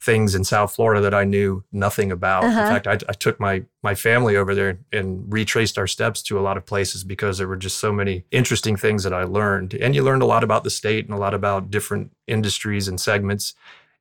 things 0.00 0.34
in 0.34 0.44
South 0.44 0.74
Florida 0.74 1.00
that 1.00 1.14
I 1.14 1.24
knew 1.24 1.64
nothing 1.72 2.12
about. 2.12 2.44
Uh-huh. 2.44 2.60
In 2.60 2.66
fact, 2.66 2.86
I, 2.86 2.98
I, 3.08 3.12
took 3.14 3.40
my 3.40 3.64
my 3.82 3.94
family 3.94 4.36
over 4.36 4.54
there 4.54 4.78
and 4.92 5.30
retraced 5.32 5.76
our 5.76 5.88
steps 5.88 6.22
to 6.24 6.38
a 6.38 6.42
lot 6.42 6.56
of 6.56 6.64
places 6.64 7.02
because 7.02 7.38
there 7.38 7.48
were 7.48 7.56
just 7.56 7.78
so 7.78 7.92
many 7.92 8.24
interesting 8.30 8.76
things 8.76 9.02
that 9.02 9.12
I 9.12 9.24
learned. 9.24 9.74
And 9.74 9.94
you 9.94 10.04
learned 10.04 10.22
a 10.22 10.26
lot 10.26 10.44
about 10.44 10.62
the 10.62 10.70
state 10.70 11.06
and 11.06 11.14
a 11.14 11.18
lot 11.18 11.34
about 11.34 11.70
different 11.70 12.12
industries 12.28 12.86
and 12.86 13.00
segments. 13.00 13.54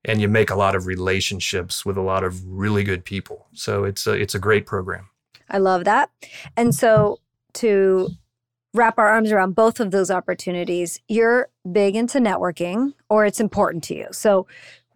And 0.05 0.21
you 0.21 0.27
make 0.27 0.51
a 0.51 0.55
lot 0.55 0.75
of 0.75 0.85
relationships 0.85 1.85
with 1.85 1.97
a 1.97 2.01
lot 2.01 2.23
of 2.23 2.45
really 2.45 2.83
good 2.83 3.03
people. 3.03 3.47
So 3.53 3.83
it's 3.83 4.05
a, 4.05 4.13
it's 4.13 4.35
a 4.35 4.39
great 4.39 4.65
program. 4.65 5.09
I 5.49 5.57
love 5.57 5.83
that. 5.85 6.11
And 6.55 6.73
so 6.75 7.19
to 7.55 8.09
wrap 8.73 8.99
our 8.99 9.07
arms 9.07 9.31
around 9.31 9.55
both 9.55 9.79
of 9.79 9.91
those 9.91 10.11
opportunities, 10.11 11.01
you're 11.07 11.49
big 11.69 11.95
into 11.95 12.19
networking 12.19 12.93
or 13.09 13.25
it's 13.25 13.39
important 13.39 13.83
to 13.85 13.95
you. 13.95 14.07
So 14.11 14.47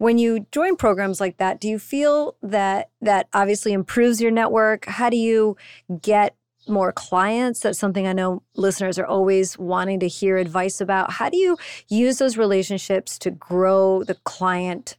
when 0.02 0.18
you 0.18 0.46
join 0.50 0.74
programs 0.74 1.20
like 1.20 1.36
that, 1.36 1.60
do 1.60 1.68
you 1.68 1.78
feel 1.78 2.34
that 2.42 2.90
that 3.00 3.28
obviously 3.32 3.72
improves 3.72 4.20
your 4.20 4.32
network? 4.32 4.84
How 4.86 5.08
do 5.08 5.16
you 5.16 5.56
get 6.00 6.34
more 6.66 6.92
clients? 6.92 7.60
That's 7.60 7.78
something 7.78 8.08
I 8.08 8.12
know 8.12 8.42
listeners 8.56 8.98
are 8.98 9.06
always 9.06 9.56
wanting 9.56 10.00
to 10.00 10.08
hear 10.08 10.38
advice 10.38 10.80
about. 10.80 11.12
How 11.12 11.30
do 11.30 11.36
you 11.36 11.56
use 11.88 12.18
those 12.18 12.36
relationships 12.36 13.16
to 13.18 13.30
grow 13.30 14.02
the 14.02 14.16
client 14.24 14.96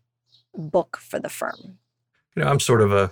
book 0.55 0.95
for 0.95 1.19
the 1.19 1.27
firm? 1.27 1.79
You 2.37 2.43
know, 2.43 2.47
I'm 2.49 2.61
sort 2.61 2.79
of 2.79 2.93
a 2.93 3.11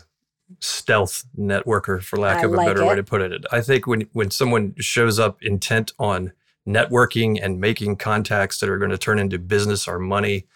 stealth 0.61 1.25
networker 1.37 2.01
for 2.01 2.15
lack 2.15 2.37
I 2.37 2.45
of 2.45 2.53
a 2.53 2.55
like 2.55 2.67
better 2.67 2.83
it. 2.83 2.87
way 2.87 2.95
to 2.95 3.03
put 3.03 3.21
it. 3.21 3.45
I 3.51 3.59
think 3.59 3.85
when 3.85 4.07
when 4.13 4.31
someone 4.31 4.75
shows 4.79 5.19
up 5.19 5.43
intent 5.43 5.91
on 5.99 6.31
networking 6.65 7.37
and 7.43 7.59
making 7.59 7.97
contacts 7.97 8.59
that 8.59 8.69
are 8.69 8.77
going 8.77 8.91
to 8.91 8.97
turn 8.97 9.19
into 9.19 9.37
business 9.37 9.89
or 9.89 9.99
money, 9.99 10.47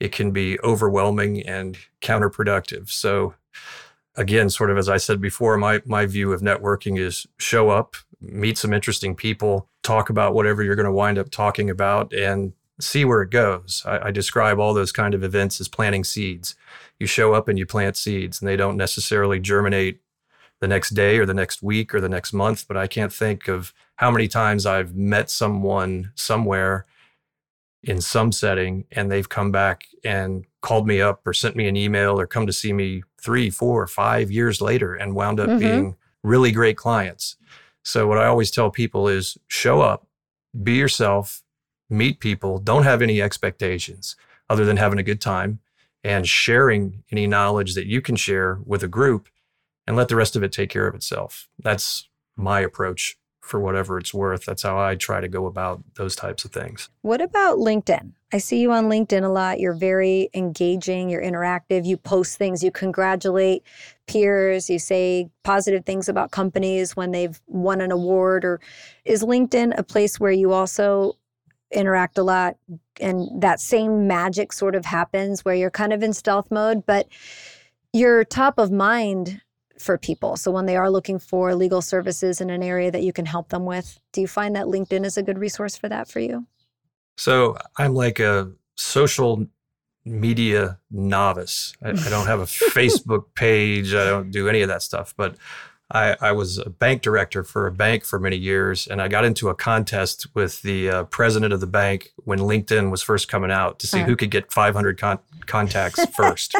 it 0.00 0.12
can 0.12 0.32
be 0.32 0.58
overwhelming 0.60 1.46
and 1.46 1.78
counterproductive. 2.00 2.90
So 2.90 3.34
again, 4.16 4.50
sort 4.50 4.70
of 4.70 4.78
as 4.78 4.88
I 4.88 4.96
said 4.96 5.20
before, 5.20 5.56
my 5.56 5.82
my 5.84 6.06
view 6.06 6.32
of 6.32 6.40
networking 6.40 6.98
is 6.98 7.26
show 7.38 7.68
up, 7.68 7.94
meet 8.20 8.58
some 8.58 8.72
interesting 8.72 9.14
people, 9.14 9.68
talk 9.82 10.10
about 10.10 10.34
whatever 10.34 10.62
you're 10.62 10.74
going 10.74 10.86
to 10.86 10.92
wind 10.92 11.18
up 11.18 11.30
talking 11.30 11.70
about, 11.70 12.12
and 12.12 12.54
see 12.80 13.04
where 13.04 13.22
it 13.22 13.30
goes. 13.30 13.82
I, 13.86 14.06
I, 14.06 14.10
describe 14.10 14.58
all 14.58 14.72
those 14.72 14.90
kind 14.90 15.12
of 15.12 15.22
events 15.22 15.60
as 15.60 15.68
planting 15.68 16.02
seeds. 16.02 16.54
You 16.98 17.06
show 17.06 17.34
up 17.34 17.46
and 17.46 17.58
you 17.58 17.66
plant 17.66 17.96
seeds, 17.96 18.40
and 18.40 18.48
they 18.48 18.56
don't 18.56 18.76
necessarily 18.76 19.38
germinate 19.38 20.00
the 20.60 20.68
next 20.68 20.90
day 20.90 21.18
or 21.18 21.26
the 21.26 21.34
next 21.34 21.62
week 21.62 21.94
or 21.94 22.00
the 22.00 22.08
next 22.08 22.32
month. 22.32 22.66
But 22.66 22.78
I 22.78 22.86
can't 22.86 23.12
think 23.12 23.48
of 23.48 23.74
how 23.96 24.10
many 24.10 24.28
times 24.28 24.64
I've 24.64 24.94
met 24.94 25.28
someone 25.28 26.12
somewhere 26.14 26.86
in 27.82 28.00
some 28.00 28.30
setting 28.32 28.84
and 28.92 29.10
they've 29.10 29.28
come 29.28 29.50
back 29.50 29.86
and 30.04 30.44
called 30.60 30.86
me 30.86 31.00
up 31.00 31.26
or 31.26 31.32
sent 31.32 31.56
me 31.56 31.66
an 31.66 31.76
email 31.76 32.20
or 32.20 32.26
come 32.26 32.46
to 32.46 32.52
see 32.52 32.72
me 32.72 33.02
three, 33.20 33.48
four, 33.50 33.86
five 33.86 34.30
years 34.30 34.60
later 34.60 34.94
and 34.94 35.14
wound 35.14 35.40
up 35.40 35.48
mm-hmm. 35.48 35.58
being 35.58 35.96
really 36.22 36.52
great 36.52 36.76
clients. 36.76 37.36
So, 37.82 38.06
what 38.06 38.18
I 38.18 38.26
always 38.26 38.50
tell 38.50 38.70
people 38.70 39.08
is 39.08 39.38
show 39.48 39.80
up, 39.80 40.06
be 40.62 40.74
yourself, 40.74 41.42
meet 41.88 42.20
people, 42.20 42.58
don't 42.58 42.82
have 42.82 43.00
any 43.00 43.22
expectations 43.22 44.16
other 44.50 44.64
than 44.64 44.76
having 44.76 44.98
a 44.98 45.04
good 45.04 45.20
time 45.20 45.60
and 46.04 46.26
sharing 46.26 47.02
any 47.10 47.26
knowledge 47.26 47.74
that 47.74 47.86
you 47.86 48.00
can 48.02 48.16
share 48.16 48.58
with 48.64 48.82
a 48.82 48.88
group 48.88 49.28
and 49.86 49.96
let 49.96 50.08
the 50.08 50.16
rest 50.16 50.36
of 50.36 50.42
it 50.42 50.52
take 50.52 50.70
care 50.70 50.86
of 50.86 50.94
itself. 50.94 51.48
That's 51.58 52.08
my 52.36 52.60
approach 52.60 53.16
for 53.40 53.58
whatever 53.58 53.98
it's 53.98 54.14
worth. 54.14 54.44
That's 54.44 54.62
how 54.62 54.78
I 54.78 54.94
try 54.94 55.20
to 55.20 55.28
go 55.28 55.46
about 55.46 55.82
those 55.96 56.14
types 56.14 56.44
of 56.44 56.52
things. 56.52 56.88
What 57.02 57.20
about 57.20 57.58
LinkedIn? 57.58 58.12
I 58.32 58.38
see 58.38 58.60
you 58.60 58.70
on 58.70 58.84
LinkedIn 58.84 59.24
a 59.24 59.28
lot. 59.28 59.58
You're 59.58 59.74
very 59.74 60.28
engaging, 60.34 61.10
you're 61.10 61.22
interactive, 61.22 61.84
you 61.84 61.96
post 61.96 62.38
things, 62.38 62.62
you 62.62 62.70
congratulate 62.70 63.64
peers, 64.06 64.70
you 64.70 64.78
say 64.78 65.28
positive 65.42 65.84
things 65.84 66.08
about 66.08 66.30
companies 66.30 66.94
when 66.94 67.10
they've 67.10 67.40
won 67.46 67.80
an 67.80 67.90
award 67.90 68.44
or 68.44 68.60
is 69.04 69.24
LinkedIn 69.24 69.76
a 69.76 69.82
place 69.82 70.20
where 70.20 70.32
you 70.32 70.52
also 70.52 71.16
interact 71.72 72.18
a 72.18 72.22
lot 72.22 72.56
and 73.00 73.28
that 73.40 73.60
same 73.60 74.06
magic 74.06 74.52
sort 74.52 74.74
of 74.74 74.84
happens 74.84 75.44
where 75.44 75.54
you're 75.54 75.70
kind 75.70 75.92
of 75.92 76.02
in 76.02 76.12
stealth 76.12 76.50
mode 76.50 76.84
but 76.84 77.06
you're 77.92 78.24
top 78.24 78.58
of 78.58 78.72
mind 78.72 79.40
for 79.80 79.98
people. 79.98 80.36
So 80.36 80.50
when 80.50 80.66
they 80.66 80.76
are 80.76 80.90
looking 80.90 81.18
for 81.18 81.54
legal 81.54 81.82
services 81.82 82.40
in 82.40 82.50
an 82.50 82.62
area 82.62 82.90
that 82.90 83.02
you 83.02 83.12
can 83.12 83.26
help 83.26 83.48
them 83.48 83.64
with, 83.64 83.98
do 84.12 84.20
you 84.20 84.28
find 84.28 84.54
that 84.56 84.66
LinkedIn 84.66 85.04
is 85.04 85.16
a 85.16 85.22
good 85.22 85.38
resource 85.38 85.76
for 85.76 85.88
that 85.88 86.08
for 86.08 86.20
you? 86.20 86.46
So 87.16 87.56
I'm 87.76 87.94
like 87.94 88.20
a 88.20 88.50
social 88.76 89.46
media 90.04 90.78
novice. 90.90 91.74
I, 91.82 91.90
I 91.90 92.08
don't 92.08 92.26
have 92.26 92.40
a 92.40 92.44
Facebook 92.74 93.24
page. 93.34 93.94
I 93.94 94.06
don't 94.06 94.30
do 94.30 94.48
any 94.48 94.62
of 94.62 94.68
that 94.68 94.82
stuff. 94.82 95.14
But 95.16 95.36
I, 95.92 96.16
I, 96.20 96.32
was 96.32 96.58
a 96.58 96.70
bank 96.70 97.02
director 97.02 97.42
for 97.42 97.66
a 97.66 97.72
bank 97.72 98.04
for 98.04 98.20
many 98.20 98.36
years, 98.36 98.86
and 98.86 99.02
I 99.02 99.08
got 99.08 99.24
into 99.24 99.48
a 99.48 99.54
contest 99.54 100.28
with 100.34 100.62
the 100.62 100.88
uh, 100.88 101.04
president 101.04 101.52
of 101.52 101.60
the 101.60 101.66
bank 101.66 102.12
when 102.18 102.38
LinkedIn 102.38 102.90
was 102.90 103.02
first 103.02 103.28
coming 103.28 103.50
out 103.50 103.80
to 103.80 103.88
see 103.88 103.98
uh-huh. 103.98 104.06
who 104.06 104.16
could 104.16 104.30
get 104.30 104.52
500 104.52 104.98
con- 104.98 105.18
contacts 105.46 106.04
first. 106.16 106.54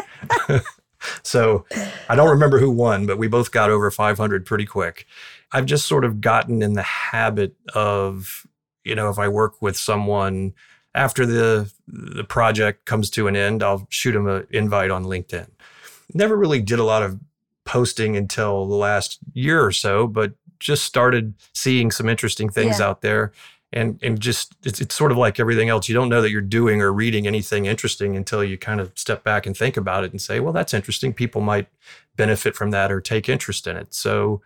so 1.23 1.65
I 2.09 2.15
don't 2.15 2.29
remember 2.29 2.59
who 2.59 2.71
won, 2.71 3.05
but 3.05 3.17
we 3.17 3.27
both 3.27 3.51
got 3.51 3.69
over 3.69 3.89
500 3.91 4.45
pretty 4.45 4.65
quick. 4.65 5.05
I've 5.51 5.65
just 5.65 5.87
sort 5.87 6.05
of 6.05 6.21
gotten 6.21 6.61
in 6.61 6.73
the 6.73 6.83
habit 6.83 7.55
of, 7.73 8.45
you 8.83 8.95
know, 8.95 9.09
if 9.09 9.19
I 9.19 9.27
work 9.27 9.61
with 9.61 9.77
someone 9.77 10.53
after 10.93 11.25
the 11.25 11.71
the 11.87 12.23
project 12.23 12.85
comes 12.85 13.09
to 13.11 13.27
an 13.27 13.35
end, 13.35 13.63
I'll 13.63 13.87
shoot 13.89 14.13
them 14.13 14.27
an 14.27 14.47
invite 14.51 14.91
on 14.91 15.05
LinkedIn. 15.05 15.47
Never 16.13 16.35
really 16.35 16.61
did 16.61 16.79
a 16.79 16.83
lot 16.83 17.03
of 17.03 17.19
posting 17.65 18.17
until 18.17 18.67
the 18.67 18.75
last 18.75 19.19
year 19.33 19.63
or 19.63 19.71
so, 19.71 20.07
but 20.07 20.33
just 20.59 20.83
started 20.83 21.33
seeing 21.53 21.91
some 21.91 22.07
interesting 22.07 22.49
things 22.49 22.79
yeah. 22.79 22.87
out 22.87 23.01
there. 23.01 23.31
And, 23.73 23.99
and 24.03 24.19
just 24.19 24.53
it's, 24.63 24.81
it's 24.81 24.93
sort 24.95 25.11
of 25.11 25.17
like 25.17 25.39
everything 25.39 25.69
else. 25.69 25.87
You 25.87 25.95
don't 25.95 26.09
know 26.09 26.21
that 26.21 26.29
you're 26.29 26.41
doing 26.41 26.81
or 26.81 26.91
reading 26.91 27.25
anything 27.25 27.65
interesting 27.65 28.17
until 28.17 28.43
you 28.43 28.57
kind 28.57 28.81
of 28.81 28.91
step 28.95 29.23
back 29.23 29.45
and 29.45 29.55
think 29.55 29.77
about 29.77 30.03
it 30.03 30.11
and 30.11 30.21
say, 30.21 30.41
well, 30.41 30.51
that's 30.51 30.73
interesting. 30.73 31.13
People 31.13 31.39
might 31.39 31.67
benefit 32.17 32.55
from 32.55 32.71
that 32.71 32.91
or 32.91 32.99
take 32.99 33.29
interest 33.29 33.67
in 33.67 33.77
it. 33.77 33.93
So 33.93 34.41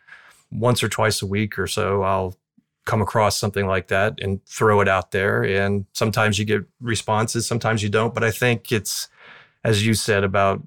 once 0.51 0.83
or 0.83 0.89
twice 0.89 1.23
a 1.23 1.25
week 1.25 1.57
or 1.57 1.65
so, 1.65 2.03
I'll 2.03 2.35
come 2.85 3.01
across 3.01 3.37
something 3.37 3.65
like 3.65 3.87
that 3.87 4.19
and 4.21 4.45
throw 4.45 4.79
it 4.79 4.87
out 4.87 5.09
there. 5.09 5.43
And 5.43 5.85
sometimes 5.93 6.37
you 6.37 6.45
get 6.45 6.63
responses, 6.79 7.47
sometimes 7.47 7.81
you 7.81 7.89
don't. 7.89 8.13
But 8.13 8.23
I 8.23 8.29
think 8.29 8.71
it's, 8.71 9.07
as 9.63 9.85
you 9.85 9.95
said, 9.95 10.23
about 10.23 10.61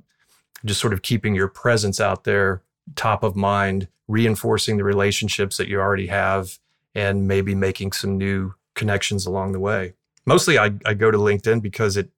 just 0.64 0.80
sort 0.80 0.92
of 0.92 1.02
keeping 1.02 1.34
your 1.34 1.46
presence 1.48 2.00
out 2.00 2.24
there 2.24 2.62
top 2.96 3.22
of 3.22 3.36
mind, 3.36 3.86
reinforcing 4.08 4.76
the 4.76 4.84
relationships 4.84 5.56
that 5.58 5.68
you 5.68 5.78
already 5.78 6.08
have, 6.08 6.58
and 6.98 7.28
maybe 7.28 7.54
making 7.54 7.92
some 7.92 8.18
new 8.18 8.54
connections 8.74 9.26
along 9.26 9.52
the 9.52 9.60
way. 9.60 9.94
Mostly 10.26 10.58
I, 10.58 10.72
I 10.84 10.94
go 10.94 11.10
to 11.10 11.18
LinkedIn 11.18 11.62
because 11.62 11.96
it 11.96 12.10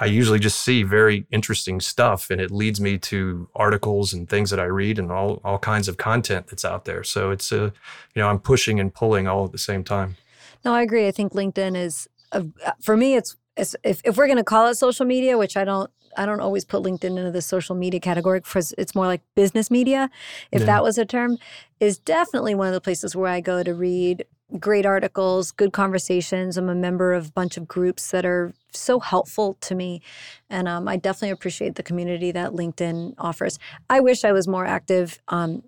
I 0.00 0.06
usually 0.06 0.38
just 0.38 0.62
see 0.62 0.84
very 0.84 1.26
interesting 1.30 1.80
stuff 1.80 2.30
and 2.30 2.40
it 2.40 2.50
leads 2.52 2.80
me 2.80 2.98
to 2.98 3.48
articles 3.54 4.12
and 4.12 4.28
things 4.28 4.50
that 4.50 4.60
I 4.60 4.64
read 4.64 4.98
and 4.98 5.10
all, 5.10 5.40
all 5.42 5.58
kinds 5.58 5.88
of 5.88 5.96
content 5.96 6.46
that's 6.46 6.64
out 6.64 6.84
there. 6.84 7.02
So 7.02 7.32
it's 7.32 7.50
a, 7.50 7.72
you 8.14 8.22
know, 8.22 8.28
I'm 8.28 8.38
pushing 8.38 8.78
and 8.78 8.94
pulling 8.94 9.26
all 9.26 9.44
at 9.44 9.50
the 9.50 9.58
same 9.58 9.82
time. 9.82 10.16
No, 10.64 10.72
I 10.72 10.82
agree. 10.82 11.08
I 11.08 11.10
think 11.10 11.32
LinkedIn 11.32 11.76
is, 11.76 12.08
a, 12.30 12.44
for 12.80 12.96
me, 12.96 13.16
it's, 13.16 13.36
if, 13.56 14.00
if 14.04 14.16
we're 14.16 14.28
going 14.28 14.38
to 14.38 14.44
call 14.44 14.68
it 14.68 14.76
social 14.76 15.04
media, 15.04 15.36
which 15.36 15.56
I 15.56 15.64
don't, 15.64 15.90
I 16.16 16.26
don't 16.26 16.40
always 16.40 16.64
put 16.64 16.82
LinkedIn 16.82 17.16
into 17.16 17.30
the 17.30 17.42
social 17.42 17.74
media 17.74 18.00
category 18.00 18.40
because 18.40 18.74
it's 18.78 18.94
more 18.94 19.06
like 19.06 19.22
business 19.34 19.70
media, 19.70 20.10
if 20.52 20.60
yeah. 20.60 20.66
that 20.66 20.82
was 20.82 20.98
a 20.98 21.04
term, 21.04 21.38
is 21.80 21.98
definitely 21.98 22.54
one 22.54 22.68
of 22.68 22.74
the 22.74 22.80
places 22.80 23.14
where 23.14 23.30
I 23.30 23.40
go 23.40 23.62
to 23.62 23.74
read 23.74 24.24
great 24.58 24.86
articles, 24.86 25.50
good 25.50 25.72
conversations. 25.72 26.56
I'm 26.56 26.68
a 26.68 26.74
member 26.74 27.12
of 27.12 27.28
a 27.28 27.32
bunch 27.32 27.56
of 27.56 27.68
groups 27.68 28.10
that 28.12 28.24
are 28.24 28.54
so 28.72 28.98
helpful 28.98 29.56
to 29.60 29.74
me. 29.74 30.00
And 30.48 30.66
um, 30.68 30.88
I 30.88 30.96
definitely 30.96 31.30
appreciate 31.30 31.74
the 31.74 31.82
community 31.82 32.30
that 32.32 32.52
LinkedIn 32.52 33.14
offers. 33.18 33.58
I 33.90 34.00
wish 34.00 34.24
I 34.24 34.32
was 34.32 34.48
more 34.48 34.64
active. 34.64 35.18
Um, 35.28 35.64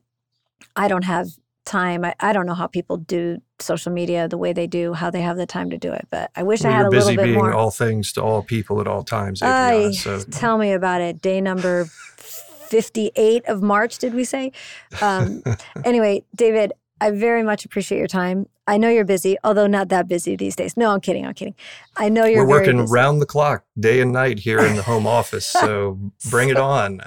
I 0.76 0.88
don't 0.88 1.04
have 1.04 1.28
time. 1.70 2.04
I, 2.04 2.14
I 2.20 2.32
don't 2.32 2.46
know 2.46 2.54
how 2.54 2.66
people 2.66 2.96
do 2.96 3.40
social 3.58 3.92
media 3.92 4.28
the 4.28 4.38
way 4.38 4.52
they 4.52 4.66
do, 4.66 4.92
how 4.92 5.10
they 5.10 5.20
have 5.20 5.36
the 5.36 5.46
time 5.46 5.70
to 5.70 5.78
do 5.78 5.92
it. 5.92 6.06
But 6.10 6.30
I 6.34 6.42
wish 6.42 6.62
well, 6.62 6.72
I 6.72 6.76
had 6.76 6.86
a 6.86 6.90
little 6.90 7.08
bit 7.08 7.16
more. 7.16 7.24
busy 7.24 7.40
being 7.40 7.52
all 7.54 7.70
things 7.70 8.12
to 8.14 8.22
all 8.22 8.42
people 8.42 8.80
at 8.80 8.86
all 8.86 9.04
times. 9.04 9.42
Adriana, 9.42 9.92
so. 9.92 10.20
Tell 10.30 10.58
me 10.58 10.72
about 10.72 11.00
it. 11.00 11.22
Day 11.22 11.40
number 11.40 11.84
58 11.84 13.44
of 13.46 13.62
March, 13.62 13.98
did 13.98 14.14
we 14.14 14.24
say? 14.24 14.52
Um, 15.00 15.42
anyway, 15.84 16.24
David, 16.34 16.72
I 17.00 17.10
very 17.12 17.42
much 17.42 17.64
appreciate 17.64 17.98
your 17.98 18.06
time. 18.06 18.46
I 18.66 18.76
know 18.76 18.88
you're 18.88 19.04
busy, 19.04 19.36
although 19.42 19.66
not 19.66 19.88
that 19.88 20.06
busy 20.06 20.36
these 20.36 20.54
days. 20.54 20.76
No, 20.76 20.90
I'm 20.92 21.00
kidding. 21.00 21.26
I'm 21.26 21.34
kidding. 21.34 21.54
I 21.96 22.08
know 22.08 22.24
you're. 22.24 22.44
We're 22.44 22.60
working 22.60 22.76
busy. 22.76 22.92
round 22.92 23.20
the 23.20 23.26
clock, 23.26 23.64
day 23.78 24.00
and 24.00 24.12
night 24.12 24.38
here 24.38 24.60
in 24.60 24.76
the 24.76 24.82
home 24.82 25.06
office. 25.06 25.46
So 25.46 25.98
bring 26.30 26.48
so, 26.48 26.52
it 26.52 26.58
on. 26.58 27.00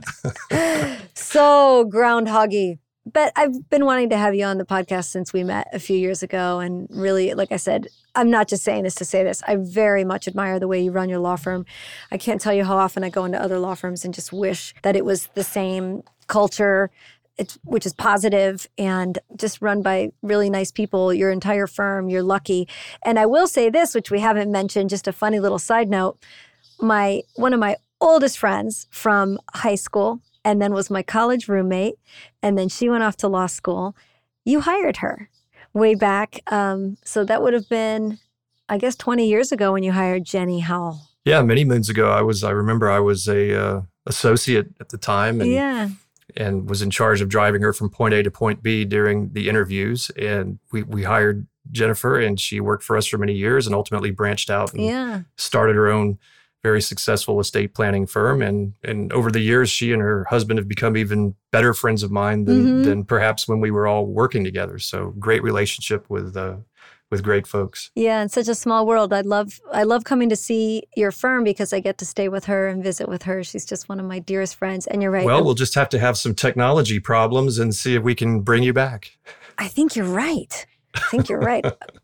so 1.13 1.85
groundhoggy. 1.85 2.79
But 3.05 3.33
I've 3.35 3.69
been 3.69 3.85
wanting 3.85 4.09
to 4.11 4.17
have 4.17 4.33
you 4.33 4.45
on 4.45 4.57
the 4.57 4.65
podcast 4.65 5.05
since 5.05 5.33
we 5.33 5.43
met 5.43 5.67
a 5.73 5.79
few 5.79 5.97
years 5.97 6.23
ago. 6.23 6.59
And 6.59 6.87
really, 6.89 7.33
like 7.33 7.51
I 7.51 7.57
said, 7.57 7.87
I'm 8.15 8.29
not 8.29 8.47
just 8.47 8.63
saying 8.63 8.83
this 8.83 8.95
to 8.95 9.05
say 9.05 9.23
this. 9.23 9.43
I 9.47 9.57
very 9.57 10.05
much 10.05 10.27
admire 10.27 10.59
the 10.59 10.67
way 10.67 10.81
you 10.81 10.91
run 10.91 11.09
your 11.09 11.19
law 11.19 11.35
firm. 11.35 11.65
I 12.11 12.17
can't 12.17 12.39
tell 12.39 12.53
you 12.53 12.63
how 12.63 12.77
often 12.77 13.03
I 13.03 13.09
go 13.09 13.25
into 13.25 13.41
other 13.41 13.59
law 13.59 13.75
firms 13.75 14.05
and 14.05 14.13
just 14.13 14.31
wish 14.31 14.73
that 14.83 14.95
it 14.95 15.03
was 15.03 15.27
the 15.33 15.43
same 15.43 16.03
culture 16.27 16.89
which 17.63 17.85
is 17.85 17.93
positive 17.93 18.67
and 18.77 19.17
just 19.35 19.61
run 19.61 19.81
by 19.81 20.11
really 20.21 20.49
nice 20.49 20.71
people 20.71 21.13
your 21.13 21.31
entire 21.31 21.65
firm 21.65 22.07
you're 22.07 22.21
lucky 22.21 22.67
and 23.03 23.17
i 23.17 23.25
will 23.25 23.47
say 23.47 23.69
this 23.69 23.95
which 23.95 24.11
we 24.11 24.19
haven't 24.19 24.51
mentioned 24.51 24.89
just 24.89 25.07
a 25.07 25.11
funny 25.11 25.39
little 25.39 25.57
side 25.57 25.89
note 25.89 26.17
my 26.79 27.21
one 27.35 27.53
of 27.53 27.59
my 27.59 27.75
oldest 27.99 28.37
friends 28.37 28.87
from 28.91 29.39
high 29.53 29.75
school 29.75 30.21
and 30.45 30.61
then 30.61 30.73
was 30.73 30.89
my 30.89 31.03
college 31.03 31.47
roommate 31.47 31.95
and 32.41 32.57
then 32.57 32.69
she 32.69 32.89
went 32.89 33.03
off 33.03 33.15
to 33.17 33.27
law 33.27 33.47
school 33.47 33.95
you 34.45 34.61
hired 34.61 34.97
her 34.97 35.29
way 35.73 35.95
back 35.95 36.39
um, 36.51 36.97
so 37.03 37.23
that 37.23 37.41
would 37.41 37.53
have 37.53 37.69
been 37.69 38.19
i 38.69 38.77
guess 38.77 38.95
20 38.95 39.27
years 39.27 39.51
ago 39.51 39.73
when 39.73 39.83
you 39.83 39.91
hired 39.91 40.23
jenny 40.23 40.59
howell 40.59 41.01
yeah 41.25 41.41
many 41.41 41.63
moons 41.63 41.89
ago 41.89 42.11
i 42.11 42.21
was 42.21 42.43
i 42.43 42.51
remember 42.51 42.89
i 42.89 42.99
was 42.99 43.27
a 43.27 43.59
uh, 43.59 43.81
associate 44.05 44.67
at 44.79 44.89
the 44.89 44.97
time 44.97 45.41
and 45.41 45.51
yeah 45.51 45.89
and 46.35 46.69
was 46.69 46.81
in 46.81 46.89
charge 46.89 47.21
of 47.21 47.29
driving 47.29 47.61
her 47.61 47.73
from 47.73 47.89
point 47.89 48.13
A 48.13 48.23
to 48.23 48.31
point 48.31 48.63
B 48.63 48.85
during 48.85 49.31
the 49.33 49.49
interviews. 49.49 50.09
And 50.11 50.59
we, 50.71 50.83
we 50.83 51.03
hired 51.03 51.47
Jennifer, 51.71 52.19
and 52.19 52.39
she 52.39 52.59
worked 52.59 52.83
for 52.83 52.97
us 52.97 53.05
for 53.05 53.17
many 53.17 53.33
years 53.33 53.65
and 53.65 53.75
ultimately 53.75 54.11
branched 54.11 54.49
out 54.49 54.73
and 54.73 54.83
yeah. 54.83 55.21
started 55.37 55.75
her 55.75 55.89
own 55.89 56.17
very 56.63 56.81
successful 56.81 57.39
estate 57.39 57.75
planning 57.75 58.07
firm. 58.07 58.41
And, 58.41 58.73
and 58.83 59.11
over 59.11 59.29
the 59.29 59.41
years, 59.41 59.69
she 59.69 59.91
and 59.91 60.01
her 60.01 60.25
husband 60.29 60.57
have 60.59 60.67
become 60.67 60.95
even 60.95 61.35
better 61.51 61.73
friends 61.73 62.03
of 62.03 62.11
mine 62.11 62.45
than, 62.45 62.63
mm-hmm. 62.63 62.83
than 62.83 63.03
perhaps 63.03 63.47
when 63.47 63.59
we 63.59 63.69
were 63.69 63.85
all 63.85 64.05
working 64.05 64.43
together. 64.43 64.79
So 64.79 65.13
great 65.19 65.43
relationship 65.43 66.09
with 66.09 66.37
uh, 66.37 66.55
with 67.13 67.21
great 67.21 67.45
folks. 67.45 67.91
Yeah, 67.93 68.23
in 68.23 68.29
such 68.29 68.47
a 68.47 68.55
small 68.55 68.87
world. 68.87 69.13
I 69.13 69.21
love 69.21 69.59
I 69.71 69.83
love 69.83 70.03
coming 70.03 70.29
to 70.29 70.35
see 70.35 70.83
your 70.95 71.11
firm 71.11 71.43
because 71.43 71.71
I 71.71 71.79
get 71.79 71.99
to 71.99 72.05
stay 72.05 72.27
with 72.27 72.45
her 72.45 72.67
and 72.67 72.81
visit 72.81 73.07
with 73.07 73.23
her. 73.23 73.43
She's 73.43 73.65
just 73.65 73.87
one 73.87 73.99
of 73.99 74.05
my 74.05 74.17
dearest 74.17 74.55
friends. 74.55 74.87
And 74.87 75.01
you're 75.01 75.11
right. 75.11 75.25
Well, 75.25 75.43
we'll 75.43 75.53
just 75.53 75.75
have 75.75 75.89
to 75.89 75.99
have 75.99 76.17
some 76.17 76.33
technology 76.33 76.99
problems 76.99 77.59
and 77.59 77.75
see 77.75 77.95
if 77.95 78.01
we 78.01 78.15
can 78.15 78.41
bring 78.41 78.63
you 78.63 78.73
back. 78.73 79.11
I 79.59 79.67
think 79.67 79.95
you're 79.95 80.07
right. 80.07 80.65
I 80.95 80.99
think 81.11 81.29
you're 81.29 81.39
right. 81.39 81.65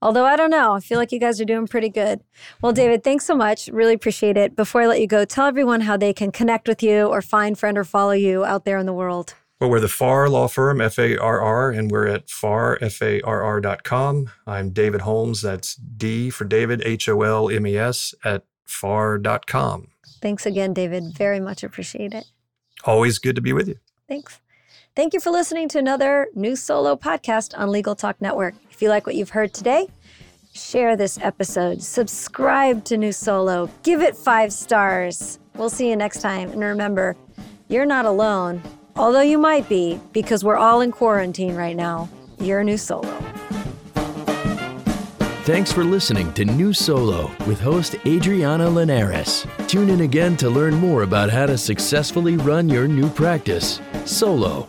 Although 0.00 0.24
I 0.24 0.36
don't 0.36 0.50
know, 0.50 0.74
I 0.74 0.80
feel 0.80 0.98
like 0.98 1.10
you 1.10 1.18
guys 1.18 1.40
are 1.40 1.44
doing 1.44 1.66
pretty 1.66 1.88
good. 1.88 2.20
Well, 2.62 2.72
David, 2.72 3.02
thanks 3.02 3.24
so 3.24 3.34
much. 3.34 3.68
Really 3.68 3.94
appreciate 3.94 4.36
it. 4.36 4.54
Before 4.54 4.82
I 4.82 4.86
let 4.86 5.00
you 5.00 5.08
go, 5.08 5.24
tell 5.24 5.46
everyone 5.46 5.80
how 5.80 5.96
they 5.96 6.12
can 6.12 6.30
connect 6.30 6.68
with 6.68 6.82
you 6.82 7.06
or 7.06 7.20
find, 7.20 7.58
friend, 7.58 7.76
or 7.76 7.84
follow 7.84 8.12
you 8.12 8.44
out 8.44 8.64
there 8.64 8.78
in 8.78 8.86
the 8.86 8.92
world. 8.92 9.34
Well, 9.60 9.70
we're 9.70 9.80
the 9.80 9.88
Farr 9.88 10.28
Law 10.28 10.46
Firm, 10.46 10.80
F 10.80 11.00
A 11.00 11.18
R 11.18 11.40
R, 11.40 11.70
and 11.70 11.90
we're 11.90 12.06
at 12.06 12.30
farr, 12.30 12.78
F 12.80 13.02
A 13.02 13.20
R 13.22 13.42
R.com. 13.42 14.30
I'm 14.46 14.70
David 14.70 15.00
Holmes. 15.00 15.42
That's 15.42 15.74
D 15.74 16.30
for 16.30 16.44
David, 16.44 16.80
H 16.84 17.08
O 17.08 17.22
L 17.22 17.50
M 17.50 17.66
E 17.66 17.76
S, 17.76 18.14
at 18.24 18.44
farr.com. 18.66 19.88
Thanks 20.22 20.46
again, 20.46 20.74
David. 20.74 21.12
Very 21.16 21.40
much 21.40 21.64
appreciate 21.64 22.14
it. 22.14 22.26
Always 22.84 23.18
good 23.18 23.34
to 23.34 23.42
be 23.42 23.52
with 23.52 23.66
you. 23.66 23.78
Thanks. 24.08 24.40
Thank 24.98 25.14
you 25.14 25.20
for 25.20 25.30
listening 25.30 25.68
to 25.68 25.78
another 25.78 26.26
new 26.34 26.56
solo 26.56 26.96
podcast 26.96 27.56
on 27.56 27.70
Legal 27.70 27.94
Talk 27.94 28.20
Network. 28.20 28.56
If 28.68 28.82
you 28.82 28.88
like 28.88 29.06
what 29.06 29.14
you've 29.14 29.30
heard 29.30 29.54
today, 29.54 29.86
share 30.52 30.96
this 30.96 31.20
episode, 31.22 31.80
subscribe 31.82 32.84
to 32.86 32.96
New 32.96 33.12
Solo, 33.12 33.70
give 33.84 34.02
it 34.02 34.16
five 34.16 34.52
stars. 34.52 35.38
We'll 35.54 35.70
see 35.70 35.88
you 35.88 35.94
next 35.94 36.20
time. 36.20 36.50
And 36.50 36.64
remember, 36.64 37.16
you're 37.68 37.86
not 37.86 38.06
alone. 38.06 38.60
Although 38.96 39.20
you 39.20 39.38
might 39.38 39.68
be, 39.68 40.00
because 40.12 40.42
we're 40.42 40.56
all 40.56 40.80
in 40.80 40.90
quarantine 40.90 41.54
right 41.54 41.76
now, 41.76 42.08
you're 42.40 42.58
a 42.58 42.64
new 42.64 42.76
solo. 42.76 43.16
Thanks 45.44 45.70
for 45.70 45.84
listening 45.84 46.32
to 46.32 46.44
New 46.44 46.72
Solo 46.72 47.30
with 47.46 47.60
host 47.60 47.94
Adriana 48.04 48.68
Linares. 48.68 49.46
Tune 49.68 49.90
in 49.90 50.00
again 50.00 50.36
to 50.38 50.50
learn 50.50 50.74
more 50.74 51.04
about 51.04 51.30
how 51.30 51.46
to 51.46 51.56
successfully 51.56 52.36
run 52.36 52.68
your 52.68 52.88
new 52.88 53.08
practice 53.08 53.80
solo 54.04 54.68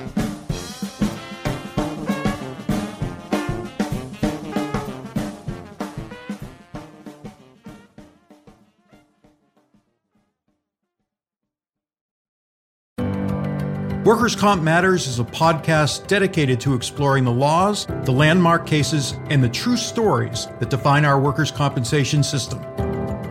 Workers' 14.03 14.35
Comp 14.35 14.63
Matters 14.63 15.05
is 15.05 15.19
a 15.19 15.23
podcast 15.23 16.07
dedicated 16.07 16.59
to 16.61 16.73
exploring 16.73 17.23
the 17.23 17.31
laws, 17.31 17.85
the 17.85 18.11
landmark 18.11 18.65
cases, 18.65 19.13
and 19.29 19.43
the 19.43 19.49
true 19.49 19.77
stories 19.77 20.47
that 20.59 20.71
define 20.71 21.05
our 21.05 21.19
workers' 21.19 21.51
compensation 21.51 22.23
system. 22.23 22.65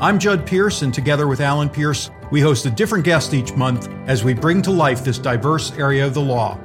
I'm 0.00 0.20
Judd 0.20 0.46
Pierce, 0.46 0.82
and 0.82 0.94
together 0.94 1.26
with 1.26 1.40
Alan 1.40 1.70
Pierce, 1.70 2.08
we 2.30 2.40
host 2.40 2.66
a 2.66 2.70
different 2.70 3.04
guest 3.04 3.34
each 3.34 3.52
month 3.54 3.88
as 4.06 4.22
we 4.22 4.32
bring 4.32 4.62
to 4.62 4.70
life 4.70 5.02
this 5.02 5.18
diverse 5.18 5.72
area 5.72 6.06
of 6.06 6.14
the 6.14 6.20
law. 6.20 6.56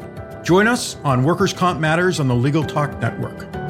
Join 0.44 0.68
us 0.68 0.98
on 1.04 1.24
Workers' 1.24 1.52
Comp 1.52 1.80
Matters 1.80 2.20
on 2.20 2.28
the 2.28 2.36
Legal 2.36 2.64
Talk 2.64 3.00
Network. 3.00 3.65